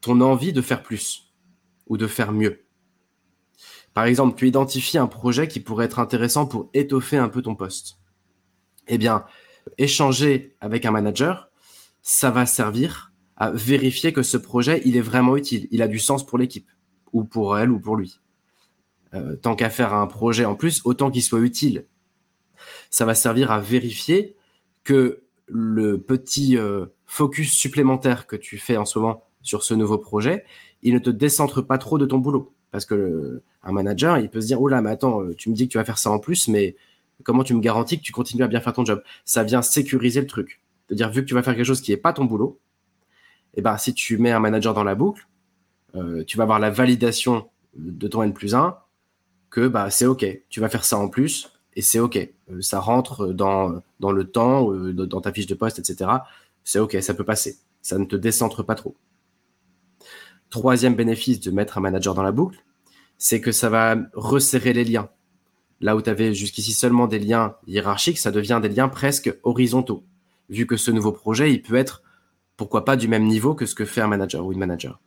ton 0.00 0.20
envie 0.20 0.52
de 0.52 0.62
faire 0.62 0.82
plus 0.82 1.32
ou 1.86 1.96
de 1.96 2.06
faire 2.06 2.32
mieux. 2.32 2.63
Par 3.94 4.04
exemple, 4.04 4.36
tu 4.36 4.48
identifies 4.48 4.98
un 4.98 5.06
projet 5.06 5.48
qui 5.48 5.60
pourrait 5.60 5.86
être 5.86 6.00
intéressant 6.00 6.46
pour 6.46 6.68
étoffer 6.74 7.16
un 7.16 7.28
peu 7.28 7.42
ton 7.42 7.54
poste. 7.54 7.98
Eh 8.88 8.98
bien, 8.98 9.24
échanger 9.78 10.56
avec 10.60 10.84
un 10.84 10.90
manager, 10.90 11.48
ça 12.02 12.30
va 12.30 12.44
servir 12.44 13.12
à 13.36 13.50
vérifier 13.50 14.12
que 14.12 14.22
ce 14.22 14.36
projet, 14.36 14.82
il 14.84 14.96
est 14.96 15.00
vraiment 15.00 15.36
utile, 15.36 15.68
il 15.70 15.82
a 15.82 15.88
du 15.88 15.98
sens 15.98 16.26
pour 16.26 16.38
l'équipe, 16.38 16.68
ou 17.12 17.24
pour 17.24 17.56
elle, 17.58 17.70
ou 17.70 17.80
pour 17.80 17.96
lui. 17.96 18.20
Euh, 19.14 19.36
tant 19.36 19.54
qu'à 19.54 19.70
faire 19.70 19.94
un 19.94 20.06
projet 20.06 20.44
en 20.44 20.54
plus, 20.56 20.82
autant 20.84 21.10
qu'il 21.10 21.22
soit 21.22 21.40
utile. 21.40 21.86
Ça 22.90 23.04
va 23.04 23.14
servir 23.14 23.50
à 23.50 23.60
vérifier 23.60 24.36
que 24.82 25.22
le 25.46 26.00
petit 26.00 26.56
euh, 26.56 26.86
focus 27.06 27.52
supplémentaire 27.52 28.26
que 28.26 28.36
tu 28.36 28.58
fais 28.58 28.76
en 28.76 28.84
ce 28.84 28.98
moment 28.98 29.24
sur 29.42 29.62
ce 29.62 29.74
nouveau 29.74 29.98
projet, 29.98 30.44
il 30.82 30.94
ne 30.94 30.98
te 30.98 31.10
décentre 31.10 31.62
pas 31.62 31.78
trop 31.78 31.98
de 31.98 32.06
ton 32.06 32.18
boulot. 32.18 32.53
Parce 32.74 32.86
que 32.86 33.40
un 33.62 33.70
manager, 33.70 34.18
il 34.18 34.28
peut 34.28 34.40
se 34.40 34.48
dire, 34.48 34.60
oh 34.60 34.66
là, 34.66 34.82
mais 34.82 34.90
attends, 34.90 35.22
euh, 35.22 35.32
tu 35.36 35.48
me 35.48 35.54
dis 35.54 35.68
que 35.68 35.72
tu 35.72 35.78
vas 35.78 35.84
faire 35.84 35.96
ça 35.96 36.10
en 36.10 36.18
plus, 36.18 36.48
mais 36.48 36.74
comment 37.22 37.44
tu 37.44 37.54
me 37.54 37.60
garantis 37.60 37.98
que 37.98 38.02
tu 38.02 38.10
continues 38.10 38.42
à 38.42 38.48
bien 38.48 38.60
faire 38.60 38.72
ton 38.72 38.84
job? 38.84 39.00
Ça 39.24 39.44
vient 39.44 39.62
sécuriser 39.62 40.20
le 40.20 40.26
truc. 40.26 40.60
C'est-à-dire, 40.88 41.08
vu 41.08 41.20
que 41.20 41.28
tu 41.28 41.34
vas 41.34 41.44
faire 41.44 41.54
quelque 41.54 41.66
chose 41.66 41.80
qui 41.80 41.92
n'est 41.92 41.96
pas 41.96 42.12
ton 42.12 42.24
boulot, 42.24 42.58
eh 43.54 43.62
ben, 43.62 43.78
si 43.78 43.94
tu 43.94 44.18
mets 44.18 44.32
un 44.32 44.40
manager 44.40 44.74
dans 44.74 44.82
la 44.82 44.96
boucle, 44.96 45.28
euh, 45.94 46.24
tu 46.24 46.36
vas 46.36 46.42
avoir 46.42 46.58
la 46.58 46.70
validation 46.70 47.48
de 47.76 48.08
ton 48.08 48.24
N 48.24 48.32
plus 48.32 48.56
1 48.56 48.76
que 49.50 49.68
bah, 49.68 49.88
c'est 49.90 50.06
OK, 50.06 50.26
tu 50.48 50.58
vas 50.58 50.68
faire 50.68 50.84
ça 50.84 50.98
en 50.98 51.06
plus 51.06 51.52
et 51.76 51.80
c'est 51.80 52.00
OK. 52.00 52.16
Euh, 52.16 52.60
ça 52.60 52.80
rentre 52.80 53.28
dans, 53.28 53.82
le 54.00 54.24
temps, 54.24 54.72
dans 54.72 55.20
ta 55.20 55.32
fiche 55.32 55.46
de 55.46 55.54
poste, 55.54 55.78
etc. 55.78 56.10
C'est 56.64 56.80
OK, 56.80 56.96
ça 57.02 57.14
peut 57.14 57.22
passer. 57.22 57.56
Ça 57.82 57.98
ne 57.98 58.04
te 58.04 58.16
décentre 58.16 58.64
pas 58.64 58.74
trop. 58.74 58.96
Troisième 60.54 60.94
bénéfice 60.94 61.40
de 61.40 61.50
mettre 61.50 61.78
un 61.78 61.80
manager 61.80 62.14
dans 62.14 62.22
la 62.22 62.30
boucle, 62.30 62.64
c'est 63.18 63.40
que 63.40 63.50
ça 63.50 63.68
va 63.68 63.96
resserrer 64.12 64.72
les 64.72 64.84
liens. 64.84 65.08
Là 65.80 65.96
où 65.96 66.00
tu 66.00 66.08
avais 66.08 66.32
jusqu'ici 66.32 66.72
seulement 66.72 67.08
des 67.08 67.18
liens 67.18 67.56
hiérarchiques, 67.66 68.20
ça 68.20 68.30
devient 68.30 68.60
des 68.62 68.68
liens 68.68 68.88
presque 68.88 69.36
horizontaux. 69.42 70.04
Vu 70.50 70.64
que 70.68 70.76
ce 70.76 70.92
nouveau 70.92 71.10
projet, 71.10 71.52
il 71.52 71.60
peut 71.60 71.74
être 71.74 72.04
pourquoi 72.56 72.84
pas 72.84 72.94
du 72.94 73.08
même 73.08 73.24
niveau 73.24 73.56
que 73.56 73.66
ce 73.66 73.74
que 73.74 73.84
fait 73.84 74.00
un 74.00 74.06
manager 74.06 74.46
ou 74.46 74.52
une 74.52 74.60
manager. 74.60 75.00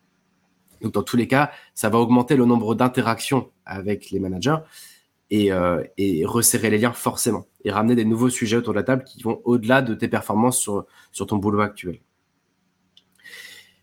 Donc 0.82 0.91
dans 0.91 1.04
tous 1.04 1.16
les 1.16 1.30
cas, 1.30 1.50
ça 1.74 1.88
va 1.88 1.98
augmenter 1.98 2.36
le 2.36 2.43
nombre 2.43 2.76
d'interactions 2.76 3.50
avec 3.66 4.12
les 4.12 4.20
managers 4.20 4.58
et, 5.30 5.54
euh, 5.54 5.82
resserrer 6.26 6.72
les 6.72 6.78
liens 6.78 6.91
forcément 6.91 7.45
et 7.64 7.72
ramener 7.72 7.95
des 7.95 8.04
nouveaux 8.04 8.30
sujets 8.30 8.58
autour 8.58 8.74
de 8.74 8.80
la 8.80 8.84
table 8.84 9.06
qui 9.06 9.24
vont 9.24 9.39
au-delà 9.45 9.82
de 9.82 9.93
tes 9.93 10.10
performances 10.10 10.60
sur 10.60 11.26
ton 11.26 11.38
boulot 11.38 11.62
actuel. 11.62 12.02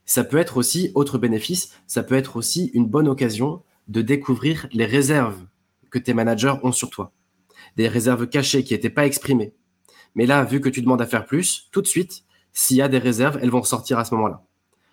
Ça 0.06 0.24
peut 0.24 0.36
être 0.36 0.56
aussi, 0.56 0.90
autre 0.94 1.18
bénéfice, 1.18 1.72
ça 1.86 2.02
peut 2.02 2.14
être 2.14 2.36
aussi 2.36 2.70
une 2.74 2.86
bonne 2.86 3.08
occasion 3.08 3.62
de 3.88 4.02
découvrir 4.02 4.66
les 4.72 4.86
réserves 4.86 5.46
que 5.90 5.98
tes 5.98 6.14
managers 6.14 6.54
ont 6.62 6.72
sur 6.72 6.90
toi. 6.90 7.12
Des 7.76 7.88
réserves 7.88 8.28
cachées 8.28 8.64
qui 8.64 8.74
n'étaient 8.74 8.90
pas 8.90 9.06
exprimées. 9.06 9.54
Mais 10.14 10.26
là, 10.26 10.44
vu 10.44 10.60
que 10.60 10.68
tu 10.68 10.82
demandes 10.82 11.02
à 11.02 11.06
faire 11.06 11.26
plus, 11.26 11.68
tout 11.72 11.82
de 11.82 11.86
suite, 11.86 12.24
s'il 12.52 12.76
y 12.76 12.82
a 12.82 12.88
des 12.88 12.98
réserves, 12.98 13.38
elles 13.42 13.50
vont 13.50 13.60
ressortir 13.60 13.98
à 13.98 14.04
ce 14.04 14.14
moment-là. 14.14 14.44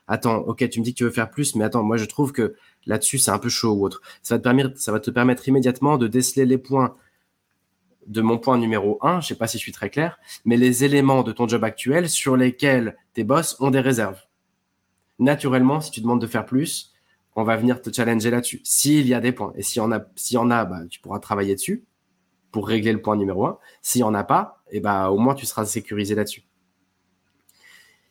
Attends, 0.07 0.38
ok, 0.39 0.68
tu 0.70 0.80
me 0.80 0.84
dis 0.84 0.93
que 0.93 0.97
tu 0.97 1.03
veux 1.03 1.12
faire 1.12 1.30
plus, 1.30 1.55
mais 1.55 1.64
attends, 1.64 1.84
moi 1.84 1.95
je 1.95 2.05
trouve 2.05 2.32
que 2.32 2.55
là-dessus 2.86 3.18
c'est 3.18 3.32
un 3.32 3.38
peu 3.38 3.49
chaud 3.49 3.74
ou 3.74 3.86
autre. 3.86 4.01
Ça 4.24 4.38
va 4.38 4.99
te 4.99 5.12
permettre, 5.12 5.47
immédiatement 5.47 5.97
de 5.97 6.07
déceler 6.07 6.45
les 6.45 6.57
points 6.57 6.95
de 8.07 8.22
mon 8.22 8.39
point 8.39 8.57
numéro 8.57 8.97
1, 9.01 9.22
je 9.22 9.28
sais 9.28 9.36
pas 9.36 9.47
si 9.47 9.57
je 9.57 9.64
suis 9.64 9.72
très 9.72 9.89
clair, 9.89 10.18
mais 10.43 10.57
les 10.57 10.84
éléments 10.84 11.24
de 11.24 11.32
ton 11.32 11.47
job 11.47 11.64
actuel 11.64 12.09
sur 12.09 12.36
lesquels 12.36 12.97
tes 13.14 13.24
boss 13.24 13.55
ont 13.59 13.70
des 13.70 13.80
réserves. 13.80 14.20
Naturellement, 15.22 15.82
si 15.82 15.91
tu 15.91 16.01
demandes 16.01 16.19
de 16.19 16.26
faire 16.26 16.47
plus, 16.47 16.93
on 17.36 17.43
va 17.43 17.55
venir 17.55 17.80
te 17.80 17.93
challenger 17.93 18.32
là-dessus. 18.32 18.59
S'il 18.63 19.07
y 19.07 19.13
a 19.13 19.19
des 19.19 19.32
points, 19.32 19.53
et 19.55 19.61
s'il 19.61 19.78
y 19.78 20.38
en 20.38 20.51
a, 20.51 20.65
bah, 20.65 20.80
tu 20.89 20.99
pourras 20.99 21.19
travailler 21.19 21.53
dessus 21.53 21.86
pour 22.51 22.67
régler 22.67 22.91
le 22.91 23.01
point 23.01 23.15
numéro 23.15 23.45
1. 23.45 23.59
S'il 23.84 24.01
y 24.01 24.03
en 24.03 24.15
a 24.15 24.24
pas, 24.24 24.63
et 24.72 24.78
eh 24.78 24.80
bah, 24.80 25.11
au 25.11 25.19
moins 25.19 25.36
tu 25.36 25.45
seras 25.45 25.65
sécurisé 25.65 26.15
là-dessus. 26.15 26.43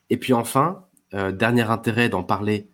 Et 0.09 0.19
puis 0.19 0.33
enfin, 0.33 0.87
euh, 1.13 1.33
dernier 1.33 1.63
intérêt 1.63 2.09
d'en 2.09 2.23
parler, 2.23 2.71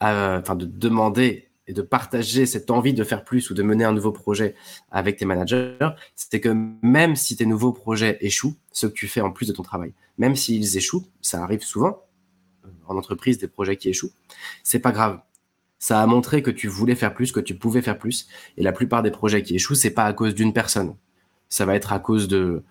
enfin 0.00 0.54
de 0.54 0.66
demander 0.66 1.48
et 1.66 1.72
de 1.72 1.80
partager 1.80 2.44
cette 2.44 2.70
envie 2.70 2.92
de 2.92 3.02
faire 3.02 3.24
plus 3.24 3.48
ou 3.48 3.54
de 3.54 3.62
mener 3.62 3.84
un 3.84 3.92
nouveau 3.92 4.12
projet 4.12 4.54
avec 4.90 5.16
tes 5.16 5.24
managers, 5.24 5.78
c'est 6.14 6.40
que 6.40 6.54
même 6.82 7.16
si 7.16 7.34
tes 7.36 7.46
nouveaux 7.46 7.72
projets 7.72 8.18
échouent, 8.20 8.56
ce 8.72 8.86
que 8.86 8.92
tu 8.92 9.08
fais 9.08 9.22
en 9.22 9.32
plus 9.32 9.48
de 9.48 9.54
ton 9.54 9.62
travail, 9.62 9.94
même 10.18 10.36
s'ils 10.36 10.76
échouent, 10.76 11.06
ça 11.22 11.42
arrive 11.42 11.62
souvent 11.62 11.96
euh, 11.96 12.03
en 12.86 12.96
entreprise 12.96 13.38
des 13.38 13.48
projets 13.48 13.76
qui 13.76 13.88
échouent, 13.88 14.12
c'est 14.62 14.78
pas 14.78 14.92
grave. 14.92 15.20
Ça 15.78 16.00
a 16.00 16.06
montré 16.06 16.42
que 16.42 16.50
tu 16.50 16.68
voulais 16.68 16.94
faire 16.94 17.14
plus, 17.14 17.32
que 17.32 17.40
tu 17.40 17.54
pouvais 17.54 17.82
faire 17.82 17.98
plus. 17.98 18.26
Et 18.56 18.62
la 18.62 18.72
plupart 18.72 19.02
des 19.02 19.10
projets 19.10 19.42
qui 19.42 19.54
échouent, 19.54 19.74
c'est 19.74 19.90
pas 19.90 20.04
à 20.04 20.12
cause 20.12 20.34
d'une 20.34 20.52
personne. 20.52 20.96
Ça 21.48 21.66
va 21.66 21.74
être 21.74 21.92
à 21.92 21.98
cause 21.98 22.28
de 22.28 22.62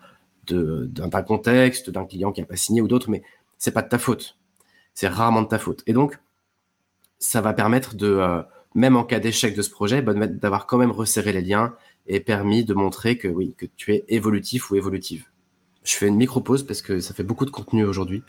d'un 0.45 1.09
contexte, 1.21 1.89
d'un 1.89 2.05
client 2.05 2.33
qui 2.33 2.41
a 2.41 2.45
pas 2.45 2.57
signé 2.57 2.81
ou 2.81 2.87
d'autres, 2.89 3.09
mais 3.09 3.23
c'est 3.57 3.71
pas 3.71 3.81
de 3.81 3.87
ta 3.87 3.97
faute. 3.97 4.37
C'est 4.93 5.07
rarement 5.07 5.41
de 5.41 5.47
ta 5.47 5.57
faute. 5.57 5.83
Et 5.87 5.93
donc, 5.93 6.19
ça 7.17 7.39
va 7.39 7.53
permettre 7.53 7.95
de, 7.95 8.07
euh, 8.07 8.41
même 8.75 8.95
en 8.95 9.03
cas 9.03 9.19
d'échec 9.19 9.55
de 9.55 9.61
ce 9.61 9.69
projet, 9.69 10.01
bah, 10.01 10.13
d'avoir 10.13 10.67
quand 10.67 10.77
même 10.77 10.91
resserré 10.91 11.31
les 11.31 11.41
liens 11.41 11.73
et 12.07 12.19
permis 12.19 12.65
de 12.65 12.73
montrer 12.73 13.17
que 13.17 13.27
oui, 13.27 13.55
que 13.57 13.65
tu 13.77 13.93
es 13.93 14.03
évolutif 14.09 14.71
ou 14.71 14.75
évolutive. 14.75 15.25
Je 15.83 15.95
fais 15.95 16.07
une 16.07 16.15
micro 16.15 16.41
pause 16.41 16.63
parce 16.63 16.81
que 16.81 16.99
ça 16.99 17.13
fait 17.13 17.23
beaucoup 17.23 17.45
de 17.45 17.51
contenu 17.51 17.85
aujourd'hui. 17.85 18.23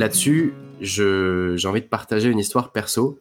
Là-dessus, 0.00 0.54
j'ai 0.80 1.66
envie 1.66 1.82
de 1.82 1.86
partager 1.86 2.30
une 2.30 2.38
histoire 2.38 2.72
perso. 2.72 3.20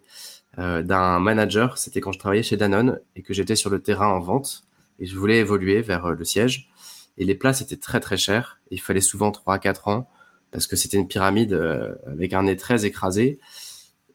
Euh, 0.57 0.81
d'un 0.81 1.19
manager. 1.19 1.77
C'était 1.77 1.99
quand 1.99 2.13
je 2.13 2.19
travaillais 2.19 2.41
chez 2.41 2.55
Danone 2.55 3.01
et 3.17 3.21
que 3.21 3.33
j'étais 3.33 3.57
sur 3.57 3.69
le 3.69 3.81
terrain 3.81 4.07
en 4.07 4.21
vente 4.21 4.63
et 4.97 5.05
je 5.05 5.17
voulais 5.17 5.39
évoluer 5.39 5.81
vers 5.81 6.05
euh, 6.05 6.15
le 6.15 6.23
siège. 6.23 6.69
Et 7.17 7.25
les 7.25 7.35
places 7.35 7.59
étaient 7.59 7.75
très 7.75 7.99
très 7.99 8.15
chères. 8.15 8.61
Il 8.71 8.79
fallait 8.79 9.01
souvent 9.01 9.31
3 9.31 9.55
à 9.55 9.59
4 9.59 9.89
ans 9.89 10.09
parce 10.51 10.67
que 10.67 10.77
c'était 10.77 10.95
une 10.95 11.09
pyramide 11.09 11.51
euh, 11.51 11.95
avec 12.07 12.31
un 12.31 12.43
nez 12.43 12.55
très 12.55 12.85
écrasé 12.85 13.39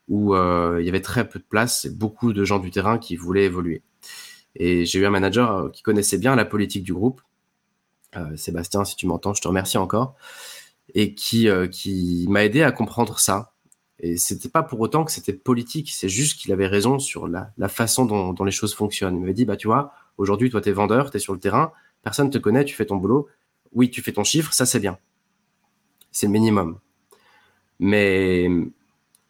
où 0.09 0.35
il 0.35 0.85
y 0.85 0.89
avait 0.89 1.03
très 1.03 1.29
peu 1.29 1.39
de 1.39 1.45
place 1.45 1.85
et 1.85 1.91
beaucoup 1.91 2.33
de 2.33 2.45
gens 2.45 2.59
du 2.59 2.71
terrain 2.71 2.99
qui 2.99 3.17
voulaient 3.17 3.45
évoluer. 3.45 3.83
Et 4.57 4.87
j'ai 4.87 5.01
eu 5.01 5.07
un 5.07 5.11
manager 5.11 5.71
qui 5.71 5.83
connaissait 5.83 6.19
bien 6.19 6.35
la 6.35 6.47
politique 6.47 6.83
du 6.83 6.95
groupe. 6.95 7.21
Sébastien, 8.37 8.85
si 8.85 8.97
tu 8.97 9.07
m'entends, 9.07 9.35
je 9.35 9.43
te 9.43 9.49
remercie 9.49 9.79
encore. 9.79 10.17
Et 10.93 11.14
qui, 11.14 11.49
qui 11.72 12.26
m'a 12.28 12.45
aidé 12.45 12.62
à 12.62 12.70
comprendre 12.70 13.18
ça, 13.18 13.53
Et 14.01 14.16
c'était 14.16 14.51
pas 14.51 14.62
pour 14.62 14.80
autant 14.80 15.05
que 15.05 15.11
c'était 15.11 15.32
politique, 15.32 15.91
c'est 15.91 16.09
juste 16.09 16.39
qu'il 16.39 16.53
avait 16.53 16.66
raison 16.66 16.99
sur 16.99 17.26
la, 17.26 17.68
façon 17.68 18.05
dont, 18.05 18.45
les 18.45 18.53
choses 18.53 18.74
fonctionnent. 18.74 19.16
Il 19.16 19.20
m'avait 19.20 19.32
dit, 19.32 19.45
bah 19.45 19.57
tu 19.57 19.66
vois, 19.66 19.93
aujourd'hui, 20.18 20.51
toi, 20.51 20.61
tu 20.61 20.68
es 20.68 20.72
vendeur, 20.72 21.11
tu 21.11 21.16
es 21.16 21.20
sur 21.20 21.32
le 21.32 21.41
terrain, 21.41 21.72
personne 22.03 22.30
te 22.30 22.39
connaît, 22.39 22.64
tu 22.64 22.74
fais 22.74 22.87
ton 22.87 22.97
boulot. 22.97 23.28
Oui, 23.72 23.91
tu 23.91 24.03
fais 24.03 24.12
ton 24.12 24.24
chiffre, 24.24 24.53
ça 24.53 24.66
c'est 24.66 24.80
bien. 24.80 24.99
C'est 26.12 26.26
le 26.26 26.32
minimum. 26.32 26.78
Mais 27.80 28.49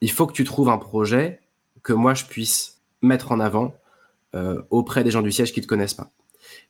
il 0.00 0.10
faut 0.10 0.26
que 0.26 0.32
tu 0.32 0.44
trouves 0.44 0.68
un 0.68 0.78
projet 0.78 1.40
que 1.82 1.92
moi 1.92 2.14
je 2.14 2.24
puisse 2.24 2.80
mettre 3.00 3.32
en 3.32 3.40
avant 3.40 3.74
euh, 4.34 4.62
auprès 4.70 5.04
des 5.04 5.10
gens 5.10 5.22
du 5.22 5.32
siège 5.32 5.52
qui 5.52 5.60
ne 5.60 5.64
te 5.64 5.68
connaissent 5.68 5.94
pas. 5.94 6.10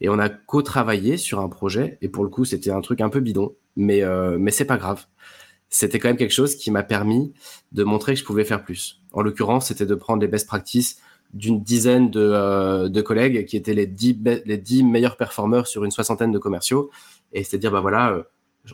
Et 0.00 0.08
on 0.08 0.18
a 0.18 0.28
co-travaillé 0.28 1.16
sur 1.16 1.40
un 1.40 1.48
projet, 1.48 1.98
et 2.02 2.08
pour 2.08 2.24
le 2.24 2.30
coup, 2.30 2.44
c'était 2.44 2.70
un 2.70 2.80
truc 2.80 3.00
un 3.00 3.08
peu 3.08 3.20
bidon, 3.20 3.54
mais, 3.76 4.02
euh, 4.02 4.36
mais 4.38 4.50
c'est 4.50 4.64
pas 4.64 4.76
grave. 4.76 5.06
C'était 5.68 5.98
quand 5.98 6.08
même 6.08 6.16
quelque 6.16 6.32
chose 6.34 6.56
qui 6.56 6.70
m'a 6.70 6.82
permis 6.82 7.32
de 7.72 7.84
montrer 7.84 8.14
que 8.14 8.20
je 8.20 8.24
pouvais 8.24 8.44
faire 8.44 8.62
plus. 8.62 9.02
En 9.12 9.22
l'occurrence, 9.22 9.68
c'était 9.68 9.86
de 9.86 9.94
prendre 9.94 10.20
les 10.20 10.28
best 10.28 10.46
practices 10.46 11.00
d'une 11.32 11.62
dizaine 11.62 12.10
de, 12.10 12.20
euh, 12.20 12.88
de, 12.88 13.02
collègues 13.02 13.44
qui 13.46 13.56
étaient 13.56 13.74
les 13.74 13.86
dix, 13.86 14.16
les 14.44 14.56
dix 14.56 14.84
meilleurs 14.84 15.16
performeurs 15.16 15.66
sur 15.66 15.84
une 15.84 15.90
soixantaine 15.90 16.30
de 16.30 16.38
commerciaux. 16.38 16.90
Et 17.32 17.42
c'est 17.42 17.58
dire, 17.58 17.72
bah 17.72 17.80
voilà, 17.80 18.12
euh, 18.12 18.22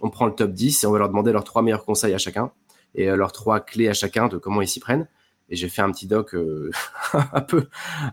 on 0.02 0.10
prend 0.10 0.26
le 0.26 0.34
top 0.34 0.52
10 0.52 0.84
et 0.84 0.86
on 0.86 0.92
va 0.92 0.98
leur 0.98 1.08
demander 1.08 1.32
leurs 1.32 1.44
trois 1.44 1.62
meilleurs 1.62 1.84
conseils 1.84 2.14
à 2.14 2.18
chacun 2.18 2.52
et 2.94 3.08
euh, 3.08 3.16
leurs 3.16 3.32
trois 3.32 3.60
clés 3.60 3.88
à 3.88 3.94
chacun 3.94 4.28
de 4.28 4.36
comment 4.36 4.60
ils 4.60 4.68
s'y 4.68 4.80
prennent. 4.80 5.08
Et 5.50 5.56
j'ai 5.56 5.68
fait 5.68 5.82
un 5.82 5.90
petit 5.90 6.06
doc 6.06 6.34
un 7.12 7.40
peu 7.40 7.66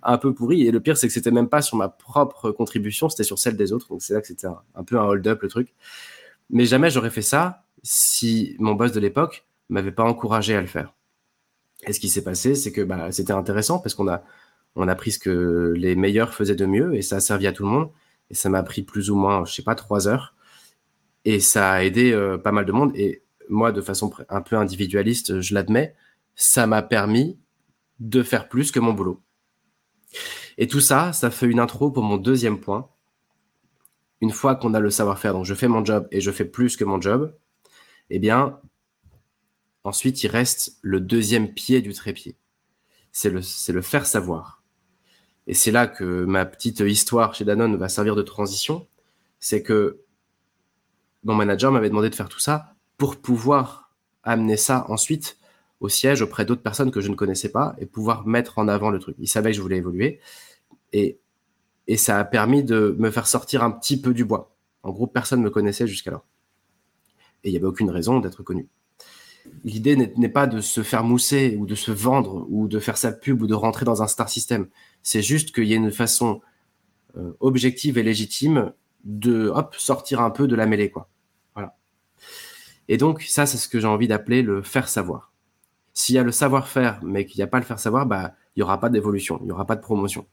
un 0.04 0.18
peu 0.18 0.34
pourri. 0.34 0.68
Et 0.68 0.72
le 0.72 0.80
pire, 0.80 0.98
c'est 0.98 1.08
que 1.08 1.14
c'était 1.14 1.32
même 1.32 1.50
pas 1.50 1.62
sur 1.62 1.78
ma 1.78 1.88
propre 1.88 2.52
contribution, 2.52 3.10
c'était 3.10 3.24
sur 3.24 3.40
celle 3.40 3.56
des 3.56 3.72
autres. 3.74 3.88
Donc 3.90 4.02
c'est 4.02 4.14
là 4.14 4.22
que 4.22 4.28
c'était 4.28 4.48
un, 4.48 4.84
peu 4.84 5.00
un 5.00 5.04
hold-up 5.04 5.42
le 5.42 5.48
truc. 5.48 5.74
Mais 6.50 6.66
jamais 6.66 6.90
j'aurais 6.90 7.10
fait 7.10 7.22
ça 7.22 7.64
si 7.84 8.56
mon 8.60 8.74
boss 8.74 8.92
de 8.92 9.00
l'époque 9.00 9.46
m'avait 9.70 9.92
pas 9.92 10.04
encouragé 10.04 10.56
à 10.56 10.62
le 10.62 10.68
faire. 10.68 10.94
Et 11.86 11.94
ce 11.94 12.00
qui 12.00 12.10
s'est 12.10 12.24
passé, 12.24 12.56
c'est 12.56 12.72
que 12.72 12.82
bah, 12.82 13.12
c'était 13.12 13.34
intéressant 13.34 13.80
parce 13.80 13.94
qu'on 13.94 14.08
a, 14.08 14.24
on 14.76 14.88
a 14.88 14.96
pris 14.96 15.12
ce 15.12 15.20
que 15.20 15.74
les 15.76 15.96
meilleurs 15.96 16.34
faisaient 16.34 16.56
de 16.56 16.66
mieux 16.66 16.96
et 16.96 17.02
ça 17.02 17.18
a 17.18 17.20
servi 17.20 17.48
à 17.48 17.54
tout 17.54 17.64
le 17.64 17.70
monde. 17.70 17.92
Et 18.30 18.34
ça 18.34 18.50
m'a 18.50 18.64
pris 18.64 18.82
plus 18.82 19.10
ou 19.10 19.16
moins, 19.16 19.46
je 19.46 19.54
sais 19.54 19.62
pas, 19.62 19.76
trois 19.76 20.08
heures. 20.08 20.36
Et 21.24 21.40
ça 21.40 21.72
a 21.72 21.84
aidé 21.84 22.12
euh, 22.12 22.38
pas 22.38 22.52
mal 22.52 22.66
de 22.66 22.72
monde. 22.72 22.92
Et 22.96 23.22
moi, 23.50 23.72
de 23.72 23.82
façon 23.82 24.12
un 24.30 24.42
peu 24.42 24.56
individualiste, 24.56 25.42
je 25.42 25.54
l'admets, 25.54 25.96
ça 26.38 26.68
m'a 26.68 26.84
permis 26.84 27.38
de 28.00 28.24
faire 28.24 28.48
plus 28.48 28.72
que 28.72 28.80
mon 28.80 28.94
boulot. 28.94 29.22
Et 30.58 30.68
tout 30.68 30.80
ça, 30.80 31.12
ça 31.12 31.32
fait 31.32 31.48
une 31.48 31.60
intro 31.60 31.92
pour 31.92 32.04
mon 32.04 32.18
deuxième 32.18 32.62
point. 32.62 32.90
Une 34.22 34.32
fois 34.32 34.56
qu'on 34.56 34.74
a 34.74 34.80
le 34.80 34.92
savoir-faire, 34.92 35.34
donc 35.34 35.46
je 35.46 35.56
fais 35.56 35.68
mon 35.68 35.84
job 35.84 36.08
et 36.12 36.22
je 36.22 36.32
fais 36.32 36.46
plus 36.46 36.78
que 36.78 36.86
mon 36.86 37.02
job, 37.02 37.36
eh 38.12 38.20
bien, 38.20 38.60
ensuite, 39.84 40.24
il 40.24 40.28
reste 40.28 40.78
le 40.82 41.02
deuxième 41.02 41.54
pied 41.54 41.82
du 41.82 41.94
trépied. 41.94 42.38
C'est 43.12 43.32
le, 43.32 43.42
le 43.74 43.82
faire 43.82 44.06
savoir. 44.06 44.64
Et 45.48 45.56
c'est 45.56 45.72
là 45.72 45.88
que 45.88 46.24
ma 46.26 46.46
petite 46.46 46.82
histoire 46.82 47.34
chez 47.34 47.46
Danone 47.46 47.78
va 47.78 47.90
servir 47.90 48.16
de 48.16 48.22
transition. 48.22 48.88
C'est 49.40 49.64
que 49.64 50.02
mon 51.24 51.34
manager 51.34 51.72
m'avait 51.72 51.90
demandé 51.90 52.12
de 52.12 52.16
faire 52.16 52.30
tout 52.30 52.40
ça 52.40 52.76
pour 52.98 53.16
pouvoir 53.16 53.92
amener 54.24 54.58
ça 54.58 54.86
ensuite 54.90 55.38
au 55.80 55.90
siège 55.90 56.22
auprès 56.22 56.46
d'autres 56.46 56.64
personnes 56.64 56.92
que 56.92 57.02
je 57.02 57.10
ne 57.10 57.16
connaissais 57.16 57.50
pas 57.50 57.76
et 57.80 57.86
pouvoir 57.86 58.26
mettre 58.26 58.58
en 58.58 58.68
avant 58.68 58.90
le 58.90 59.00
truc. 59.00 59.16
Il 59.20 59.28
savait 59.28 59.52
que 59.52 59.58
je 59.58 59.62
voulais 59.62 59.78
évoluer 59.78 60.20
et, 60.94 61.20
et 61.88 61.98
ça 61.98 62.20
a 62.20 62.24
permis 62.24 62.64
de 62.64 62.96
me 62.98 63.12
faire 63.12 63.28
sortir 63.28 63.64
un 63.64 63.72
petit 63.72 64.00
peu 64.02 64.14
du 64.14 64.26
bois. 64.26 64.56
En 64.84 64.92
gros, 64.92 65.08
personne 65.08 65.40
ne 65.40 65.46
me 65.46 65.50
connaissait 65.50 65.88
jusqu'alors 65.88 66.26
et 67.44 67.50
il 67.50 67.52
n'y 67.52 67.58
avait 67.58 67.68
aucune 67.68 67.90
raison 67.90 68.20
d'être 68.20 68.44
connu. 68.44 68.68
L'idée 69.64 69.96
n'est 69.96 70.30
pas 70.30 70.46
de 70.46 70.60
se 70.60 70.84
faire 70.84 71.04
mousser 71.04 71.56
ou 71.58 71.66
de 71.66 71.76
se 71.76 71.92
vendre 71.92 72.46
ou 72.50 72.68
de 72.68 72.80
faire 72.80 72.98
sa 72.98 73.14
pub 73.14 73.42
ou 73.42 73.48
de 73.48 73.54
rentrer 73.54 73.86
dans 73.86 74.04
un 74.04 74.08
star 74.08 74.28
system. 74.28 74.68
C'est 75.04 75.22
juste 75.22 75.56
qu'il 75.56 75.66
y 75.66 75.74
ait 75.74 75.78
une 75.78 75.92
façon 75.92 76.42
euh, 77.16 77.32
objective 77.40 77.98
et 77.98 78.04
légitime 78.04 78.74
de 79.06 79.48
hop, 79.48 79.76
sortir 79.78 80.20
un 80.20 80.32
peu 80.32 80.48
de 80.48 80.56
la 80.56 80.66
mêlée. 80.66 80.92
Quoi. 80.92 81.10
Voilà. 81.56 81.78
Et 82.90 82.98
donc, 82.98 83.22
ça, 83.22 83.46
c'est 83.46 83.58
ce 83.58 83.70
que 83.70 83.80
j'ai 83.80 83.88
envie 83.88 84.10
d'appeler 84.10 84.42
le 84.42 84.62
faire 84.62 84.90
savoir. 84.90 85.32
S'il 85.98 86.14
y 86.14 86.20
a 86.20 86.24
le 86.24 86.32
savoir-faire, 86.32 87.00
mais 87.02 87.26
qu'il 87.26 87.40
n'y 87.40 87.44
a 87.44 87.48
pas 87.48 87.58
le 87.58 87.66
faire 87.66 87.80
savoir, 87.80 88.06
bah, 88.06 88.36
il 88.56 88.60
n'y 88.60 88.64
aura 88.64 88.80
pas 88.80 88.90
d'évolution, 88.90 89.40
il 89.42 89.46
n'y 89.46 89.52
aura 89.52 89.66
pas 89.66 89.76
de 89.76 89.82
promotion. 89.82 90.28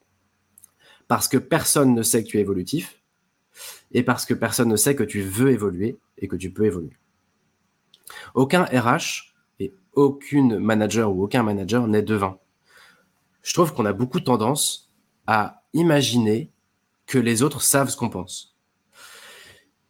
Parce 1.09 1.27
que 1.27 1.39
personne 1.39 1.95
ne 1.95 2.03
sait 2.03 2.23
que 2.23 2.29
tu 2.29 2.37
es 2.37 2.43
évolutif, 2.43 3.01
et 3.91 4.03
parce 4.03 4.27
que 4.27 4.35
personne 4.35 4.69
ne 4.69 4.77
sait 4.77 4.95
que 4.95 5.03
tu 5.03 5.23
veux 5.23 5.53
évoluer 5.53 5.99
et 6.19 6.29
que 6.29 6.37
tu 6.37 6.53
peux 6.53 6.67
évoluer. 6.67 6.99
Aucun 8.35 8.65
RH 8.65 9.33
et 9.59 9.73
aucune 9.95 10.59
manager 10.59 11.11
ou 11.11 11.25
aucun 11.25 11.43
manager 11.43 11.89
n'est 11.89 12.03
devin. 12.03 12.37
Je 13.41 13.55
trouve 13.55 13.73
qu'on 13.73 13.87
a 13.87 13.95
beaucoup 13.95 14.21
tendance 14.21 14.93
à 15.27 15.63
imaginer 15.73 16.51
que 17.07 17.17
les 17.17 17.43
autres 17.43 17.63
savent 17.63 17.89
ce 17.89 17.97
qu'on 17.97 18.11
pense. 18.11 18.54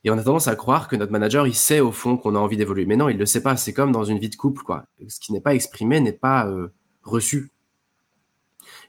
Et 0.05 0.11
on 0.11 0.19
a 0.19 0.23
tendance 0.23 0.49
à 0.49 0.55
croire 0.55 0.87
que 0.87 0.97
notre 0.97 1.13
manager, 1.13 1.47
il 1.47 1.55
sait 1.55 1.81
au 1.81 1.91
fond 1.91 2.19
qu'on 2.19 2.35
a 2.35 2.39
envie 2.39 2.59
d'évoluer. 2.59 2.85
Mais 2.85 2.97
non, 2.97 3.09
il 3.09 3.15
ne 3.15 3.21
le 3.21 3.27
sait 3.27 3.43
pas. 3.43 3.57
C'est 3.57 3.73
comme 3.73 3.91
dans 3.91 4.05
une 4.05 4.19
vie 4.19 4.29
de 4.29 4.37
couple, 4.37 4.63
quoi. 4.63 4.85
Ce 5.09 5.19
qui 5.19 5.33
n'est 5.33 5.41
pas 5.41 5.55
exprimé 5.55 5.99
n'est 6.01 6.13
pas 6.13 6.47
euh, 6.47 6.69
reçu. 7.03 7.51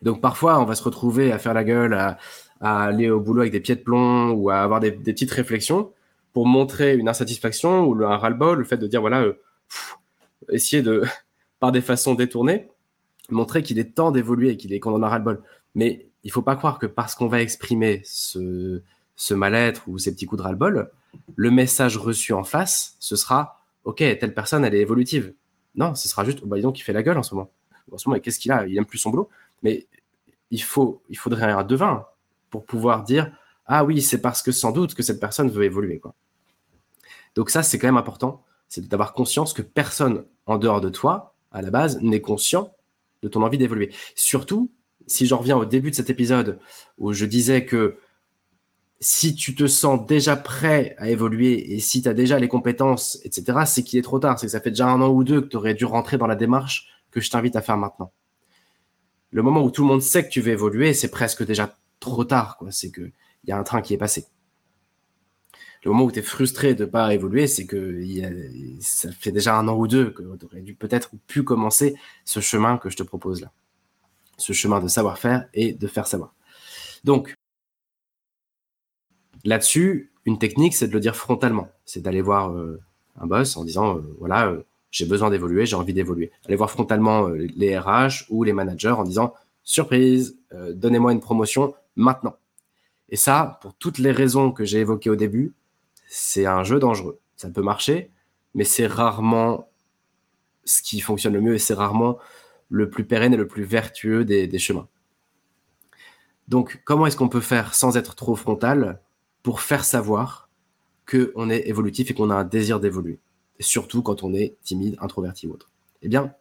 Donc 0.02 0.22
parfois, 0.22 0.60
on 0.60 0.66
va 0.66 0.76
se 0.76 0.84
retrouver 0.84 1.32
à 1.32 1.40
faire 1.40 1.54
la 1.54 1.64
gueule, 1.64 1.94
à, 1.94 2.18
aller 2.60 3.10
au 3.10 3.22
boulot 3.22 3.42
avec 3.42 3.54
des 3.54 3.60
pieds 3.62 3.76
de 3.76 3.82
plomb 3.82 4.32
ou 4.32 4.50
à 4.50 4.58
avoir 4.58 4.80
des 4.80 4.92
petites 4.92 5.32
réflexions 5.32 5.92
pour 6.34 6.48
montrer 6.48 6.96
une 6.96 7.08
insatisfaction 7.08 7.86
ou 7.86 8.04
un 8.04 8.18
ras-le-bol, 8.18 8.60
le 8.60 8.66
fait 8.66 8.78
de 8.78 8.88
dire 8.88 9.02
voilà, 9.02 9.22
euh, 9.22 9.40
essayer 10.50 10.82
de, 10.82 11.04
par 11.60 11.72
des 11.72 11.82
façons 11.82 12.14
détournées, 12.14 12.70
montrer 13.30 13.64
qu'il 13.64 13.80
est 13.80 13.96
temps 13.96 14.12
d'évoluer 14.12 14.58
et 14.70 14.80
qu'on 14.80 14.94
en 14.94 15.04
a 15.04 15.10
ras-le-bol. 15.10 15.42
Mais 15.76 16.10
il 16.24 16.32
faut 16.32 16.42
pas 16.42 16.56
croire 16.56 16.80
que 16.80 16.88
parce 16.88 17.16
qu'on 17.16 17.28
va 17.28 17.42
exprimer 17.42 18.02
ce, 18.04 18.82
ce 19.16 19.34
mal-être 19.34 19.88
ou 19.88 19.98
ces 19.98 20.14
petits 20.14 20.26
coups 20.26 20.42
de 20.42 20.44
ras-le-bol, 20.44 20.90
le 21.36 21.52
message 21.52 21.98
reçu 21.98 22.34
en 22.34 22.44
face, 22.44 22.96
ce 23.00 23.16
sera 23.16 23.62
ok, 23.86 23.98
telle 23.98 24.34
personne, 24.34 24.66
elle 24.66 24.76
est 24.76 24.82
évolutive. 24.82 25.34
Non, 25.76 25.96
ce 25.96 26.08
sera 26.08 26.26
juste, 26.26 26.44
bah, 26.46 26.60
donc, 26.60 26.78
fait 26.80 26.94
la 26.94 27.04
gueule 27.04 27.18
en 27.18 27.24
ce 27.24 27.34
moment. 27.36 27.52
En 27.92 27.98
ce 27.98 28.10
moment, 28.10 28.20
qu'est-ce 28.20 28.40
qu'il 28.40 28.52
a? 28.52 28.66
Il 28.68 28.78
aime 28.78 28.86
plus 28.86 28.98
son 28.98 29.12
boulot. 29.12 29.30
Mais 29.64 29.88
il, 30.52 30.62
faut, 30.62 31.02
il 31.10 31.18
faudrait 31.18 31.52
un 31.52 31.64
devin 31.64 32.06
pour 32.50 32.66
pouvoir 32.66 33.04
dire 33.04 33.32
ah 33.68 33.84
oui, 33.84 34.02
c'est 34.02 34.22
parce 34.22 34.42
que 34.42 34.52
sans 34.52 34.72
doute 34.72 34.94
que 34.94 35.04
cette 35.04 35.20
personne 35.20 35.50
veut 35.50 35.64
évoluer. 35.64 36.00
Quoi. 36.00 36.14
Donc 37.36 37.50
ça, 37.50 37.64
c'est 37.64 37.80
quand 37.80 37.88
même 37.88 37.98
important, 37.98 38.44
c'est 38.70 38.88
d'avoir 38.88 39.14
conscience 39.14 39.54
que 39.54 39.62
personne 39.62 40.26
en 40.46 40.58
dehors 40.58 40.82
de 40.82 40.90
toi, 40.90 41.36
à 41.52 41.62
la 41.62 41.72
base, 41.72 42.00
n'est 42.02 42.22
conscient 42.22 42.76
de 43.24 43.28
ton 43.28 43.42
envie 43.42 43.58
d'évoluer. 43.58 43.92
Surtout, 44.16 44.72
si 45.08 45.26
j'en 45.26 45.38
reviens 45.38 45.58
au 45.58 45.66
début 45.66 45.90
de 45.90 45.96
cet 45.96 46.10
épisode 46.10 46.60
où 46.98 47.14
je 47.14 47.26
disais 47.26 47.66
que 47.66 47.98
si 49.00 49.36
tu 49.36 49.56
te 49.56 49.68
sens 49.68 50.06
déjà 50.06 50.36
prêt 50.36 50.96
à 50.98 51.10
évoluer 51.10 51.74
et 51.74 51.80
si 51.80 52.02
tu 52.02 52.10
as 52.10 52.14
déjà 52.14 52.40
les 52.40 52.48
compétences, 52.48 53.20
etc., 53.24 53.60
c'est 53.66 53.84
qu'il 53.84 54.00
est 54.00 54.04
trop 54.04 54.20
tard. 54.20 54.40
C'est 54.40 54.48
que 54.48 54.52
ça 54.52 54.62
fait 54.62 54.72
déjà 54.72 54.88
un 54.88 55.02
an 55.02 55.10
ou 55.10 55.24
deux 55.24 55.42
que 55.42 55.48
tu 55.48 55.58
aurais 55.58 55.74
dû 55.74 55.86
rentrer 55.86 56.18
dans 56.18 56.28
la 56.28 56.36
démarche 56.36 56.88
que 57.12 57.22
je 57.22 57.30
t'invite 57.30 57.56
à 57.56 57.62
faire 57.62 57.78
maintenant. 57.78 58.12
Le 59.32 59.42
moment 59.42 59.64
où 59.64 59.72
tout 59.72 59.82
le 59.82 59.88
monde 59.88 60.02
sait 60.02 60.24
que 60.24 60.30
tu 60.30 60.42
veux 60.42 60.52
évoluer, 60.52 60.94
c'est 60.94 61.12
presque 61.12 61.46
déjà 61.46 61.78
trop 62.00 62.24
tard. 62.24 62.58
C'est 62.70 62.92
qu'il 62.92 63.12
y 63.46 63.52
a 63.52 63.58
un 63.58 63.64
train 63.64 63.82
qui 63.82 63.94
est 63.94 63.98
passé 63.98 64.28
le 65.86 65.92
moment 65.92 66.06
où 66.06 66.12
tu 66.12 66.20
es 66.20 66.24
frustré 66.24 66.74
de 66.74 66.84
ne 66.84 66.90
pas 66.90 67.14
évoluer, 67.14 67.46
c'est 67.46 67.68
que 67.68 68.02
ça 68.80 69.12
fait 69.12 69.32
déjà 69.32 69.56
un 69.56 69.68
an 69.68 69.76
ou 69.76 69.88
deux 69.88 70.10
que 70.10 70.24
tu 70.36 70.46
aurais 70.46 70.62
dû 70.62 70.74
peut-être 70.74 71.12
pu 71.28 71.44
commencer 71.44 71.96
ce 72.26 72.40
chemin 72.40 72.80
que 72.80 72.90
je 72.90 72.98
te 72.98 73.04
propose 73.04 73.42
là. 73.42 73.52
Ce 74.38 74.52
chemin 74.52 74.82
de 74.82 74.88
savoir-faire 74.88 75.48
et 75.54 75.74
de 75.74 75.88
faire 75.88 76.08
savoir. 76.08 76.34
Donc, 77.04 77.36
là-dessus, 79.46 80.12
une 80.26 80.38
technique, 80.38 80.76
c'est 80.76 80.88
de 80.88 80.94
le 80.94 81.00
dire 81.00 81.16
frontalement. 81.16 81.70
C'est 81.86 82.02
d'aller 82.02 82.22
voir 82.22 82.52
euh, 82.52 82.82
un 83.20 83.28
boss 83.28 83.56
en 83.56 83.64
disant, 83.64 83.98
euh, 83.98 84.16
voilà, 84.20 84.48
euh, 84.48 84.66
j'ai 84.92 85.06
besoin 85.06 85.30
d'évoluer, 85.30 85.66
j'ai 85.66 85.76
envie 85.76 85.94
d'évoluer. 85.94 86.32
Aller 86.46 86.56
voir 86.56 86.72
frontalement 86.72 87.28
les 87.28 87.78
RH 87.78 88.26
ou 88.30 88.44
les 88.44 88.54
managers 88.54 88.90
en 88.92 89.04
disant, 89.04 89.34
surprise, 89.64 90.38
donnez-moi 90.74 91.12
une 91.12 91.20
promotion 91.20 91.74
maintenant. 91.96 92.38
Et 93.10 93.18
ça, 93.18 93.60
pour 93.62 93.74
toutes 93.74 93.98
les 93.98 94.12
raisons 94.12 94.52
que 94.52 94.64
j'ai 94.64 94.80
évoquées 94.80 95.10
au 95.10 95.18
début, 95.18 95.54
c'est 96.08 96.46
un 96.46 96.64
jeu 96.64 96.80
dangereux. 96.80 97.20
Ça 97.36 97.50
peut 97.50 97.62
marcher, 97.62 98.10
mais 98.54 98.64
c'est 98.64 98.88
rarement 98.88 99.68
ce 100.64 100.82
qui 100.82 101.02
fonctionne 101.02 101.34
le 101.34 101.42
mieux 101.42 101.56
et 101.56 101.60
c'est 101.60 101.74
rarement 101.74 102.18
le 102.70 102.90
plus 102.90 103.06
pérenne 103.06 103.34
et 103.34 103.38
le 103.38 103.48
plus 103.48 103.64
vertueux 103.64 104.24
des, 104.24 104.60
chemins. 104.60 104.88
Donc, 106.48 106.82
comment 106.86 107.06
est-ce 107.06 107.18
qu'on 107.18 107.30
peut 107.30 107.42
faire 107.42 107.76
sans 107.76 107.98
être 107.98 108.16
trop 108.16 108.36
frontal? 108.36 109.02
Pour 109.46 109.62
faire 109.62 109.86
savoir 109.86 110.50
qu'on 111.08 111.52
est 111.52 111.70
évolutif 111.70 112.10
et 112.10 112.16
qu'on 112.16 112.32
a 112.32 112.36
un 112.36 112.44
désir 112.44 112.80
d'évoluer 112.80 113.20
Surtout 113.60 114.02
quand 114.02 114.24
on 114.24 114.34
est 114.34 114.56
timide, 114.64 114.98
introverti 115.00 115.46
ou 115.46 115.54
autre. 115.54 115.70
Eh 116.02 116.08
bien, 116.08 116.34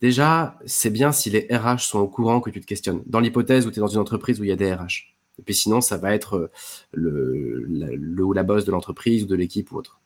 déjà, 0.00 0.58
c'est 0.64 0.88
bien 0.88 1.12
si 1.12 1.28
les 1.28 1.46
RH 1.54 1.80
sont 1.80 1.98
au 1.98 2.08
courant 2.08 2.40
que 2.40 2.48
tu 2.48 2.62
te 2.62 2.66
questionnes. 2.66 3.02
Dans 3.04 3.20
l'hypothèse 3.20 3.66
où 3.66 3.70
tu 3.70 3.78
es 3.78 3.80
dans 3.80 3.88
une 3.88 4.00
entreprise 4.00 4.40
où 4.40 4.44
il 4.44 4.48
y 4.48 4.52
a 4.52 4.56
des 4.56 4.72
RH. 4.72 5.14
Et 5.38 5.42
puis 5.44 5.54
sinon, 5.54 5.82
ça 5.82 5.98
va 5.98 6.14
être 6.14 6.36
euh, 6.38 6.50
le, 6.92 8.24
ou 8.24 8.32
la 8.32 8.42
boss 8.42 8.64
de 8.64 8.72
l'entreprise 8.72 9.24
ou 9.24 9.26
de 9.26 9.36
l'équipe 9.36 9.70
ou 9.70 9.76
autre. 9.76 10.00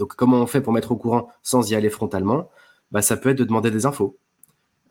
Donc, 0.00 0.16
comment 0.16 0.38
on 0.38 0.48
fait 0.48 0.60
pour 0.60 0.72
mettre 0.72 0.90
au 0.90 0.96
courant 0.96 1.28
sans 1.44 1.70
y 1.70 1.76
aller 1.76 1.88
frontalement? 1.88 2.50
Bah, 2.90 3.00
ça 3.00 3.16
peut 3.16 3.28
être 3.28 3.38
de 3.38 3.44
demander 3.44 3.70
des 3.70 3.86
infos. 3.86 4.18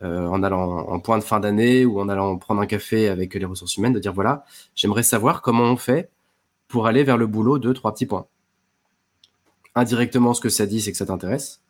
Euh, 0.01 0.27
en 0.27 0.43
allant 0.43 0.87
en 0.87 0.99
point 1.01 1.19
de 1.19 1.23
fin 1.25 1.41
d'année 1.41 1.83
ou 1.85 1.99
en 1.99 2.07
allant 2.07 2.37
prendre 2.37 2.61
un 2.61 2.65
café 2.65 3.09
avec 3.09 3.33
les 3.35 3.45
ressources 3.45 3.75
humaines, 3.75 3.91
de 3.91 3.99
dire 3.99 4.13
voilà, 4.13 4.45
j'aimerais 4.75 5.03
savoir 5.03 5.41
comment 5.41 5.65
on 5.65 5.75
fait 5.75 6.09
pour 6.71 6.87
aller 6.87 7.03
vers 7.03 7.17
le 7.17 7.27
boulot 7.27 7.59
de 7.59 7.73
trois 7.73 7.93
petits 7.93 8.05
points. 8.05 8.25
Indirectement, 9.75 10.33
ce 10.33 10.41
que 10.41 10.49
ça 10.49 10.65
dit, 10.65 10.81
c'est 10.81 10.91
que 10.91 10.97
ça 10.97 11.05
t'intéresse, 11.05 11.61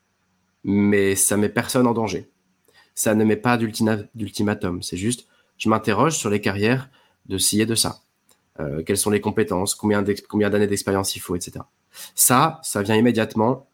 mais 0.63 1.15
ça 1.15 1.37
met 1.37 1.49
personne 1.49 1.87
en 1.87 1.93
danger. 1.93 2.29
Ça 2.95 3.15
ne 3.15 3.23
met 3.23 3.35
pas 3.35 3.57
d'ultimatum. 3.57 4.81
C'est 4.81 4.97
juste, 4.97 5.27
je 5.57 5.69
m'interroge 5.69 6.17
sur 6.17 6.29
les 6.29 6.39
carrières 6.39 6.89
de 7.25 7.37
ci 7.37 7.61
et 7.61 7.65
de 7.65 7.75
ça. 7.75 8.01
Euh, 8.59 8.83
quelles 8.83 8.97
sont 8.97 9.09
les 9.09 9.21
compétences, 9.21 9.75
combien 9.75 10.01
d'années 10.03 10.67
d'expérience 10.67 11.15
il 11.15 11.19
faut, 11.19 11.35
etc. 11.35 11.65
Ça, 12.15 12.59
ça 12.63 12.81
vient 12.81 12.95
immédiatement 12.95 13.67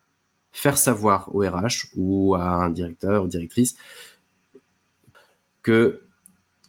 faire 0.52 0.78
savoir 0.78 1.34
au 1.36 1.40
RH 1.40 1.90
ou 1.96 2.36
à 2.36 2.44
un 2.44 2.70
directeur 2.70 3.24
ou 3.24 3.28
directrice 3.28 3.76
que 5.62 6.07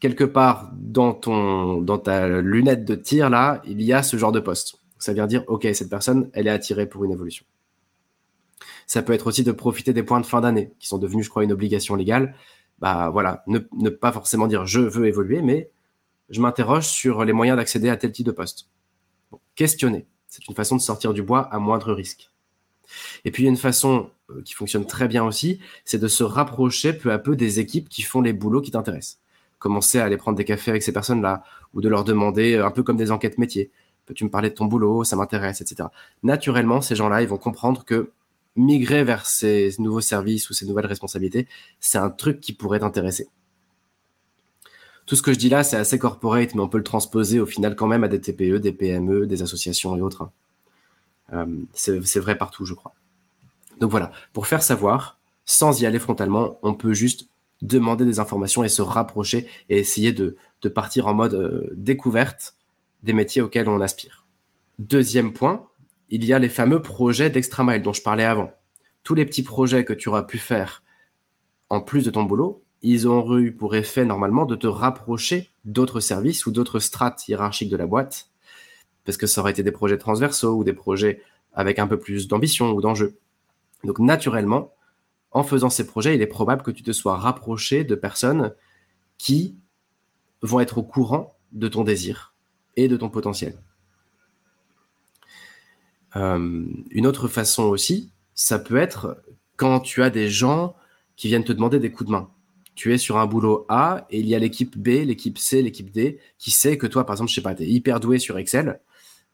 quelque 0.01 0.25
part 0.25 0.71
dans 0.75 1.13
ton 1.15 1.81
dans 1.81 1.99
ta 1.99 2.29
lunette 2.41 2.85
de 2.85 2.95
tir 2.95 3.31
là, 3.31 3.63
il 3.65 3.83
y 3.83 3.93
a 3.93 4.03
ce 4.03 4.17
genre 4.17 4.33
de 4.33 4.41
poste. 4.41 4.81
Ça 4.99 5.13
vient 5.13 5.27
dire 5.27 5.45
OK, 5.49 5.67
cette 5.73 5.91
personne, 5.91 6.31
elle 6.33 6.47
est 6.47 6.51
attirée 6.51 6.87
pour 6.89 7.05
une 7.05 7.13
évolution. 7.13 7.45
Ça 8.87 9.03
peut 9.03 9.13
être 9.13 9.27
aussi 9.27 9.45
de 9.45 9.53
profiter 9.53 9.93
des 9.93 10.03
points 10.03 10.21
de 10.21 10.27
fin 10.27 10.41
d'année 10.41 10.73
qui 10.79 10.89
sont 10.89 10.99
devenus 10.99 11.27
je 11.27 11.31
crois 11.31 11.45
une 11.45 11.53
obligation 11.53 11.95
légale. 11.95 12.35
Bah 12.79 13.11
voilà, 13.11 13.43
ne, 13.47 13.59
pas 13.89 14.13
forcément 14.13 14.47
dire 14.47 14.67
je 14.67 14.81
veux 14.81 15.07
évoluer 15.07 15.43
mais 15.43 15.71
je 16.31 16.41
m'interroge 16.41 16.87
sur 16.87 17.25
les 17.25 17.33
moyens 17.33 17.57
d'accéder 17.57 17.89
à 17.89 17.97
tel 17.97 18.13
type 18.13 18.27
de 18.27 18.33
poste. 18.33 18.69
questionner, 19.55 20.07
c'est 20.29 20.47
une 20.47 20.55
façon 20.55 20.77
de 20.77 20.81
sortir 20.81 21.15
du 21.15 21.23
bois 21.23 21.43
à 21.53 21.59
moindre 21.59 21.93
risque. 21.93 22.31
Et 23.25 23.31
puis, 23.31 23.45
une 23.45 23.57
façon 23.57 24.11
euh, 24.31 24.43
qui 24.43 24.55
fonctionne 24.55 24.87
très 24.87 25.09
bien 25.09 25.25
aussi, 25.25 25.61
c'est 25.85 25.99
de 25.99 26.09
se 26.09 26.25
rapprocher 26.25 26.93
peu 26.93 27.13
à 27.13 27.19
peu 27.19 27.37
des 27.37 27.61
équipes 27.61 27.89
qui 27.89 28.03
font 28.03 28.21
les 28.21 28.33
boulots 28.33 28.61
qui 28.61 28.71
t'intéressent. 28.71 29.19
Commencer 29.59 29.99
à 29.99 30.05
aller 30.05 30.17
prendre 30.17 30.37
des 30.37 30.45
cafés 30.45 30.71
avec 30.71 30.83
ces 30.83 30.93
personnes-là, 30.93 31.43
ou 31.75 31.81
de 31.81 31.89
leur 31.89 32.05
demander, 32.05 32.55
euh, 32.55 32.67
un 32.67 32.71
peu 32.71 32.83
comme 32.83 32.97
des 32.97 33.11
enquêtes 33.11 33.39
métiers, 33.39 33.71
peux-tu 34.07 34.25
me 34.25 34.31
parler 34.31 34.51
de 34.51 34.55
ton 34.55 34.67
boulot, 34.67 35.05
ça 35.05 35.17
m'intéresse, 35.17 35.61
etc. 35.61 35.89
Naturellement, 36.23 36.81
ces 36.81 36.95
gens-là, 36.95 37.23
ils 37.23 37.29
vont 37.29 37.37
comprendre 37.37 37.85
que 37.85 38.13
migrer 38.57 39.05
vers 39.05 39.27
ces 39.27 39.71
nouveaux 39.79 40.01
services 40.01 40.51
ou 40.51 40.55
ces 40.55 40.67
nouvelles 40.67 40.87
responsabilités, 40.87 41.47
c'est 41.81 41.99
un 41.99 42.11
truc 42.11 42.41
qui 42.41 42.53
pourrait 42.53 42.81
t'intéresser. 42.81 43.29
Tout 45.07 45.17
ce 45.17 45.23
que 45.23 45.33
je 45.33 45.39
dis 45.39 45.49
là, 45.49 45.63
c'est 45.63 45.77
assez 45.77 45.99
corporate, 45.99 46.55
mais 46.55 46.61
on 46.61 46.69
peut 46.69 46.79
le 46.79 46.85
transposer 46.85 47.41
au 47.41 47.47
final 47.47 47.77
quand 47.77 47.87
même 47.87 48.05
à 48.05 48.09
des 48.09 48.21
TPE, 48.21 48.59
des 48.59 48.73
PME, 48.73 49.27
des 49.27 49.43
associations 49.43 49.97
et 49.97 50.03
autres. 50.03 50.29
Euh, 51.33 51.47
c'est 51.73 52.19
vrai 52.19 52.37
partout, 52.37 52.65
je 52.65 52.75
crois. 52.75 52.93
Donc 53.81 53.91
voilà, 53.91 54.13
pour 54.33 54.47
faire 54.47 54.63
savoir, 54.63 55.19
sans 55.45 55.81
y 55.81 55.87
aller 55.87 55.99
frontalement, 55.99 56.59
on 56.63 56.75
peut 56.75 56.93
juste 56.93 57.29
demander 57.63 58.05
des 58.05 58.21
informations 58.21 58.65
et 58.65 58.69
se 58.69 58.83
rapprocher 58.83 59.49
et 59.69 59.79
essayer 59.79 60.13
de, 60.13 60.37
partir 60.75 61.07
en 61.07 61.15
mode 61.15 61.35
euh, 61.35 61.71
découverte 61.75 62.55
des 63.03 63.13
métiers 63.13 63.43
auxquels 63.43 63.69
on 63.69 63.81
aspire. 63.81 64.27
Deuxième 64.79 65.33
point, 65.33 65.67
il 66.11 66.25
y 66.25 66.33
a 66.33 66.39
les 66.39 66.49
fameux 66.49 66.83
projets 66.83 67.31
d'extra 67.31 67.65
mile 67.65 67.83
dont 67.83 67.93
je 67.93 68.03
parlais 68.03 68.25
avant. 68.25 68.53
Tous 69.03 69.15
les 69.15 69.25
petits 69.25 69.43
projets 69.43 69.85
que 69.85 69.93
tu 69.93 70.09
auras 70.09 70.23
pu 70.23 70.39
faire 70.39 70.83
en 71.71 71.81
plus 71.81 72.05
de 72.05 72.11
ton 72.11 72.25
boulot, 72.25 72.63
ils 72.83 73.09
ont 73.09 73.39
eu 73.39 73.53
pour 73.53 73.75
effet 73.75 74.05
normalement 74.05 74.47
de 74.47 74.57
te 74.57 74.67
rapprocher 74.67 75.51
d'autres 75.65 76.01
services 76.01 76.47
ou 76.47 76.51
d'autres 76.51 76.79
strates 76.79 77.27
hiérarchiques 77.29 77.71
de 77.71 77.77
la 77.77 77.87
boîte 77.87 78.31
parce 79.05 79.17
que 79.17 79.27
ça 79.27 79.41
aurait 79.41 79.53
été 79.53 79.63
des 79.63 79.73
projets 79.73 79.99
transversaux 79.99 80.55
ou 80.55 80.65
des 80.65 80.73
projets 80.73 81.23
avec 81.55 81.79
un 81.79 81.87
peu 81.87 81.99
plus 81.99 82.29
d'ambition 82.29 82.73
ou 82.73 82.81
d'enjeu. 82.81 83.17
Donc 83.85 83.99
naturellement, 83.99 84.73
en 85.31 85.43
faisant 85.43 85.71
ces 85.71 85.87
projets, 85.87 86.15
il 86.15 86.23
est 86.23 86.27
probable 86.27 86.63
que 86.63 86.71
tu 86.71 86.83
te 86.83 86.93
sois 86.93 87.17
rapproché 87.17 87.85
de 87.85 87.95
personnes 87.95 88.55
qui 89.19 89.57
vont 90.43 90.61
être 90.61 90.79
au 90.79 90.83
courant 90.83 91.37
de 91.53 91.69
ton 91.69 91.85
désir 91.85 92.35
et 92.77 92.89
de 92.89 92.97
ton 92.97 93.11
potentiel. 93.11 93.59
Euh, 96.17 96.67
une 96.91 97.07
autre 97.07 97.29
façon 97.29 97.65
aussi, 97.65 98.13
ça 98.35 98.59
peut 98.59 98.77
être 98.77 99.23
quand 99.57 99.81
tu 99.81 100.03
as 100.03 100.11
des 100.11 100.29
gens 100.29 100.75
qui 101.17 101.29
viennent 101.29 101.45
te 101.45 101.53
demander 101.53 101.79
des 101.79 101.91
coups 101.91 102.09
de 102.09 102.13
main. 102.13 102.31
Tu 102.75 102.95
es 102.95 102.99
sur 102.99 103.19
un 103.19 103.27
boulot 103.27 103.67
A 103.69 104.07
et 104.09 104.21
il 104.21 104.27
y 104.27 104.35
a 104.35 104.39
l'équipe 104.39 104.79
B, 104.79 105.05
l'équipe 105.05 105.37
C, 105.37 105.63
l'équipe 105.63 105.91
D 105.91 106.21
qui 106.39 106.53
sait 106.53 106.79
que 106.79 106.87
toi, 106.87 107.05
par 107.05 107.15
exemple, 107.15 107.31
je 107.31 107.35
sais 107.35 107.43
pas, 107.43 107.55
tu 107.55 107.65
es 107.65 107.67
hyper 107.67 107.99
doué 107.99 108.19
sur 108.19 108.39
Excel 108.39 108.81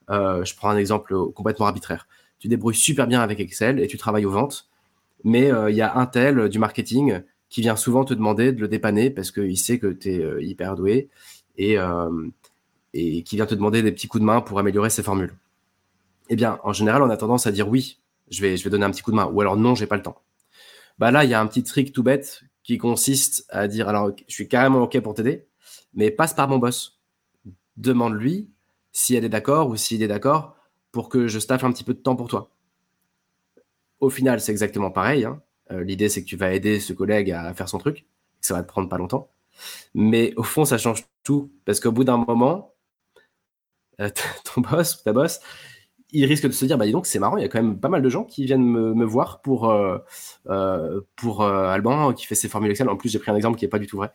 euh, 0.09 0.43
je 0.43 0.55
prends 0.55 0.69
un 0.69 0.77
exemple 0.77 1.15
complètement 1.33 1.65
arbitraire. 1.65 2.07
Tu 2.39 2.47
débrouilles 2.47 2.75
super 2.75 3.07
bien 3.07 3.21
avec 3.21 3.39
Excel 3.39 3.79
et 3.79 3.87
tu 3.87 3.97
travailles 3.97 4.25
aux 4.25 4.31
ventes, 4.31 4.69
mais 5.23 5.51
euh, 5.51 5.69
il 5.69 5.75
y 5.75 5.81
a 5.81 5.95
un 5.95 6.05
tel 6.05 6.49
du 6.49 6.59
marketing 6.59 7.21
qui 7.49 7.61
vient 7.61 7.75
souvent 7.75 8.03
te 8.05 8.13
demander 8.13 8.51
de 8.51 8.61
le 8.61 8.67
dépanner 8.67 9.09
parce 9.09 9.31
qu'il 9.31 9.57
sait 9.57 9.79
que 9.79 9.87
tu 9.87 10.13
es 10.13 10.23
euh, 10.23 10.41
hyper 10.41 10.75
doué 10.75 11.09
et, 11.57 11.77
et 12.93 13.23
qui 13.23 13.37
vient 13.37 13.45
te 13.45 13.55
demander 13.55 13.81
des 13.81 13.93
petits 13.93 14.09
coups 14.09 14.21
de 14.21 14.25
main 14.25 14.41
pour 14.41 14.59
améliorer 14.59 14.89
ses 14.89 15.03
formules. 15.03 15.33
Eh 16.29 16.35
bien, 16.35 16.59
en 16.63 16.73
général, 16.73 17.01
on 17.01 17.09
a 17.09 17.17
tendance 17.17 17.47
à 17.47 17.51
dire 17.51 17.69
oui, 17.69 17.99
je 18.29 18.41
vais, 18.41 18.57
donner 18.69 18.85
un 18.85 18.91
petit 18.91 19.01
coup 19.01 19.11
de 19.11 19.15
main, 19.15 19.27
ou 19.27 19.41
alors 19.41 19.57
non, 19.57 19.75
j'ai 19.75 19.87
pas 19.87 19.95
le 19.95 20.01
temps. 20.01 20.21
Bah 20.97 21.11
là, 21.11 21.23
il 21.23 21.29
y 21.29 21.33
a 21.33 21.41
un 21.41 21.47
petit 21.47 21.63
trick 21.63 21.93
tout 21.93 22.03
bête 22.03 22.43
qui 22.63 22.77
consiste 22.77 23.45
à 23.49 23.67
dire 23.67 23.87
alors, 23.89 24.11
je 24.27 24.33
suis 24.33 24.47
carrément 24.47 24.81
ok 24.81 24.99
pour 25.01 25.13
t'aider, 25.13 25.45
mais 25.93 26.09
passe 26.11 26.33
par 26.33 26.47
mon 26.47 26.57
boss. 26.57 26.99
Demande-lui 27.77 28.49
si 28.91 29.15
elle 29.15 29.25
est 29.25 29.29
d'accord 29.29 29.69
ou 29.69 29.75
s'il 29.75 30.01
est 30.01 30.07
d'accord 30.07 30.55
pour 30.91 31.09
que 31.09 31.27
je 31.27 31.39
staffe 31.39 31.63
un 31.63 31.71
petit 31.71 31.83
peu 31.83 31.93
de 31.93 31.99
temps 31.99 32.15
pour 32.15 32.27
toi. 32.27 32.54
Au 33.99 34.09
final, 34.09 34.41
c'est 34.41 34.51
exactement 34.51 34.91
pareil. 34.91 35.25
Hein. 35.25 35.41
Euh, 35.71 35.83
l'idée, 35.83 36.09
c'est 36.09 36.21
que 36.23 36.27
tu 36.27 36.37
vas 36.37 36.53
aider 36.53 36.79
ce 36.79 36.93
collègue 36.93 37.31
à 37.31 37.53
faire 37.53 37.69
son 37.69 37.77
truc, 37.77 38.05
ça 38.41 38.53
va 38.53 38.63
te 38.63 38.67
prendre 38.67 38.89
pas 38.89 38.97
longtemps. 38.97 39.31
Mais 39.93 40.33
au 40.35 40.43
fond, 40.43 40.65
ça 40.65 40.77
change 40.77 41.05
tout. 41.23 41.51
Parce 41.65 41.79
qu'au 41.79 41.91
bout 41.91 42.03
d'un 42.03 42.17
moment, 42.17 42.73
euh, 44.01 44.09
ton 44.53 44.61
boss 44.61 44.95
ou 44.95 45.03
ta 45.03 45.13
boss, 45.13 45.39
il 46.11 46.25
risque 46.25 46.45
de 46.45 46.51
se 46.51 46.65
dire, 46.65 46.77
bah 46.77 46.85
dis 46.85 46.91
donc, 46.91 47.07
c'est 47.07 47.19
marrant, 47.19 47.37
il 47.37 47.41
y 47.41 47.45
a 47.45 47.49
quand 47.49 47.61
même 47.61 47.79
pas 47.79 47.89
mal 47.89 48.01
de 48.01 48.09
gens 48.09 48.23
qui 48.23 48.45
viennent 48.45 48.63
me, 48.63 49.05
voir 49.05 49.41
pour, 49.41 49.69
euh, 49.69 49.97
pour 51.15 51.43
Alban 51.43 52.13
qui 52.13 52.25
fait 52.25 52.35
ses 52.35 52.47
formules 52.47 52.71
Excel. 52.71 52.89
En 52.89 52.95
plus, 52.95 53.09
j'ai 53.09 53.19
pris 53.19 53.31
un 53.31 53.35
exemple 53.35 53.57
qui 53.57 53.65
n'est 53.65 53.69
pas 53.69 53.79
du 53.79 53.87
tout 53.87 53.97
vrai. 53.97 54.11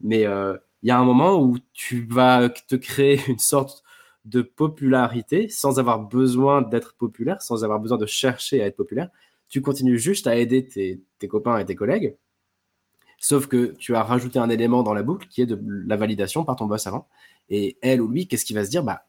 Mais 0.00 0.22
il 0.22 0.88
y 0.88 0.90
a 0.90 0.98
un 0.98 1.04
moment 1.04 1.40
où 1.40 1.58
tu 1.72 2.06
vas 2.10 2.48
te 2.48 2.76
créer 2.76 3.20
une 3.28 3.38
sorte 3.38 3.82
de 4.24 4.42
popularité 4.42 5.48
sans 5.48 5.78
avoir 5.78 6.00
besoin 6.00 6.62
d'être 6.62 6.94
populaire, 6.94 7.42
sans 7.42 7.64
avoir 7.64 7.80
besoin 7.80 7.98
de 7.98 8.06
chercher 8.06 8.62
à 8.62 8.66
être 8.66 8.76
populaire. 8.76 9.08
Tu 9.48 9.60
continues 9.60 9.98
juste 9.98 10.26
à 10.26 10.36
aider 10.36 10.66
tes, 10.66 11.28
copains 11.28 11.58
et 11.58 11.64
tes 11.64 11.74
collègues, 11.74 12.16
sauf 13.18 13.46
que 13.46 13.74
tu 13.78 13.94
as 13.94 14.02
rajouté 14.02 14.38
un 14.38 14.48
élément 14.48 14.82
dans 14.82 14.94
la 14.94 15.02
boucle 15.02 15.28
qui 15.28 15.42
est 15.42 15.46
de 15.46 15.60
la 15.86 15.96
validation 15.96 16.44
par 16.44 16.56
ton 16.56 16.66
boss 16.66 16.86
avant. 16.86 17.08
Et 17.50 17.76
elle 17.82 18.00
ou 18.00 18.08
lui, 18.08 18.28
qu'est-ce 18.28 18.44
qu'il 18.44 18.56
va 18.56 18.64
se 18.64 18.70
dire? 18.70 18.82
Bah, 18.82 19.04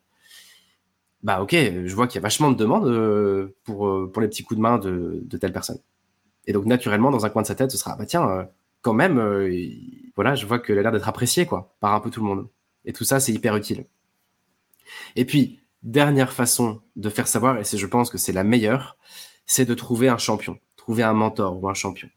bah 1.23 1.41
ok, 1.41 1.53
je 1.53 1.95
vois 1.95 2.07
qu'il 2.07 2.15
y 2.15 2.19
a 2.19 2.21
vachement 2.21 2.51
de 2.51 2.57
demandes 2.57 2.87
euh, 2.87 3.55
pour, 3.63 3.87
euh, 3.87 4.11
pour 4.11 4.21
les 4.21 4.27
petits 4.27 4.43
coups 4.43 4.57
de 4.57 4.61
main 4.61 4.77
de, 4.77 5.25
telle 5.39 5.53
personne. 5.53 5.79
Et 6.45 6.53
donc 6.53 6.65
naturellement, 6.65 7.11
dans 7.11 7.25
un 7.25 7.29
coin 7.29 7.41
de 7.41 7.47
sa 7.47 7.55
tête, 7.55 7.71
ce 7.71 7.77
sera 7.77 7.95
bah 7.95 8.05
tiens, 8.05 8.29
euh, 8.29 8.43
quand 8.81 8.93
même, 8.93 9.17
voilà, 10.15 10.35
je 10.35 10.45
vois 10.45 10.59
qu'elle 10.59 10.77
a 10.77 10.81
l'air 10.81 10.91
d'être 10.91 11.07
appréciée 11.07 11.45
quoi, 11.45 11.73
par 11.79 11.93
un 11.93 12.01
peu 12.01 12.09
tout 12.09 12.19
le 12.19 12.27
monde. 12.27 12.49
Et 12.83 12.91
tout 12.91 13.05
ça, 13.05 13.21
c'est 13.21 13.31
hyper 13.31 13.55
utile. 13.55 13.85
Et 15.15 15.25
puis, 15.25 15.61
dernière 15.83 16.33
façon 16.33 16.81
de 16.95 17.09
faire 17.09 17.27
savoir, 17.27 17.57
et 17.59 17.63
je 17.63 17.85
pense 17.85 18.09
que 18.09 18.17
c'est 18.17 18.31
la 18.31 18.43
meilleure, 18.43 18.97
c'est 19.45 19.65
de 19.65 19.73
trouver 19.73 20.09
un 20.09 20.17
champion, 20.17 20.59
trouver 20.77 21.03
un 21.03 21.13
mentor 21.13 21.61
ou 21.61 21.69
un 21.69 21.73
champion. 21.73 22.09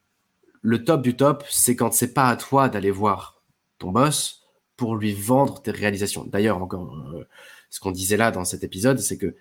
Le 0.62 0.84
top 0.84 1.02
du 1.02 1.16
top, 1.16 1.44
c'est 1.48 1.76
quand 1.76 1.92
c'est 1.92 2.14
pas 2.14 2.28
à 2.28 2.36
toi 2.36 2.68
d'aller 2.68 2.90
voir 2.90 3.42
ton 3.78 3.90
boss 3.90 4.46
pour 4.76 4.96
lui 4.96 5.12
vendre 5.12 5.62
tes 5.62 5.70
réalisations. 5.70 6.24
D'ailleurs, 6.24 6.62
encore, 6.62 6.96
euh, 7.14 7.26
ce 7.70 7.80
qu'on 7.80 7.90
disait 7.90 8.16
là 8.16 8.30
dans 8.30 8.44
cet 8.44 8.64
épisode, 8.64 8.98
c'est 8.98 9.18
que 9.18 9.36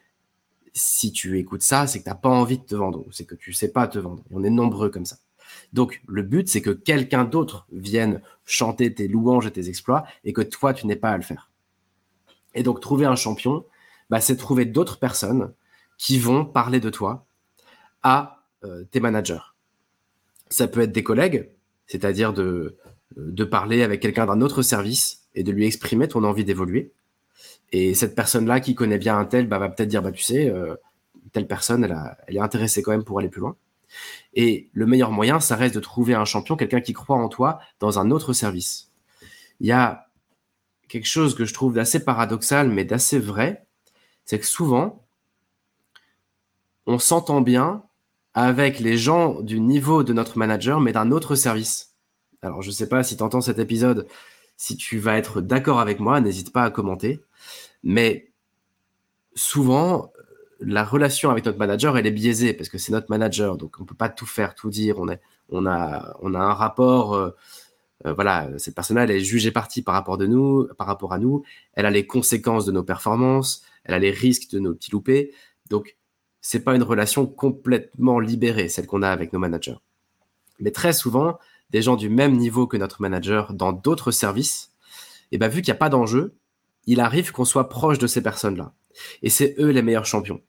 si 0.73 1.11
tu 1.11 1.39
écoutes 1.39 1.61
ça, 1.61 1.87
c'est 1.87 1.99
que 1.99 2.03
tu 2.03 2.09
n'as 2.09 2.15
pas 2.15 2.29
envie 2.29 2.57
de 2.57 2.63
te 2.65 2.75
vendre, 2.75 3.05
c'est 3.11 3.25
que 3.25 3.35
tu 3.35 3.53
sais 3.53 3.69
pas 3.71 3.87
te 3.87 3.97
vendre. 3.97 4.23
Et 4.29 4.33
on 4.35 4.43
est 4.43 4.49
nombreux 4.49 4.89
comme 4.89 5.05
ça. 5.05 5.17
Donc, 5.73 6.01
le 6.07 6.21
but, 6.21 6.49
c'est 6.49 6.61
que 6.61 6.71
quelqu'un 6.71 7.23
d'autre 7.23 7.65
vienne 7.71 8.21
chanter 8.45 8.93
tes 8.93 9.07
louanges 9.07 9.47
et 9.47 9.51
tes 9.51 9.69
exploits 9.69 10.05
et 10.23 10.33
que 10.33 10.41
toi, 10.41 10.73
tu 10.73 10.85
n'aies 10.87 10.95
pas 10.95 11.11
à 11.11 11.17
le 11.17 11.23
faire. 11.23 11.49
Et 12.55 12.63
donc, 12.63 12.79
trouver 12.79 13.05
un 13.05 13.15
champion, 13.15 13.65
bah, 14.09 14.21
c'est 14.21 14.37
trouver 14.37 14.65
d'autres 14.65 14.97
personnes 14.97 15.53
qui 15.97 16.19
vont 16.19 16.45
parler 16.45 16.79
de 16.79 16.89
toi 16.89 17.25
à 18.03 18.43
euh, 18.63 18.83
tes 18.85 18.99
managers. 18.99 19.53
Ça 20.49 20.67
peut 20.67 20.81
être 20.81 20.91
des 20.91 21.03
collègues, 21.03 21.51
c'est-à-dire 21.87 22.33
de, 22.33 22.77
de 23.15 23.43
parler 23.43 23.83
avec 23.83 24.01
quelqu'un 24.01 24.25
d'un 24.25 24.41
autre 24.41 24.61
service 24.61 25.27
et 25.35 25.43
de 25.43 25.51
lui 25.51 25.65
exprimer 25.65 26.07
ton 26.07 26.23
envie 26.23 26.45
d'évoluer. 26.45 26.91
Et 27.71 27.93
cette 27.93 28.15
personne-là 28.15 28.59
qui 28.59 28.75
connaît 28.75 28.97
bien 28.97 29.17
un 29.17 29.25
tel 29.25 29.47
bah, 29.47 29.59
va 29.59 29.69
peut-être 29.69 29.89
dire, 29.89 30.01
bah, 30.01 30.11
tu 30.11 30.23
sais, 30.23 30.49
euh, 30.49 30.75
telle 31.31 31.47
personne, 31.47 31.83
elle, 31.83 31.97
elle 32.27 32.37
est 32.37 32.41
intéressée 32.41 32.81
quand 32.81 32.91
même 32.91 33.03
pour 33.03 33.19
aller 33.19 33.29
plus 33.29 33.41
loin. 33.41 33.55
Et 34.33 34.69
le 34.73 34.85
meilleur 34.85 35.11
moyen, 35.11 35.39
ça 35.39 35.55
reste 35.55 35.75
de 35.75 35.79
trouver 35.79 36.13
un 36.13 36.25
champion, 36.25 36.55
quelqu'un 36.55 36.81
qui 36.81 36.93
croit 36.93 37.17
en 37.17 37.29
toi 37.29 37.59
dans 37.79 37.99
un 37.99 38.11
autre 38.11 38.33
service. 38.33 38.91
Il 39.59 39.67
y 39.67 39.71
a 39.71 40.04
quelque 40.87 41.07
chose 41.07 41.35
que 41.35 41.45
je 41.45 41.53
trouve 41.53 41.73
d'assez 41.73 42.03
paradoxal, 42.03 42.69
mais 42.69 42.85
d'assez 42.85 43.19
vrai, 43.19 43.65
c'est 44.25 44.39
que 44.39 44.45
souvent, 44.45 45.05
on 46.87 46.99
s'entend 46.99 47.41
bien 47.41 47.83
avec 48.33 48.79
les 48.79 48.97
gens 48.97 49.41
du 49.41 49.59
niveau 49.59 50.03
de 50.03 50.13
notre 50.13 50.37
manager, 50.37 50.81
mais 50.81 50.91
d'un 50.91 51.11
autre 51.11 51.35
service. 51.35 51.95
Alors, 52.41 52.61
je 52.61 52.69
ne 52.69 52.73
sais 52.73 52.89
pas 52.89 53.03
si 53.03 53.17
tu 53.17 53.23
entends 53.23 53.41
cet 53.41 53.59
épisode, 53.59 54.07
si 54.57 54.77
tu 54.77 54.99
vas 54.99 55.17
être 55.17 55.41
d'accord 55.41 55.79
avec 55.79 55.99
moi, 55.99 56.21
n'hésite 56.21 56.51
pas 56.51 56.63
à 56.63 56.69
commenter. 56.69 57.21
Mais 57.83 58.31
souvent, 59.35 60.11
la 60.59 60.83
relation 60.83 61.29
avec 61.29 61.45
notre 61.45 61.57
manager, 61.57 61.97
elle 61.97 62.07
est 62.07 62.11
biaisée 62.11 62.53
parce 62.53 62.69
que 62.69 62.77
c'est 62.77 62.91
notre 62.91 63.09
manager, 63.09 63.57
donc 63.57 63.75
on 63.79 63.83
ne 63.83 63.87
peut 63.87 63.95
pas 63.95 64.09
tout 64.09 64.25
faire, 64.25 64.55
tout 64.55 64.69
dire. 64.69 64.97
On, 64.99 65.65
a 65.65 66.15
un 66.23 66.53
rapport, 66.53 67.13
euh, 67.13 67.31
euh, 68.05 68.13
voilà, 68.13 68.49
cette 68.57 68.75
personne-là, 68.75 69.03
elle 69.03 69.11
est 69.11 69.19
jugée 69.19 69.51
partie 69.51 69.81
par 69.81 69.95
rapport, 69.95 70.17
de 70.17 70.27
nous, 70.27 70.67
par 70.77 70.87
rapport 70.87 71.13
à 71.13 71.19
nous. 71.19 71.43
Elle 71.73 71.85
a 71.85 71.91
les 71.91 72.05
conséquences 72.05 72.65
de 72.65 72.71
nos 72.71 72.83
performances, 72.83 73.63
elle 73.83 73.95
a 73.95 73.99
les 73.99 74.11
risques 74.11 74.51
de 74.51 74.59
nos 74.59 74.73
petits 74.73 74.91
loupés. 74.91 75.33
Donc, 75.69 75.97
c'est 76.41 76.63
pas 76.63 76.75
une 76.75 76.83
relation 76.83 77.25
complètement 77.25 78.19
libérée, 78.19 78.69
celle 78.69 78.85
qu'on 78.85 79.01
a 79.01 79.09
avec 79.09 79.33
nos 79.33 79.39
managers. 79.39 79.77
Mais 80.59 80.71
très 80.71 80.93
souvent, 80.93 81.39
des 81.71 81.81
gens 81.81 81.95
du 81.95 82.09
même 82.09 82.37
niveau 82.37 82.67
que 82.67 82.77
notre 82.77 83.01
manager 83.01 83.53
dans 83.53 83.73
d'autres 83.73 84.11
services, 84.11 84.71
et 85.31 85.35
eh 85.35 85.37
ben, 85.39 85.47
vu 85.47 85.61
qu'il 85.61 85.71
n'y 85.71 85.77
a 85.77 85.79
pas 85.79 85.89
d'enjeu, 85.89 86.35
il 86.85 86.99
arrive 86.99 87.31
qu'on 87.31 87.45
soit 87.45 87.67
proche 87.67 87.97
de 87.97 88.05
ces 88.05 88.21
personnes-là. 88.21 88.73
Et 89.23 89.29
c'est 89.29 89.55
eux 89.59 89.69
les 89.69 89.81
meilleurs 89.81 90.05
champions. 90.05 90.41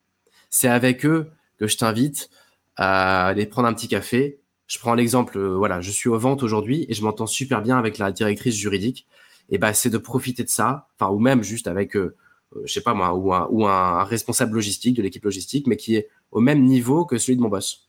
C'est 0.50 0.68
avec 0.68 1.06
eux 1.06 1.30
que 1.58 1.66
je 1.66 1.78
t'invite 1.78 2.28
à 2.76 3.26
aller 3.28 3.46
prendre 3.46 3.68
un 3.68 3.72
petit 3.72 3.88
café. 3.88 4.38
Je 4.66 4.78
prends 4.78 4.94
l'exemple, 4.94 5.38
euh, 5.38 5.56
voilà, 5.56 5.80
je 5.80 5.90
suis 5.90 6.08
aux 6.08 6.18
ventes 6.18 6.42
aujourd'hui 6.42 6.86
et 6.88 6.94
je 6.94 7.02
m'entends 7.02 7.26
super 7.26 7.62
bien 7.62 7.78
avec 7.78 7.98
la 7.98 8.12
directrice 8.12 8.56
juridique. 8.56 9.06
Et 9.48 9.58
ben, 9.58 9.72
c'est 9.72 9.90
de 9.90 9.98
profiter 9.98 10.42
de 10.42 10.48
ça, 10.48 10.88
enfin, 10.98 11.12
ou 11.12 11.20
même 11.20 11.42
juste 11.42 11.68
avec 11.68 11.96
eux 11.96 12.16
euh, 12.54 12.62
je 12.64 12.72
sais 12.72 12.80
pas 12.80 12.94
moi, 12.94 13.14
ou 13.14 13.66
un, 13.66 14.04
responsable 14.04 14.54
logistique 14.54 14.96
de 14.96 15.02
l'équipe 15.02 15.24
logistique, 15.24 15.66
mais 15.66 15.76
qui 15.76 15.96
est 15.96 16.08
au 16.30 16.40
même 16.40 16.62
niveau 16.62 17.04
que 17.04 17.18
celui 17.18 17.36
de 17.36 17.42
mon 17.42 17.48
boss. 17.48 17.88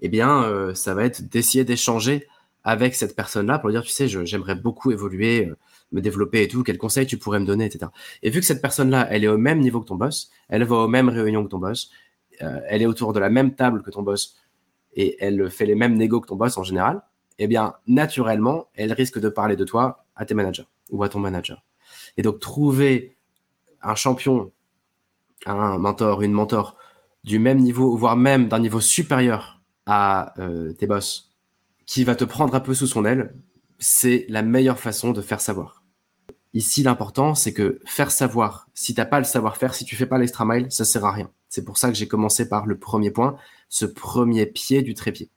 Eh 0.00 0.08
bien, 0.08 0.44
euh, 0.44 0.74
ça 0.74 0.94
va 0.94 1.04
être 1.04 1.28
d'essayer 1.28 1.64
d'échanger 1.64 2.26
avec 2.64 2.94
cette 2.94 3.16
personne-là 3.16 3.58
pour 3.58 3.70
dire, 3.70 3.82
tu 3.82 3.90
sais, 3.90 4.08
j'aimerais 4.08 4.54
beaucoup 4.54 4.92
évoluer, 4.92 5.46
euh, 5.46 5.56
me 5.92 6.00
développer 6.00 6.42
et 6.42 6.48
tout, 6.48 6.62
quels 6.62 6.78
conseils 6.78 7.06
tu 7.06 7.18
pourrais 7.18 7.40
me 7.40 7.46
donner, 7.46 7.64
etc. 7.64 7.90
Et 8.22 8.30
vu 8.30 8.40
que 8.40 8.46
cette 8.46 8.62
personne-là, 8.62 9.08
elle 9.10 9.24
est 9.24 9.28
au 9.28 9.38
même 9.38 9.60
niveau 9.60 9.80
que 9.80 9.86
ton 9.86 9.96
boss, 9.96 10.30
elle 10.48 10.64
va 10.64 10.76
aux 10.76 10.88
mêmes 10.88 11.08
réunions 11.08 11.44
que 11.44 11.50
ton 11.50 11.58
boss, 11.58 11.90
elle 12.40 12.82
est 12.82 12.86
autour 12.86 13.12
de 13.12 13.18
la 13.18 13.30
même 13.30 13.56
table 13.56 13.82
que 13.82 13.90
ton 13.90 14.02
boss, 14.02 14.36
et 14.98 15.16
elle 15.20 15.48
fait 15.48 15.64
les 15.64 15.76
mêmes 15.76 15.94
négos 15.94 16.20
que 16.20 16.26
ton 16.26 16.34
boss 16.34 16.58
en 16.58 16.64
général, 16.64 17.00
eh 17.38 17.46
bien, 17.46 17.74
naturellement, 17.86 18.68
elle 18.74 18.92
risque 18.92 19.20
de 19.20 19.28
parler 19.28 19.54
de 19.54 19.64
toi 19.64 20.04
à 20.16 20.26
tes 20.26 20.34
managers 20.34 20.66
ou 20.90 21.04
à 21.04 21.08
ton 21.08 21.20
manager. 21.20 21.64
Et 22.16 22.22
donc, 22.22 22.40
trouver 22.40 23.16
un 23.80 23.94
champion, 23.94 24.50
un 25.46 25.78
mentor, 25.78 26.22
une 26.22 26.32
mentor 26.32 26.76
du 27.22 27.38
même 27.38 27.58
niveau, 27.58 27.96
voire 27.96 28.16
même 28.16 28.48
d'un 28.48 28.58
niveau 28.58 28.80
supérieur 28.80 29.62
à 29.86 30.34
euh, 30.40 30.72
tes 30.72 30.88
boss, 30.88 31.30
qui 31.86 32.02
va 32.02 32.16
te 32.16 32.24
prendre 32.24 32.56
un 32.56 32.60
peu 32.60 32.74
sous 32.74 32.88
son 32.88 33.04
aile, 33.04 33.36
c'est 33.78 34.26
la 34.28 34.42
meilleure 34.42 34.80
façon 34.80 35.12
de 35.12 35.22
faire 35.22 35.40
savoir. 35.40 35.84
Ici, 36.54 36.82
l'important, 36.82 37.36
c'est 37.36 37.52
que 37.52 37.78
faire 37.86 38.10
savoir, 38.10 38.68
si 38.74 38.94
t'as 38.94 39.04
pas 39.04 39.20
le 39.20 39.24
savoir-faire, 39.24 39.74
si 39.74 39.84
tu 39.84 39.94
fais 39.94 40.06
pas 40.06 40.18
l'extra 40.18 40.44
mile, 40.44 40.66
ça 40.70 40.84
sert 40.84 41.04
à 41.04 41.12
rien. 41.12 41.30
C'est 41.48 41.64
pour 41.64 41.78
ça 41.78 41.88
que 41.88 41.96
j'ai 41.96 42.08
commencé 42.08 42.48
par 42.48 42.66
le 42.66 42.78
premier 42.78 43.10
point, 43.10 43.36
ce 43.68 43.86
premier 43.86 44.46
pied 44.46 44.82
du 44.82 44.94
trépied. 44.94 45.30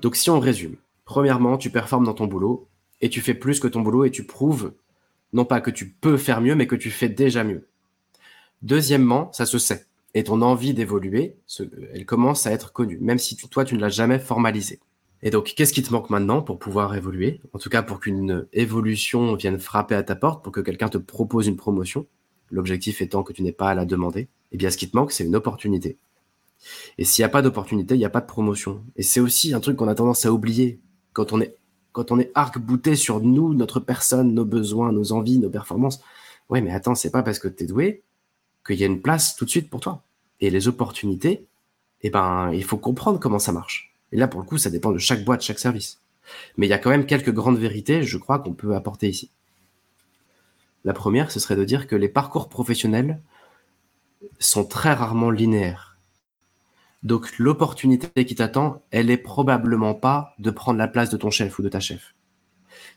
Donc 0.00 0.16
si 0.16 0.30
on 0.30 0.40
résume, 0.40 0.76
premièrement, 1.04 1.58
tu 1.58 1.70
performes 1.70 2.04
dans 2.04 2.14
ton 2.14 2.26
boulot 2.26 2.68
et 3.00 3.10
tu 3.10 3.20
fais 3.20 3.34
plus 3.34 3.60
que 3.60 3.68
ton 3.68 3.80
boulot 3.80 4.04
et 4.04 4.10
tu 4.10 4.24
prouves 4.24 4.72
non 5.32 5.44
pas 5.44 5.60
que 5.60 5.70
tu 5.70 5.88
peux 5.88 6.16
faire 6.16 6.40
mieux, 6.40 6.54
mais 6.54 6.66
que 6.66 6.76
tu 6.76 6.90
fais 6.90 7.08
déjà 7.08 7.44
mieux. 7.44 7.68
Deuxièmement, 8.62 9.32
ça 9.32 9.46
se 9.46 9.58
sait. 9.58 9.86
Et 10.14 10.24
ton 10.24 10.42
envie 10.42 10.74
d'évoluer, 10.74 11.36
elle 11.94 12.04
commence 12.04 12.46
à 12.46 12.52
être 12.52 12.72
connue, 12.72 12.98
même 13.00 13.18
si 13.18 13.36
toi, 13.36 13.64
tu 13.64 13.76
ne 13.76 13.80
l'as 13.80 13.90
jamais 13.90 14.18
formalisée. 14.18 14.80
Et 15.22 15.30
donc, 15.30 15.52
qu'est-ce 15.54 15.72
qui 15.72 15.82
te 15.82 15.92
manque 15.92 16.08
maintenant 16.10 16.40
pour 16.40 16.58
pouvoir 16.58 16.94
évoluer? 16.94 17.40
En 17.52 17.58
tout 17.58 17.68
cas, 17.68 17.82
pour 17.82 18.00
qu'une 18.00 18.46
évolution 18.52 19.34
vienne 19.34 19.58
frapper 19.58 19.94
à 19.94 20.02
ta 20.02 20.16
porte, 20.16 20.42
pour 20.42 20.52
que 20.52 20.60
quelqu'un 20.60 20.88
te 20.88 20.98
propose 20.98 21.46
une 21.46 21.56
promotion, 21.56 22.06
l'objectif 22.50 23.02
étant 23.02 23.22
que 23.22 23.32
tu 23.32 23.42
n'aies 23.42 23.52
pas 23.52 23.70
à 23.70 23.74
la 23.74 23.84
demander, 23.84 24.28
eh 24.52 24.56
bien, 24.56 24.70
ce 24.70 24.76
qui 24.76 24.90
te 24.90 24.96
manque, 24.96 25.12
c'est 25.12 25.24
une 25.24 25.36
opportunité. 25.36 25.98
Et 26.98 27.04
s'il 27.04 27.22
n'y 27.22 27.26
a 27.26 27.30
pas 27.30 27.42
d'opportunité, 27.42 27.94
il 27.94 27.98
n'y 27.98 28.04
a 28.04 28.10
pas 28.10 28.20
de 28.20 28.26
promotion. 28.26 28.82
Et 28.96 29.02
c'est 29.02 29.20
aussi 29.20 29.54
un 29.54 29.60
truc 29.60 29.76
qu'on 29.76 29.88
a 29.88 29.94
tendance 29.94 30.24
à 30.26 30.32
oublier 30.32 30.80
quand 31.12 31.32
on 31.32 31.40
est 31.40 32.30
arc-bouté 32.34 32.96
sur 32.96 33.20
nous, 33.20 33.54
notre 33.54 33.80
personne, 33.80 34.34
nos 34.34 34.44
besoins, 34.44 34.92
nos 34.92 35.12
envies, 35.12 35.38
nos 35.38 35.50
performances. 35.50 36.00
Ouais, 36.48 36.60
mais 36.60 36.70
attends, 36.70 36.94
c'est 36.94 37.10
pas 37.10 37.22
parce 37.22 37.38
que 37.38 37.48
tu 37.48 37.64
es 37.64 37.66
doué 37.66 38.02
qu'il 38.66 38.76
y 38.76 38.84
a 38.84 38.86
une 38.86 39.00
place 39.00 39.36
tout 39.36 39.44
de 39.44 39.50
suite 39.50 39.70
pour 39.70 39.80
toi. 39.80 40.02
Et 40.40 40.50
les 40.50 40.68
opportunités, 40.68 41.46
eh 42.02 42.10
ben, 42.10 42.50
il 42.52 42.64
faut 42.64 42.78
comprendre 42.78 43.20
comment 43.20 43.38
ça 43.38 43.52
marche. 43.52 43.89
Et 44.12 44.16
là, 44.16 44.28
pour 44.28 44.40
le 44.40 44.46
coup, 44.46 44.58
ça 44.58 44.70
dépend 44.70 44.92
de 44.92 44.98
chaque 44.98 45.24
boîte, 45.24 45.42
chaque 45.42 45.58
service. 45.58 46.00
Mais 46.56 46.66
il 46.66 46.70
y 46.70 46.74
a 46.74 46.78
quand 46.78 46.90
même 46.90 47.06
quelques 47.06 47.32
grandes 47.32 47.58
vérités, 47.58 48.02
je 48.02 48.18
crois, 48.18 48.38
qu'on 48.38 48.52
peut 48.52 48.74
apporter 48.74 49.08
ici. 49.08 49.30
La 50.84 50.92
première, 50.92 51.30
ce 51.30 51.40
serait 51.40 51.56
de 51.56 51.64
dire 51.64 51.86
que 51.86 51.96
les 51.96 52.08
parcours 52.08 52.48
professionnels 52.48 53.20
sont 54.38 54.64
très 54.64 54.92
rarement 54.92 55.30
linéaires. 55.30 55.98
Donc 57.02 57.38
l'opportunité 57.38 58.24
qui 58.24 58.34
t'attend, 58.34 58.82
elle 58.90 59.10
est 59.10 59.16
probablement 59.16 59.94
pas 59.94 60.34
de 60.38 60.50
prendre 60.50 60.78
la 60.78 60.88
place 60.88 61.10
de 61.10 61.16
ton 61.16 61.30
chef 61.30 61.58
ou 61.58 61.62
de 61.62 61.68
ta 61.68 61.80
chef. 61.80 62.14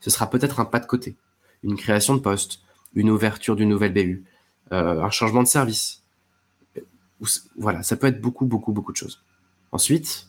Ce 0.02 0.10
sera 0.10 0.30
peut-être 0.30 0.60
un 0.60 0.66
pas 0.66 0.80
de 0.80 0.86
côté, 0.86 1.16
une 1.64 1.78
création 1.78 2.14
de 2.16 2.20
poste, 2.20 2.60
une 2.96 3.10
ouverture 3.10 3.56
d'une 3.56 3.70
nouvelle 3.70 3.94
BU, 3.94 4.26
euh, 4.74 5.02
un 5.02 5.10
changement 5.10 5.44
de 5.44 5.48
service. 5.48 6.04
Voilà, 7.58 7.84
ça 7.84 7.96
peut 7.96 8.08
être 8.08 8.20
beaucoup, 8.20 8.46
beaucoup, 8.46 8.74
beaucoup 8.74 8.92
de 8.92 8.98
choses. 8.98 9.24
Ensuite, 9.72 10.28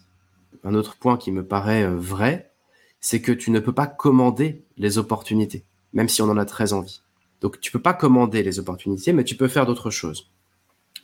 un 0.64 0.74
autre 0.74 0.96
point 0.96 1.16
qui 1.16 1.30
me 1.30 1.46
paraît 1.46 1.84
euh, 1.84 1.94
vrai, 1.94 2.52
c'est 3.00 3.20
que 3.20 3.32
tu 3.32 3.50
ne 3.50 3.60
peux 3.60 3.74
pas 3.74 3.86
commander 3.86 4.64
les 4.76 4.98
opportunités, 4.98 5.64
même 5.92 6.08
si 6.08 6.22
on 6.22 6.30
en 6.30 6.38
a 6.38 6.44
très 6.44 6.72
envie. 6.72 7.02
Donc 7.40 7.60
tu 7.60 7.70
peux 7.70 7.82
pas 7.82 7.94
commander 7.94 8.42
les 8.42 8.58
opportunités, 8.58 9.12
mais 9.12 9.24
tu 9.24 9.36
peux 9.36 9.48
faire 9.48 9.66
d'autres 9.66 9.90
choses. 9.90 10.32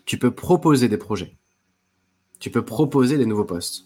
Tu 0.06 0.18
peux 0.18 0.30
proposer 0.30 0.88
des 0.88 0.96
projets 0.96 1.36
tu 2.40 2.50
peux 2.50 2.64
proposer 2.64 3.18
des 3.18 3.26
nouveaux 3.26 3.44
postes. 3.44 3.84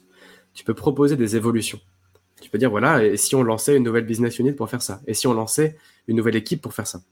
Tu 0.55 0.65
peux 0.65 0.75
proposer 0.75 1.17
des 1.17 1.37
évolutions. 1.37 1.81
Tu 2.41 2.49
peux 2.49 2.59
dire, 2.59 2.71
voilà, 2.71 3.05
et 3.05 3.17
si 3.17 3.35
on 3.35 3.43
lançait 3.43 3.77
une 3.77 3.83
nouvelle 3.83 4.07
business 4.07 4.39
unit 4.39 4.53
pour 4.53 4.71
faire 4.71 4.81
ça? 4.81 5.03
Et 5.07 5.15
si 5.15 5.27
on 5.27 5.35
lançait 5.35 5.77
une 6.07 6.17
nouvelle 6.17 6.37
équipe 6.37 6.63
pour 6.63 6.73
faire 6.73 6.87
ça? 6.87 7.03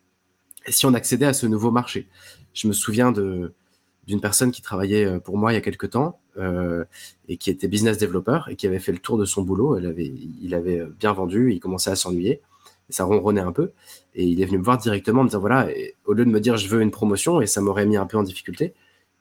Et 0.66 0.72
si 0.72 0.86
on 0.86 0.94
accédait 0.94 1.26
à 1.26 1.32
ce 1.32 1.46
nouveau 1.46 1.72
marché? 1.72 2.08
Je 2.54 2.68
me 2.68 2.72
souviens 2.72 3.12
d'une 3.12 4.20
personne 4.20 4.52
qui 4.52 4.62
travaillait 4.62 5.04
euh, 5.04 5.18
pour 5.18 5.36
moi 5.36 5.52
il 5.52 5.56
y 5.56 5.58
a 5.58 5.60
quelques 5.60 5.90
temps 5.90 6.20
euh, 6.38 6.84
et 7.28 7.36
qui 7.36 7.50
était 7.50 7.68
business 7.68 7.98
developer 7.98 8.40
et 8.48 8.56
qui 8.56 8.66
avait 8.66 8.78
fait 8.78 8.92
le 8.92 8.98
tour 8.98 9.18
de 9.18 9.24
son 9.24 9.42
boulot. 9.42 9.78
Il 9.78 10.54
avait 10.54 10.86
bien 10.98 11.12
vendu, 11.12 11.52
il 11.52 11.60
commençait 11.60 11.90
à 11.90 11.96
s'ennuyer, 11.96 12.40
ça 12.88 13.04
ronronnait 13.04 13.40
un 13.40 13.52
peu. 13.52 13.72
Et 14.14 14.24
il 14.24 14.40
est 14.40 14.46
venu 14.46 14.58
me 14.58 14.64
voir 14.64 14.78
directement, 14.78 15.24
me 15.24 15.28
dire 15.28 15.40
voilà, 15.40 15.68
au 16.04 16.12
lieu 16.12 16.24
de 16.24 16.30
me 16.30 16.40
dire 16.40 16.56
je 16.56 16.68
veux 16.68 16.82
une 16.82 16.90
promotion 16.90 17.40
et 17.40 17.46
ça 17.46 17.60
m'aurait 17.60 17.86
mis 17.86 17.96
un 17.96 18.06
peu 18.06 18.16
en 18.16 18.22
difficulté, 18.22 18.74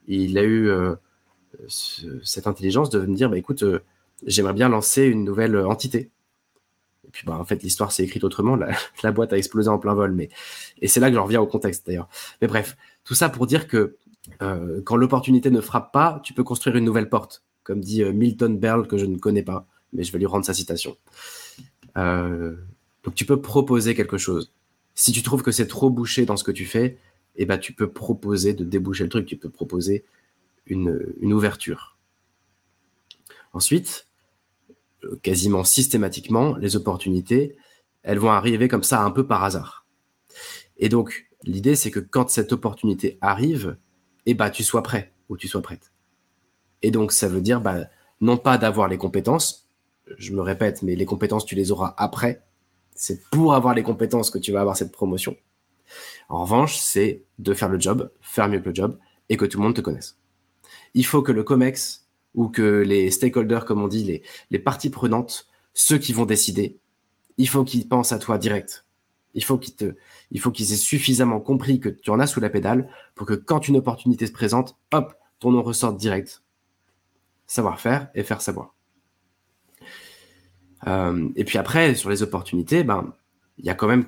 il 0.08 0.38
a 0.38 0.44
eu 0.44 0.70
euh, 1.60 1.68
cette 2.24 2.48
intelligence 2.48 2.90
de 2.90 3.00
me 3.00 3.16
dire, 3.16 3.30
bah, 3.30 3.38
écoute, 3.38 3.64
euh, 3.64 3.84
j'aimerais 4.26 4.54
bien 4.54 4.70
lancer 4.70 5.04
une 5.04 5.24
nouvelle 5.24 5.58
entité. 5.58 6.10
Et 7.08 7.12
puis, 7.12 7.26
bah, 7.26 7.38
en 7.38 7.46
fait, 7.46 7.62
l'histoire 7.64 7.92
s'est 7.92 8.04
écrite 8.04 8.24
autrement. 8.24 8.56
La, 8.56 9.12
boîte 9.12 9.34
a 9.34 9.38
explosé 9.38 9.70
en 9.70 9.80
plein 9.80 9.94
vol. 9.94 10.12
Mais... 10.12 10.30
Et 10.82 10.88
c'est 10.88 11.00
là 11.00 11.10
que 11.10 11.16
je 11.16 11.20
reviens 11.20 11.42
au 11.42 11.48
contexte, 11.48 11.86
d'ailleurs. 11.88 12.10
Mais 12.42 12.48
bref, 12.48 12.78
tout 13.04 13.16
ça 13.16 13.30
pour 13.30 13.48
dire 13.48 13.68
que 13.68 13.98
euh, 14.42 14.82
quand 14.84 14.96
l'opportunité 14.96 15.50
ne 15.50 15.62
frappe 15.62 15.92
pas, 15.92 16.22
tu 16.24 16.34
peux 16.34 16.44
construire 16.44 16.76
une 16.76 16.86
nouvelle 16.86 17.10
porte. 17.10 17.44
Comme 17.64 17.82
dit 17.82 18.04
euh, 18.04 18.12
Milton 18.12 18.58
Berle, 18.58 18.88
que 18.88 18.98
je 18.98 19.06
ne 19.06 19.18
connais 19.18 19.44
pas, 19.44 19.68
mais 19.94 20.04
je 20.04 20.12
vais 20.12 20.20
lui 20.20 20.26
rendre 20.26 20.46
sa 20.46 20.54
citation. 20.54 20.98
donc, 21.96 23.16
tu 23.16 23.26
peux 23.26 23.42
proposer 23.42 23.96
quelque 23.96 24.18
chose. 24.18 24.52
Si 24.94 25.12
tu 25.12 25.24
trouves 25.24 25.42
que 25.42 25.52
c'est 25.52 25.68
trop 25.68 25.90
bouché 25.90 26.26
dans 26.26 26.38
ce 26.38 26.44
que 26.44 26.52
tu 26.52 26.66
fais, 26.66 26.98
eh 27.36 27.46
ben, 27.46 27.58
tu 27.58 27.74
peux 27.74 27.90
proposer 27.90 28.54
de 28.54 28.64
déboucher 28.64 29.04
le 29.04 29.10
truc. 29.10 29.26
Tu 29.26 29.38
peux 29.38 29.50
proposer 29.50 30.06
une, 30.66 31.34
ouverture. 31.34 31.98
Ensuite, 33.54 34.08
euh, 35.04 35.20
quasiment 35.22 35.64
systématiquement, 35.64 36.56
les 36.58 36.76
opportunités, 36.76 37.56
elles 38.04 38.20
vont 38.20 38.32
arriver 38.32 38.68
comme 38.68 38.84
ça 38.84 39.04
un 39.04 39.12
peu 39.12 39.28
par 39.28 39.44
hasard. 39.44 39.86
Et 40.78 40.90
donc, 40.90 41.28
l'idée, 41.44 41.76
c'est 41.76 41.92
que 41.92 42.00
quand 42.00 42.30
cette 42.30 42.54
opportunité 42.54 43.18
arrive, 43.22 43.78
eh 44.26 44.34
ben, 44.34 44.50
tu 44.50 44.64
sois 44.64 44.84
prêt 44.84 45.14
ou 45.30 45.38
tu 45.38 45.48
sois 45.48 45.62
prête. 45.62 45.92
Et 46.82 46.92
donc, 46.92 47.12
ça 47.12 47.28
veut 47.28 47.42
dire, 47.42 47.62
bah, 47.62 47.86
non 48.20 48.38
pas 48.38 48.58
d'avoir 48.58 48.88
les 48.88 48.98
compétences, 48.98 49.70
je 50.18 50.34
me 50.34 50.42
répète, 50.42 50.82
mais 50.82 50.96
les 50.96 51.06
compétences, 51.06 51.46
tu 51.46 51.56
les 51.56 51.72
auras 51.72 51.94
après. 51.98 52.44
C'est 52.96 53.22
pour 53.30 53.54
avoir 53.54 53.74
les 53.74 53.84
compétences 53.84 54.30
que 54.30 54.38
tu 54.38 54.52
vas 54.52 54.62
avoir 54.62 54.78
cette 54.78 54.92
promotion. 54.92 55.38
En 56.30 56.42
revanche, 56.44 56.78
c'est 56.78 57.24
de 57.40 57.54
faire 57.54 57.70
le 57.70 57.80
job, 57.80 58.12
faire 58.22 58.48
mieux 58.48 58.60
que 58.60 58.70
le 58.70 58.76
job, 58.76 58.98
et 59.30 59.38
que 59.38 59.46
tout 59.46 59.58
le 59.58 59.64
monde 59.64 59.76
te 59.76 59.82
connaisse 59.82 60.18
il 60.94 61.06
faut 61.06 61.22
que 61.22 61.32
le 61.32 61.44
COMEX 61.44 62.08
ou 62.34 62.48
que 62.48 62.82
les 62.82 63.12
stakeholders, 63.12 63.66
comme 63.66 63.82
on 63.82 63.88
dit, 63.88 64.04
les, 64.04 64.24
les 64.50 64.60
parties 64.60 64.90
prenantes, 64.90 65.48
ceux 65.74 65.98
qui 65.98 66.14
vont 66.14 66.26
décider, 66.26 66.80
il 67.38 67.50
faut 67.50 67.64
qu'ils 67.64 67.88
pensent 67.88 68.12
à 68.12 68.20
toi 68.20 68.38
direct. 68.38 68.86
Il 69.34 69.44
faut 69.44 69.58
qu'ils 69.58 69.76
te, 69.76 69.96
aient 70.34 70.76
suffisamment 70.76 71.40
compris 71.40 71.80
que 71.80 71.90
tu 71.90 72.10
en 72.10 72.20
as 72.20 72.28
sous 72.28 72.40
la 72.40 72.50
pédale 72.50 72.90
pour 73.16 73.26
que 73.26 73.34
quand 73.34 73.68
une 73.68 73.78
opportunité 73.78 74.28
se 74.28 74.32
présente, 74.32 74.78
hop, 74.92 75.16
ton 75.40 75.52
nom 75.52 75.64
ressorte 75.64 75.98
direct. 75.98 76.44
Savoir-faire 77.48 78.10
et 78.16 78.24
faire 78.24 78.42
savoir. 78.42 78.76
Euh, 80.88 81.30
et 81.36 81.44
puis 81.44 81.58
après, 81.58 81.96
sur 81.96 82.10
les 82.10 82.24
opportunités, 82.24 82.84
ben, 82.84 83.14
il 83.58 83.66
y 83.66 83.70
a 83.70 83.76
quand 83.76 83.88
même 83.88 84.06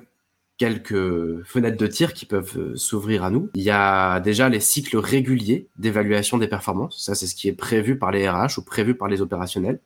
quelques 0.56 1.42
fenêtres 1.44 1.76
de 1.76 1.86
tir 1.86 2.14
qui 2.14 2.26
peuvent 2.26 2.56
euh, 2.56 2.76
s'ouvrir 2.76 3.24
à 3.24 3.30
nous. 3.30 3.50
Il 3.54 3.62
y 3.62 3.70
a 3.70 4.20
déjà 4.20 4.48
les 4.48 4.60
cycles 4.60 4.96
réguliers 4.96 5.68
d'évaluation 5.76 6.38
des 6.38 6.48
performances. 6.48 7.02
Ça, 7.02 7.14
c'est 7.14 7.26
ce 7.26 7.34
qui 7.34 7.48
est 7.48 7.54
prévu 7.54 7.98
par 7.98 8.12
les 8.12 8.28
RH 8.28 8.58
ou 8.58 8.62
prévu 8.62 8.94
par 8.94 9.08
les 9.08 9.20
opérationnels. 9.20 9.80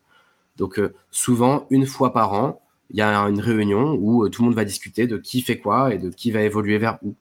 Donc, 0.57 0.79
euh, 0.79 0.95
souvent, 1.11 1.67
une 1.71 1.87
fois 1.87 2.13
par 2.13 2.33
an, 2.35 2.61
il 2.91 2.97
y 2.97 3.03
a 3.03 3.17
une 3.19 3.41
réunion 3.41 3.95
où 3.95 4.25
euh, 4.25 4.31
tout 4.31 4.43
le 4.43 4.47
monde 4.49 4.57
va 4.57 4.65
discuter 4.65 5.07
de 5.07 5.19
qui 5.19 5.43
fait 5.43 5.59
quoi 5.59 5.95
et 5.95 5.99
de 5.99 6.09
qui 6.11 6.31
va 6.31 6.43
évoluer 6.43 6.79
vers 6.79 6.99
où. 7.03 7.15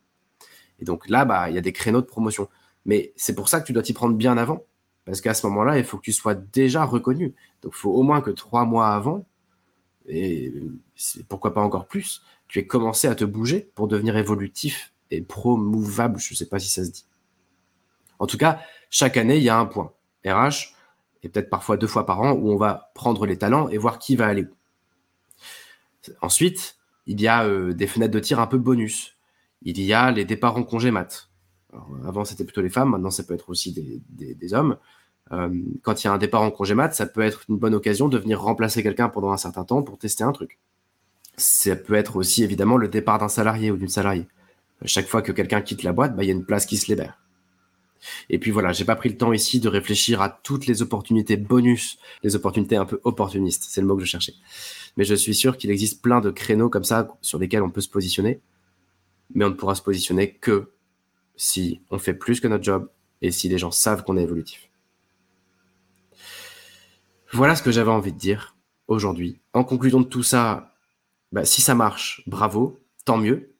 Et 0.79 0.85
donc 0.85 1.09
là, 1.09 1.25
bah, 1.25 1.49
il 1.49 1.55
y 1.55 1.57
a 1.57 1.61
des 1.61 1.73
créneaux 1.73 2.01
de 2.01 2.05
promotion. 2.05 2.47
Mais 2.85 3.13
c'est 3.15 3.35
pour 3.35 3.49
ça 3.49 3.59
que 3.59 3.65
tu 3.65 3.73
dois 3.73 3.83
t'y 3.83 3.93
prendre 3.93 4.15
bien 4.15 4.37
avant. 4.37 4.63
Parce 5.05 5.21
qu'à 5.21 5.33
ce 5.33 5.47
moment-là, 5.47 5.77
il 5.77 5.85
faut 5.85 5.97
que 5.97 6.03
tu 6.03 6.13
sois 6.13 6.35
déjà 6.35 6.83
reconnu. 6.83 7.33
Donc, 7.61 7.73
il 7.73 7.79
faut 7.79 7.91
au 7.91 8.03
moins 8.03 8.21
que 8.21 8.29
trois 8.29 8.65
mois 8.65 8.89
avant, 8.89 9.25
et 10.05 10.53
pourquoi 11.29 11.53
pas 11.53 11.61
encore 11.61 11.87
plus, 11.87 12.23
tu 12.49 12.59
es 12.59 12.67
commencé 12.67 13.07
à 13.07 13.15
te 13.15 13.23
bouger 13.23 13.71
pour 13.73 13.87
devenir 13.87 14.17
évolutif 14.17 14.93
et 15.09 15.21
promouvable, 15.21 16.19
je 16.19 16.33
ne 16.33 16.35
sais 16.35 16.47
pas 16.47 16.59
si 16.59 16.69
ça 16.69 16.83
se 16.83 16.91
dit. 16.91 17.05
En 18.19 18.27
tout 18.27 18.37
cas, 18.37 18.59
chaque 18.89 19.15
année, 19.15 19.37
il 19.37 19.43
y 19.43 19.49
a 19.49 19.57
un 19.57 19.65
point 19.65 19.93
RH, 20.25 20.73
et 21.23 21.29
peut-être 21.29 21.49
parfois 21.49 21.77
deux 21.77 21.87
fois 21.87 22.05
par 22.05 22.21
an, 22.21 22.31
où 22.31 22.51
on 22.51 22.57
va 22.57 22.91
prendre 22.93 23.25
les 23.25 23.37
talents 23.37 23.69
et 23.69 23.77
voir 23.77 23.99
qui 23.99 24.17
va 24.17 24.27
aller 24.27 24.43
où. 24.43 24.56
Ensuite, 26.21 26.77
il 27.05 27.21
y 27.21 27.27
a 27.27 27.45
euh, 27.45 27.73
des 27.73 27.87
fenêtres 27.87 28.13
de 28.13 28.19
tir 28.19 28.39
un 28.39 28.47
peu 28.47 28.57
bonus. 28.57 29.17
Il 29.61 29.81
y 29.81 29.93
a 29.93 30.11
les 30.11 30.25
départs 30.25 30.57
en 30.57 30.63
congé 30.63 30.91
mat. 30.91 31.29
avant, 32.05 32.25
c'était 32.25 32.43
plutôt 32.43 32.61
les 32.61 32.69
femmes, 32.69 32.91
maintenant, 32.91 33.11
ça 33.11 33.23
peut 33.23 33.33
être 33.33 33.49
aussi 33.49 33.73
des, 33.73 34.53
hommes. 34.53 34.77
Euh, 35.31 35.49
quand 35.81 36.03
il 36.03 36.07
y 36.07 36.09
a 36.09 36.13
un 36.13 36.17
départ 36.17 36.41
en 36.41 36.51
congé 36.51 36.75
mat, 36.75 36.93
ça 36.93 37.05
peut 37.05 37.21
être 37.21 37.43
une 37.49 37.57
bonne 37.57 37.75
occasion 37.75 38.07
de 38.07 38.17
venir 38.17 38.41
remplacer 38.41 38.83
quelqu'un 38.83 39.09
pendant 39.09 39.31
un 39.31 39.37
certain 39.37 39.63
temps 39.63 39.83
pour 39.83 39.97
tester 39.97 40.23
un 40.23 40.31
truc 40.31 40.59
ça 41.37 41.75
peut 41.75 41.93
être 41.93 42.15
aussi 42.15 42.43
évidemment 42.43 42.77
le 42.77 42.87
départ 42.87 43.19
d'un 43.19 43.29
salarié 43.29 43.71
ou 43.71 43.77
d'une 43.77 43.87
salariée. 43.87 44.27
Chaque 44.85 45.07
fois 45.07 45.21
que 45.21 45.31
quelqu'un 45.31 45.61
quitte 45.61 45.83
la 45.83 45.93
boîte, 45.93 46.15
bah, 46.15 46.23
il 46.23 46.27
y 46.27 46.31
a 46.31 46.33
une 46.33 46.45
place 46.45 46.65
qui 46.65 46.77
se 46.77 46.87
libère. 46.87 47.19
Et 48.29 48.39
puis 48.39 48.51
voilà, 48.51 48.73
j'ai 48.73 48.85
pas 48.85 48.95
pris 48.95 49.09
le 49.09 49.17
temps 49.17 49.33
ici 49.33 49.59
de 49.59 49.69
réfléchir 49.69 50.21
à 50.21 50.29
toutes 50.29 50.65
les 50.65 50.81
opportunités 50.81 51.37
bonus, 51.37 51.97
les 52.23 52.35
opportunités 52.35 52.75
un 52.75 52.85
peu 52.85 52.99
opportunistes, 53.03 53.65
c'est 53.69 53.81
le 53.81 53.87
mot 53.87 53.95
que 53.95 54.03
je 54.03 54.09
cherchais. 54.09 54.33
Mais 54.97 55.03
je 55.03 55.15
suis 55.15 55.35
sûr 55.35 55.57
qu'il 55.57 55.71
existe 55.71 56.01
plein 56.01 56.21
de 56.21 56.31
créneaux 56.31 56.69
comme 56.69 56.83
ça 56.83 57.07
sur 57.21 57.39
lesquels 57.39 57.63
on 57.63 57.69
peut 57.69 57.81
se 57.81 57.89
positionner, 57.89 58.41
mais 59.33 59.45
on 59.45 59.49
ne 59.49 59.55
pourra 59.55 59.75
se 59.75 59.81
positionner 59.81 60.33
que 60.33 60.71
si 61.35 61.81
on 61.91 61.99
fait 61.99 62.13
plus 62.13 62.39
que 62.39 62.47
notre 62.47 62.63
job 62.63 62.89
et 63.21 63.31
si 63.31 63.49
les 63.49 63.57
gens 63.57 63.71
savent 63.71 64.03
qu'on 64.03 64.17
est 64.17 64.23
évolutif. 64.23 64.69
Voilà 67.31 67.55
ce 67.55 67.63
que 67.63 67.71
j'avais 67.71 67.91
envie 67.91 68.13
de 68.13 68.17
dire 68.17 68.55
aujourd'hui. 68.87 69.39
En 69.53 69.63
conclusion 69.63 70.01
de 70.01 70.05
tout 70.05 70.23
ça, 70.23 70.75
bah, 71.31 71.45
si 71.45 71.61
ça 71.61 71.75
marche, 71.75 72.23
bravo, 72.25 72.79
tant 73.05 73.17
mieux. 73.17 73.53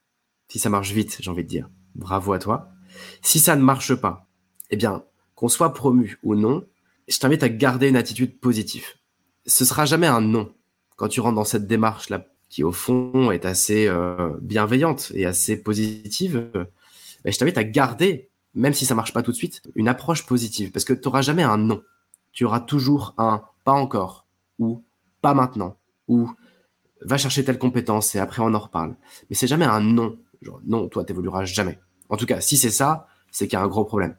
Si 0.48 0.60
ça 0.60 0.70
marche 0.70 0.92
vite, 0.92 1.18
j'ai 1.20 1.30
envie 1.30 1.44
de 1.44 1.50
dire, 1.50 1.70
bravo 1.96 2.32
à 2.34 2.40
toi. 2.40 2.70
Si 3.22 3.40
ça 3.40 3.56
ne 3.56 3.62
marche 3.62 3.94
pas, 3.96 4.27
eh 4.70 4.76
bien, 4.76 5.04
qu'on 5.36 5.50
soit 5.50 5.74
promu 5.74 6.20
ou 6.24 6.36
non, 6.36 6.66
je 7.08 7.20
t'invite 7.20 7.44
à 7.44 7.50
garder 7.50 7.88
une 7.88 7.96
attitude 7.96 8.40
positive. 8.40 8.86
Ce 9.46 9.66
sera 9.66 9.86
jamais 9.86 10.08
un 10.08 10.22
non 10.22 10.54
quand 10.96 11.08
tu 11.08 11.22
rentres 11.22 11.36
dans 11.36 11.44
cette 11.44 11.68
démarche-là, 11.68 12.26
qui 12.50 12.64
au 12.64 12.72
fond 12.72 13.32
est 13.32 13.46
assez 13.46 13.88
euh, 13.88 14.36
bienveillante 14.42 15.12
et 15.14 15.26
assez 15.26 15.62
positive. 15.62 16.50
je 17.24 17.38
t'invite 17.38 17.58
à 17.58 17.64
garder, 17.64 18.30
même 18.56 18.74
si 18.74 18.86
ça 18.86 18.96
marche 18.96 19.14
pas 19.14 19.22
tout 19.22 19.32
de 19.32 19.36
suite, 19.36 19.62
une 19.76 19.88
approche 19.88 20.26
positive, 20.26 20.72
parce 20.72 20.86
que 20.86 20.94
tu 20.94 21.02
n'auras 21.06 21.22
jamais 21.22 21.44
un 21.44 21.58
non. 21.58 21.84
Tu 22.32 22.46
auras 22.46 22.60
toujours 22.60 23.14
un 23.18 23.44
pas 23.64 23.74
encore, 23.74 24.26
ou 24.60 24.84
pas 25.22 25.34
maintenant, 25.34 25.78
ou 26.08 26.32
va 27.02 27.18
chercher 27.18 27.44
telle 27.44 27.60
compétence 27.60 28.16
et 28.16 28.20
après 28.20 28.42
on 28.42 28.54
en 28.54 28.60
reparle. 28.60 28.96
Mais 29.30 29.36
c'est 29.36 29.48
jamais 29.48 29.66
un 29.66 29.82
non. 29.82 30.18
Genre, 30.42 30.62
non, 30.66 30.88
toi, 30.88 31.04
t'évolueras 31.04 31.46
jamais. 31.46 31.80
En 32.10 32.18
tout 32.18 32.26
cas, 32.26 32.42
si 32.42 32.58
c'est 32.58 32.72
ça, 32.72 33.08
c'est 33.32 33.48
qu'il 33.48 33.58
y 33.58 33.62
a 33.62 33.64
un 33.64 33.68
gros 33.68 33.86
problème. 33.86 34.16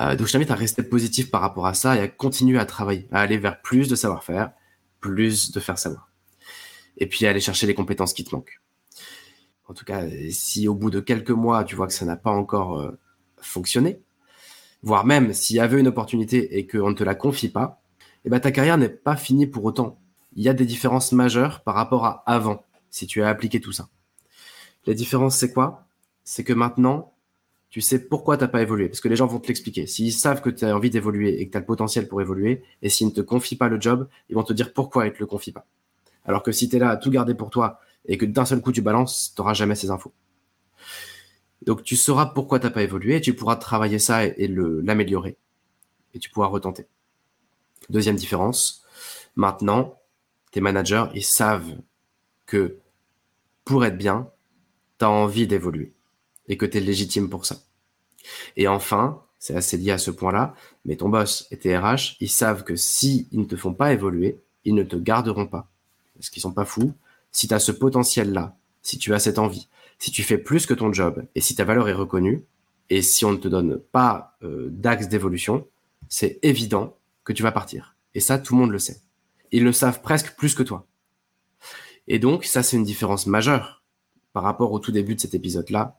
Euh, 0.00 0.16
donc, 0.16 0.26
je 0.26 0.32
t'invite 0.32 0.50
à 0.50 0.54
rester 0.54 0.82
positif 0.82 1.30
par 1.30 1.40
rapport 1.40 1.66
à 1.66 1.74
ça 1.74 1.96
et 1.96 2.00
à 2.00 2.08
continuer 2.08 2.58
à 2.58 2.66
travailler, 2.66 3.08
à 3.12 3.20
aller 3.20 3.38
vers 3.38 3.60
plus 3.60 3.88
de 3.88 3.94
savoir-faire, 3.94 4.52
plus 5.00 5.50
de 5.52 5.60
faire 5.60 5.78
savoir. 5.78 6.10
Et 6.98 7.06
puis, 7.06 7.26
à 7.26 7.30
aller 7.30 7.40
chercher 7.40 7.66
les 7.66 7.74
compétences 7.74 8.14
qui 8.14 8.24
te 8.24 8.34
manquent. 8.34 8.60
En 9.66 9.74
tout 9.74 9.84
cas, 9.84 10.04
si 10.30 10.68
au 10.68 10.74
bout 10.74 10.90
de 10.90 11.00
quelques 11.00 11.30
mois, 11.30 11.64
tu 11.64 11.74
vois 11.74 11.86
que 11.86 11.92
ça 11.94 12.04
n'a 12.04 12.16
pas 12.16 12.30
encore 12.30 12.80
euh, 12.80 12.98
fonctionné, 13.38 14.00
voire 14.82 15.06
même 15.06 15.32
s'il 15.32 15.56
y 15.56 15.60
avait 15.60 15.80
une 15.80 15.88
opportunité 15.88 16.58
et 16.58 16.66
qu'on 16.66 16.90
ne 16.90 16.94
te 16.94 17.04
la 17.04 17.14
confie 17.14 17.48
pas, 17.48 17.82
eh 18.26 18.30
ben, 18.30 18.40
ta 18.40 18.52
carrière 18.52 18.76
n'est 18.76 18.90
pas 18.90 19.16
finie 19.16 19.46
pour 19.46 19.64
autant 19.64 19.98
il 20.36 20.42
y 20.42 20.48
a 20.48 20.54
des 20.54 20.66
différences 20.66 21.12
majeures 21.12 21.62
par 21.62 21.74
rapport 21.74 22.04
à 22.04 22.22
avant, 22.26 22.64
si 22.90 23.06
tu 23.06 23.22
as 23.22 23.28
appliqué 23.28 23.60
tout 23.60 23.72
ça. 23.72 23.88
La 24.86 24.94
différence, 24.94 25.36
c'est 25.36 25.52
quoi? 25.52 25.86
C'est 26.24 26.44
que 26.44 26.52
maintenant, 26.52 27.13
tu 27.74 27.80
sais 27.80 27.98
pourquoi 27.98 28.36
tu 28.36 28.44
n'as 28.44 28.48
pas 28.48 28.62
évolué. 28.62 28.88
Parce 28.88 29.00
que 29.00 29.08
les 29.08 29.16
gens 29.16 29.26
vont 29.26 29.40
te 29.40 29.48
l'expliquer. 29.48 29.88
S'ils 29.88 30.12
savent 30.12 30.40
que 30.40 30.48
tu 30.48 30.64
as 30.64 30.76
envie 30.76 30.90
d'évoluer 30.90 31.40
et 31.40 31.46
que 31.48 31.50
tu 31.50 31.56
as 31.56 31.60
le 31.60 31.66
potentiel 31.66 32.06
pour 32.06 32.20
évoluer, 32.20 32.62
et 32.82 32.88
s'ils 32.88 33.08
ne 33.08 33.12
te 33.12 33.20
confient 33.20 33.56
pas 33.56 33.68
le 33.68 33.80
job, 33.80 34.08
ils 34.28 34.36
vont 34.36 34.44
te 34.44 34.52
dire 34.52 34.72
pourquoi 34.72 35.06
ils 35.06 35.08
ne 35.08 35.14
te 35.14 35.18
le 35.18 35.26
confient 35.26 35.50
pas. 35.50 35.66
Alors 36.24 36.44
que 36.44 36.52
si 36.52 36.68
tu 36.68 36.76
es 36.76 36.78
là 36.78 36.90
à 36.90 36.96
tout 36.96 37.10
garder 37.10 37.34
pour 37.34 37.50
toi 37.50 37.80
et 38.06 38.16
que 38.16 38.26
d'un 38.26 38.44
seul 38.44 38.60
coup 38.60 38.70
tu 38.70 38.80
balances, 38.80 39.32
tu 39.34 39.42
n'auras 39.42 39.54
jamais 39.54 39.74
ces 39.74 39.90
infos. 39.90 40.12
Donc 41.66 41.82
tu 41.82 41.96
sauras 41.96 42.26
pourquoi 42.26 42.60
tu 42.60 42.66
n'as 42.66 42.70
pas 42.70 42.84
évolué 42.84 43.16
et 43.16 43.20
tu 43.20 43.34
pourras 43.34 43.56
travailler 43.56 43.98
ça 43.98 44.24
et, 44.24 44.34
et 44.36 44.46
l'améliorer. 44.46 45.36
Et 46.14 46.20
tu 46.20 46.30
pourras 46.30 46.46
retenter. 46.46 46.86
Deuxième 47.90 48.14
différence, 48.14 48.84
maintenant, 49.34 49.98
tes 50.52 50.60
managers, 50.60 51.06
ils 51.12 51.24
savent 51.24 51.74
que 52.46 52.78
pour 53.64 53.84
être 53.84 53.98
bien, 53.98 54.30
tu 55.00 55.06
as 55.06 55.10
envie 55.10 55.48
d'évoluer 55.48 55.92
et 56.48 56.56
que 56.56 56.66
tu 56.66 56.78
es 56.78 56.80
légitime 56.80 57.28
pour 57.28 57.46
ça. 57.46 57.58
Et 58.56 58.68
enfin, 58.68 59.22
c'est 59.38 59.54
assez 59.54 59.76
lié 59.76 59.90
à 59.90 59.98
ce 59.98 60.10
point-là, 60.10 60.54
mais 60.84 60.96
ton 60.96 61.08
boss 61.08 61.46
et 61.50 61.58
tes 61.58 61.76
RH, 61.76 62.16
ils 62.20 62.30
savent 62.30 62.64
que 62.64 62.76
si 62.76 63.28
ils 63.32 63.40
ne 63.40 63.44
te 63.44 63.56
font 63.56 63.74
pas 63.74 63.92
évoluer, 63.92 64.40
ils 64.64 64.74
ne 64.74 64.82
te 64.82 64.96
garderont 64.96 65.46
pas. 65.46 65.68
Parce 66.14 66.30
qu'ils 66.30 66.42
sont 66.42 66.52
pas 66.52 66.64
fous. 66.64 66.92
Si 67.32 67.48
tu 67.48 67.54
as 67.54 67.58
ce 67.58 67.72
potentiel-là, 67.72 68.56
si 68.82 68.98
tu 68.98 69.12
as 69.14 69.18
cette 69.18 69.38
envie, 69.38 69.68
si 69.98 70.10
tu 70.10 70.22
fais 70.22 70.38
plus 70.38 70.66
que 70.66 70.74
ton 70.74 70.92
job 70.92 71.24
et 71.34 71.40
si 71.40 71.54
ta 71.54 71.64
valeur 71.64 71.88
est 71.88 71.94
reconnue, 71.94 72.44
et 72.90 73.02
si 73.02 73.24
on 73.24 73.32
ne 73.32 73.38
te 73.38 73.48
donne 73.48 73.78
pas 73.78 74.36
euh, 74.42 74.68
d'axe 74.70 75.08
d'évolution, 75.08 75.66
c'est 76.08 76.38
évident 76.42 76.96
que 77.24 77.32
tu 77.32 77.42
vas 77.42 77.52
partir. 77.52 77.96
Et 78.14 78.20
ça, 78.20 78.38
tout 78.38 78.54
le 78.54 78.60
monde 78.60 78.70
le 78.70 78.78
sait 78.78 79.00
ils 79.54 79.62
le 79.62 79.72
savent 79.72 80.00
presque 80.02 80.34
plus 80.34 80.56
que 80.56 80.64
toi. 80.64 80.84
Et 82.08 82.18
donc, 82.18 82.44
ça, 82.44 82.64
c'est 82.64 82.76
une 82.76 82.82
différence 82.82 83.28
majeure 83.28 83.84
par 84.32 84.42
rapport 84.42 84.72
au 84.72 84.80
tout 84.80 84.90
début 84.90 85.14
de 85.14 85.20
cet 85.20 85.32
épisode-là, 85.32 85.96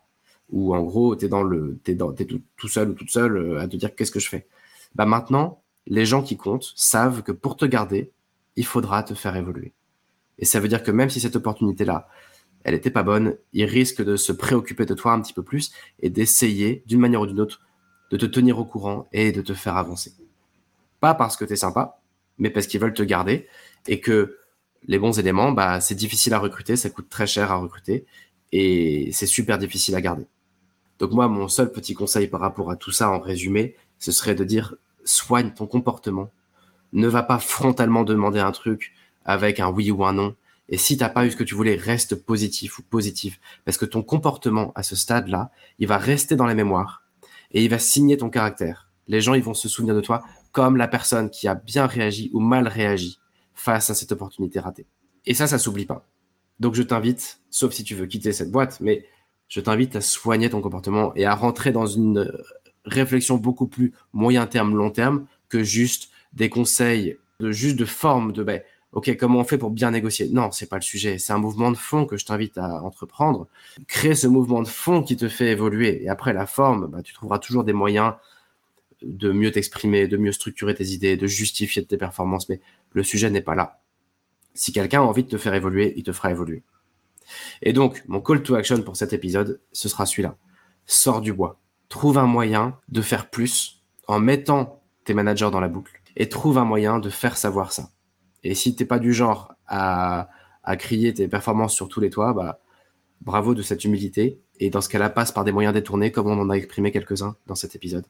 où 0.49 0.75
en 0.75 0.83
gros, 0.83 1.15
tu 1.15 1.25
es, 1.25 1.27
dans 1.27 1.43
le, 1.43 1.79
es, 1.85 1.95
dans, 1.95 2.13
tout, 2.13 2.67
seul 2.67 2.89
ou 2.89 2.93
toute 2.93 3.09
seule 3.09 3.37
euh, 3.37 3.59
à 3.59 3.67
te 3.67 3.75
dire 3.75 3.95
qu'est-ce 3.95 4.11
que 4.11 4.19
je 4.19 4.29
fais? 4.29 4.47
Bah 4.93 5.05
maintenant, 5.05 5.61
les 5.87 6.05
gens 6.05 6.21
qui 6.21 6.37
comptent 6.37 6.71
savent 6.75 7.23
que 7.23 7.31
pour 7.31 7.57
te 7.57 7.65
garder, 7.65 8.11
il 8.55 8.65
faudra 8.65 9.03
te 9.03 9.13
faire 9.13 9.35
évoluer. 9.35 9.73
Et 10.39 10.45
ça 10.45 10.59
veut 10.59 10.67
dire 10.67 10.83
que 10.83 10.91
même 10.91 11.09
si 11.09 11.19
cette 11.19 11.35
opportunité-là, 11.35 12.07
elle 12.63 12.73
n'était 12.73 12.89
pas 12.89 13.03
bonne, 13.03 13.35
ils 13.53 13.65
risquent 13.65 14.03
de 14.03 14.15
se 14.15 14.31
préoccuper 14.31 14.85
de 14.85 14.93
toi 14.93 15.13
un 15.13 15.21
petit 15.21 15.33
peu 15.33 15.43
plus 15.43 15.71
et 15.99 16.09
d'essayer, 16.09 16.83
d'une 16.87 16.99
manière 16.99 17.21
ou 17.21 17.27
d'une 17.27 17.39
autre, 17.39 17.61
de 18.11 18.17
te 18.17 18.25
tenir 18.25 18.59
au 18.59 18.65
courant 18.65 19.07
et 19.11 19.31
de 19.31 19.41
te 19.41 19.53
faire 19.53 19.77
avancer. 19.77 20.13
Pas 20.99 21.13
parce 21.13 21.37
que 21.37 21.45
tu 21.45 21.53
es 21.53 21.57
sympa, 21.57 21.99
mais 22.37 22.49
parce 22.49 22.67
qu'ils 22.67 22.81
veulent 22.81 22.93
te 22.93 23.03
garder 23.03 23.47
et 23.87 23.99
que 23.99 24.37
les 24.87 24.99
bons 24.99 25.19
éléments, 25.19 25.51
bah, 25.51 25.79
c'est 25.79 25.95
difficile 25.95 26.33
à 26.33 26.39
recruter, 26.39 26.75
ça 26.75 26.89
coûte 26.89 27.09
très 27.09 27.27
cher 27.27 27.51
à 27.51 27.55
recruter 27.55 28.05
et 28.51 29.09
c'est 29.11 29.25
super 29.25 29.57
difficile 29.57 29.95
à 29.95 30.01
garder. 30.01 30.25
Donc 30.99 31.11
moi, 31.11 31.27
mon 31.27 31.47
seul 31.47 31.71
petit 31.71 31.93
conseil 31.93 32.27
par 32.27 32.39
rapport 32.39 32.71
à 32.71 32.75
tout 32.75 32.91
ça 32.91 33.09
en 33.09 33.19
résumé, 33.19 33.75
ce 33.99 34.11
serait 34.11 34.35
de 34.35 34.43
dire 34.43 34.75
soigne 35.03 35.51
ton 35.51 35.67
comportement. 35.67 36.29
Ne 36.93 37.07
va 37.07 37.23
pas 37.23 37.39
frontalement 37.39 38.03
demander 38.03 38.39
un 38.39 38.51
truc 38.51 38.93
avec 39.25 39.59
un 39.59 39.69
oui 39.69 39.91
ou 39.91 40.05
un 40.05 40.13
non. 40.13 40.35
Et 40.69 40.77
si 40.77 40.97
t'as 40.97 41.09
pas 41.09 41.25
eu 41.25 41.31
ce 41.31 41.35
que 41.35 41.43
tu 41.43 41.55
voulais, 41.55 41.75
reste 41.75 42.15
positif 42.15 42.79
ou 42.79 42.83
positif. 42.83 43.39
Parce 43.65 43.77
que 43.77 43.85
ton 43.85 44.01
comportement 44.01 44.71
à 44.75 44.83
ce 44.83 44.95
stade-là, 44.95 45.51
il 45.79 45.87
va 45.87 45.97
rester 45.97 46.35
dans 46.35 46.45
la 46.45 46.55
mémoire 46.55 47.03
et 47.51 47.63
il 47.63 47.69
va 47.69 47.79
signer 47.79 48.17
ton 48.17 48.29
caractère. 48.29 48.89
Les 49.07 49.21
gens, 49.21 49.35
ils 49.35 49.43
vont 49.43 49.53
se 49.53 49.69
souvenir 49.69 49.95
de 49.95 50.01
toi 50.01 50.23
comme 50.51 50.77
la 50.77 50.87
personne 50.87 51.29
qui 51.29 51.47
a 51.47 51.55
bien 51.55 51.85
réagi 51.85 52.31
ou 52.33 52.39
mal 52.39 52.67
réagi 52.67 53.19
face 53.53 53.89
à 53.89 53.93
cette 53.93 54.11
opportunité 54.11 54.59
ratée. 54.59 54.85
Et 55.25 55.33
ça, 55.33 55.47
ça 55.47 55.59
s'oublie 55.59 55.85
pas. 55.85 56.07
Donc 56.59 56.75
je 56.75 56.83
t'invite, 56.83 57.41
sauf 57.49 57.73
si 57.73 57.83
tu 57.83 57.95
veux 57.95 58.05
quitter 58.05 58.31
cette 58.31 58.51
boîte, 58.51 58.79
mais 58.79 59.05
je 59.47 59.59
t'invite 59.61 59.95
à 59.95 60.01
soigner 60.01 60.49
ton 60.49 60.61
comportement 60.61 61.13
et 61.15 61.25
à 61.25 61.35
rentrer 61.35 61.71
dans 61.71 61.85
une 61.85 62.31
réflexion 62.85 63.37
beaucoup 63.37 63.67
plus 63.67 63.93
moyen 64.13 64.47
terme, 64.47 64.75
long 64.75 64.91
terme 64.91 65.25
que 65.49 65.63
juste 65.63 66.09
des 66.33 66.49
conseils, 66.49 67.17
de 67.39 67.51
juste 67.51 67.77
de 67.77 67.85
forme 67.85 68.31
de 68.31 68.43
ben, 68.43 68.61
ok, 68.95 69.15
comment 69.17 69.39
on 69.39 69.43
fait 69.43 69.57
pour 69.57 69.69
bien 69.69 69.91
négocier? 69.91 70.29
Non, 70.29 70.51
c'est 70.51 70.69
pas 70.69 70.77
le 70.77 70.81
sujet. 70.81 71.17
C'est 71.17 71.33
un 71.33 71.37
mouvement 71.37 71.71
de 71.71 71.77
fond 71.77 72.05
que 72.05 72.17
je 72.17 72.25
t'invite 72.25 72.57
à 72.57 72.81
entreprendre. 72.81 73.47
Créer 73.87 74.15
ce 74.15 74.27
mouvement 74.27 74.61
de 74.61 74.67
fond 74.67 75.03
qui 75.03 75.17
te 75.17 75.27
fait 75.27 75.51
évoluer. 75.51 76.03
Et 76.03 76.09
après, 76.09 76.33
la 76.33 76.47
forme, 76.47 76.87
bah, 76.87 77.03
tu 77.03 77.13
trouveras 77.13 77.39
toujours 77.39 77.63
des 77.63 77.73
moyens 77.73 78.13
de 79.01 79.31
mieux 79.31 79.51
t'exprimer, 79.51 80.07
de 80.07 80.17
mieux 80.17 80.31
structurer 80.31 80.73
tes 80.73 80.87
idées, 80.87 81.17
de 81.17 81.27
justifier 81.27 81.85
tes 81.85 81.97
performances. 81.97 82.49
Mais 82.49 82.61
le 82.93 83.03
sujet 83.03 83.29
n'est 83.29 83.41
pas 83.41 83.55
là. 83.55 83.79
Si 84.53 84.71
quelqu'un 84.71 85.01
a 85.01 85.03
envie 85.03 85.23
de 85.23 85.29
te 85.29 85.37
faire 85.37 85.53
évoluer, 85.53 85.93
il 85.97 86.03
te 86.03 86.13
fera 86.13 86.31
évoluer. 86.31 86.63
Et 87.61 87.73
donc, 87.73 88.03
mon 88.07 88.21
call 88.21 88.43
to 88.43 88.55
action 88.55 88.82
pour 88.82 88.95
cet 88.95 89.13
épisode, 89.13 89.61
ce 89.71 89.89
sera 89.89 90.05
celui-là. 90.05 90.36
Sors 90.86 91.21
du 91.21 91.34
bois. 91.34 91.59
Trouve 91.89 92.17
un 92.17 92.26
moyen 92.26 92.78
de 92.89 93.01
faire 93.01 93.30
plus 93.30 93.84
en 94.07 94.19
mettant 94.19 94.82
tes 95.03 95.13
managers 95.13 95.49
dans 95.51 95.59
la 95.59 95.67
boucle 95.67 96.01
et 96.15 96.30
trouve 96.30 96.57
un 96.57 96.65
moyen 96.65 96.99
de 96.99 97.09
faire 97.09 97.38
savoir 97.38 97.71
ça. 97.71 97.89
Et 98.43 98.55
si 98.55 98.76
t'es 98.76 98.86
pas 98.86 98.99
du 98.99 99.13
genre 99.13 99.53
à, 99.67 100.30
crier 100.78 101.13
tes 101.13 101.28
performances 101.28 101.73
sur 101.73 101.89
tous 101.89 101.99
les 101.99 102.09
toits, 102.09 102.34
bah, 102.34 102.59
bravo 103.21 103.53
de 103.55 103.61
cette 103.61 103.84
humilité. 103.86 104.39
Et 104.59 104.69
dans 104.69 104.82
ce 104.82 104.89
cas-là, 104.89 105.09
passe 105.09 105.32
par 105.32 105.43
des 105.43 105.51
moyens 105.51 105.73
détournés, 105.73 106.11
comme 106.11 106.28
on 106.28 106.39
en 106.39 106.49
a 106.49 106.53
exprimé 106.53 106.91
quelques-uns 106.91 107.36
dans 107.47 107.55
cet 107.55 107.76
épisode. 107.76 108.05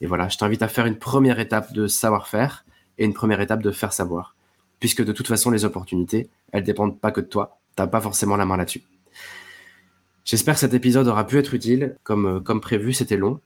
Et 0.00 0.06
voilà, 0.06 0.28
je 0.28 0.38
t'invite 0.38 0.62
à 0.62 0.68
faire 0.68 0.86
une 0.86 0.98
première 0.98 1.40
étape 1.40 1.72
de 1.72 1.86
savoir-faire 1.86 2.64
et 2.98 3.04
une 3.04 3.14
première 3.14 3.40
étape 3.40 3.62
de 3.62 3.70
faire 3.70 3.92
savoir. 3.92 4.36
Puisque 4.78 5.04
de 5.04 5.12
toute 5.12 5.26
façon, 5.26 5.50
les 5.50 5.64
opportunités, 5.64 6.30
elles 6.52 6.64
dépendent 6.64 6.98
pas 6.98 7.10
que 7.10 7.20
de 7.20 7.26
toi. 7.26 7.59
Pas 7.86 8.00
forcément 8.00 8.36
la 8.36 8.46
main 8.46 8.56
là-dessus. 8.56 8.82
J'espère 10.24 10.54
que 10.54 10.60
cet 10.60 10.74
épisode 10.74 11.08
aura 11.08 11.26
pu 11.26 11.38
être 11.38 11.54
utile. 11.54 11.96
Comme, 12.02 12.26
euh, 12.26 12.40
comme 12.40 12.60
prévu, 12.60 12.92
c'était 12.92 13.16
long. 13.16 13.40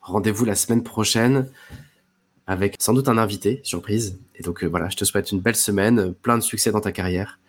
Rendez-vous 0.00 0.44
la 0.44 0.54
semaine 0.54 0.82
prochaine 0.82 1.48
avec 2.46 2.76
sans 2.78 2.94
doute 2.94 3.08
un 3.08 3.18
invité, 3.18 3.60
surprise. 3.64 4.20
Et 4.36 4.42
donc 4.42 4.62
euh, 4.62 4.68
voilà, 4.68 4.88
je 4.88 4.96
te 4.96 5.04
souhaite 5.04 5.32
une 5.32 5.40
belle 5.40 5.56
semaine, 5.56 6.14
plein 6.14 6.38
de 6.38 6.42
succès 6.42 6.70
dans 6.70 6.80
ta 6.80 6.92
carrière. 6.92 7.40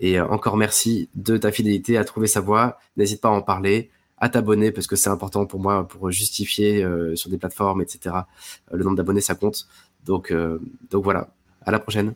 Et 0.00 0.18
euh, 0.18 0.26
encore 0.26 0.56
merci 0.56 1.08
de 1.14 1.36
ta 1.36 1.50
fidélité 1.50 1.96
à 1.96 2.04
trouver 2.04 2.26
sa 2.26 2.40
voie. 2.40 2.78
N'hésite 2.96 3.20
pas 3.20 3.28
à 3.28 3.32
en 3.32 3.42
parler, 3.42 3.90
à 4.18 4.28
t'abonner 4.28 4.70
parce 4.70 4.86
que 4.86 4.96
c'est 4.96 5.10
important 5.10 5.46
pour 5.46 5.60
moi 5.60 5.88
pour 5.88 6.10
justifier 6.10 6.84
euh, 6.84 7.16
sur 7.16 7.30
des 7.30 7.38
plateformes, 7.38 7.80
etc. 7.80 8.16
le 8.70 8.84
nombre 8.84 8.96
d'abonnés, 8.96 9.20
ça 9.20 9.34
compte. 9.34 9.66
Donc, 10.04 10.34
donc 10.90 11.02
voilà, 11.02 11.30
à 11.62 11.70
la 11.70 11.78
prochaine. 11.78 12.14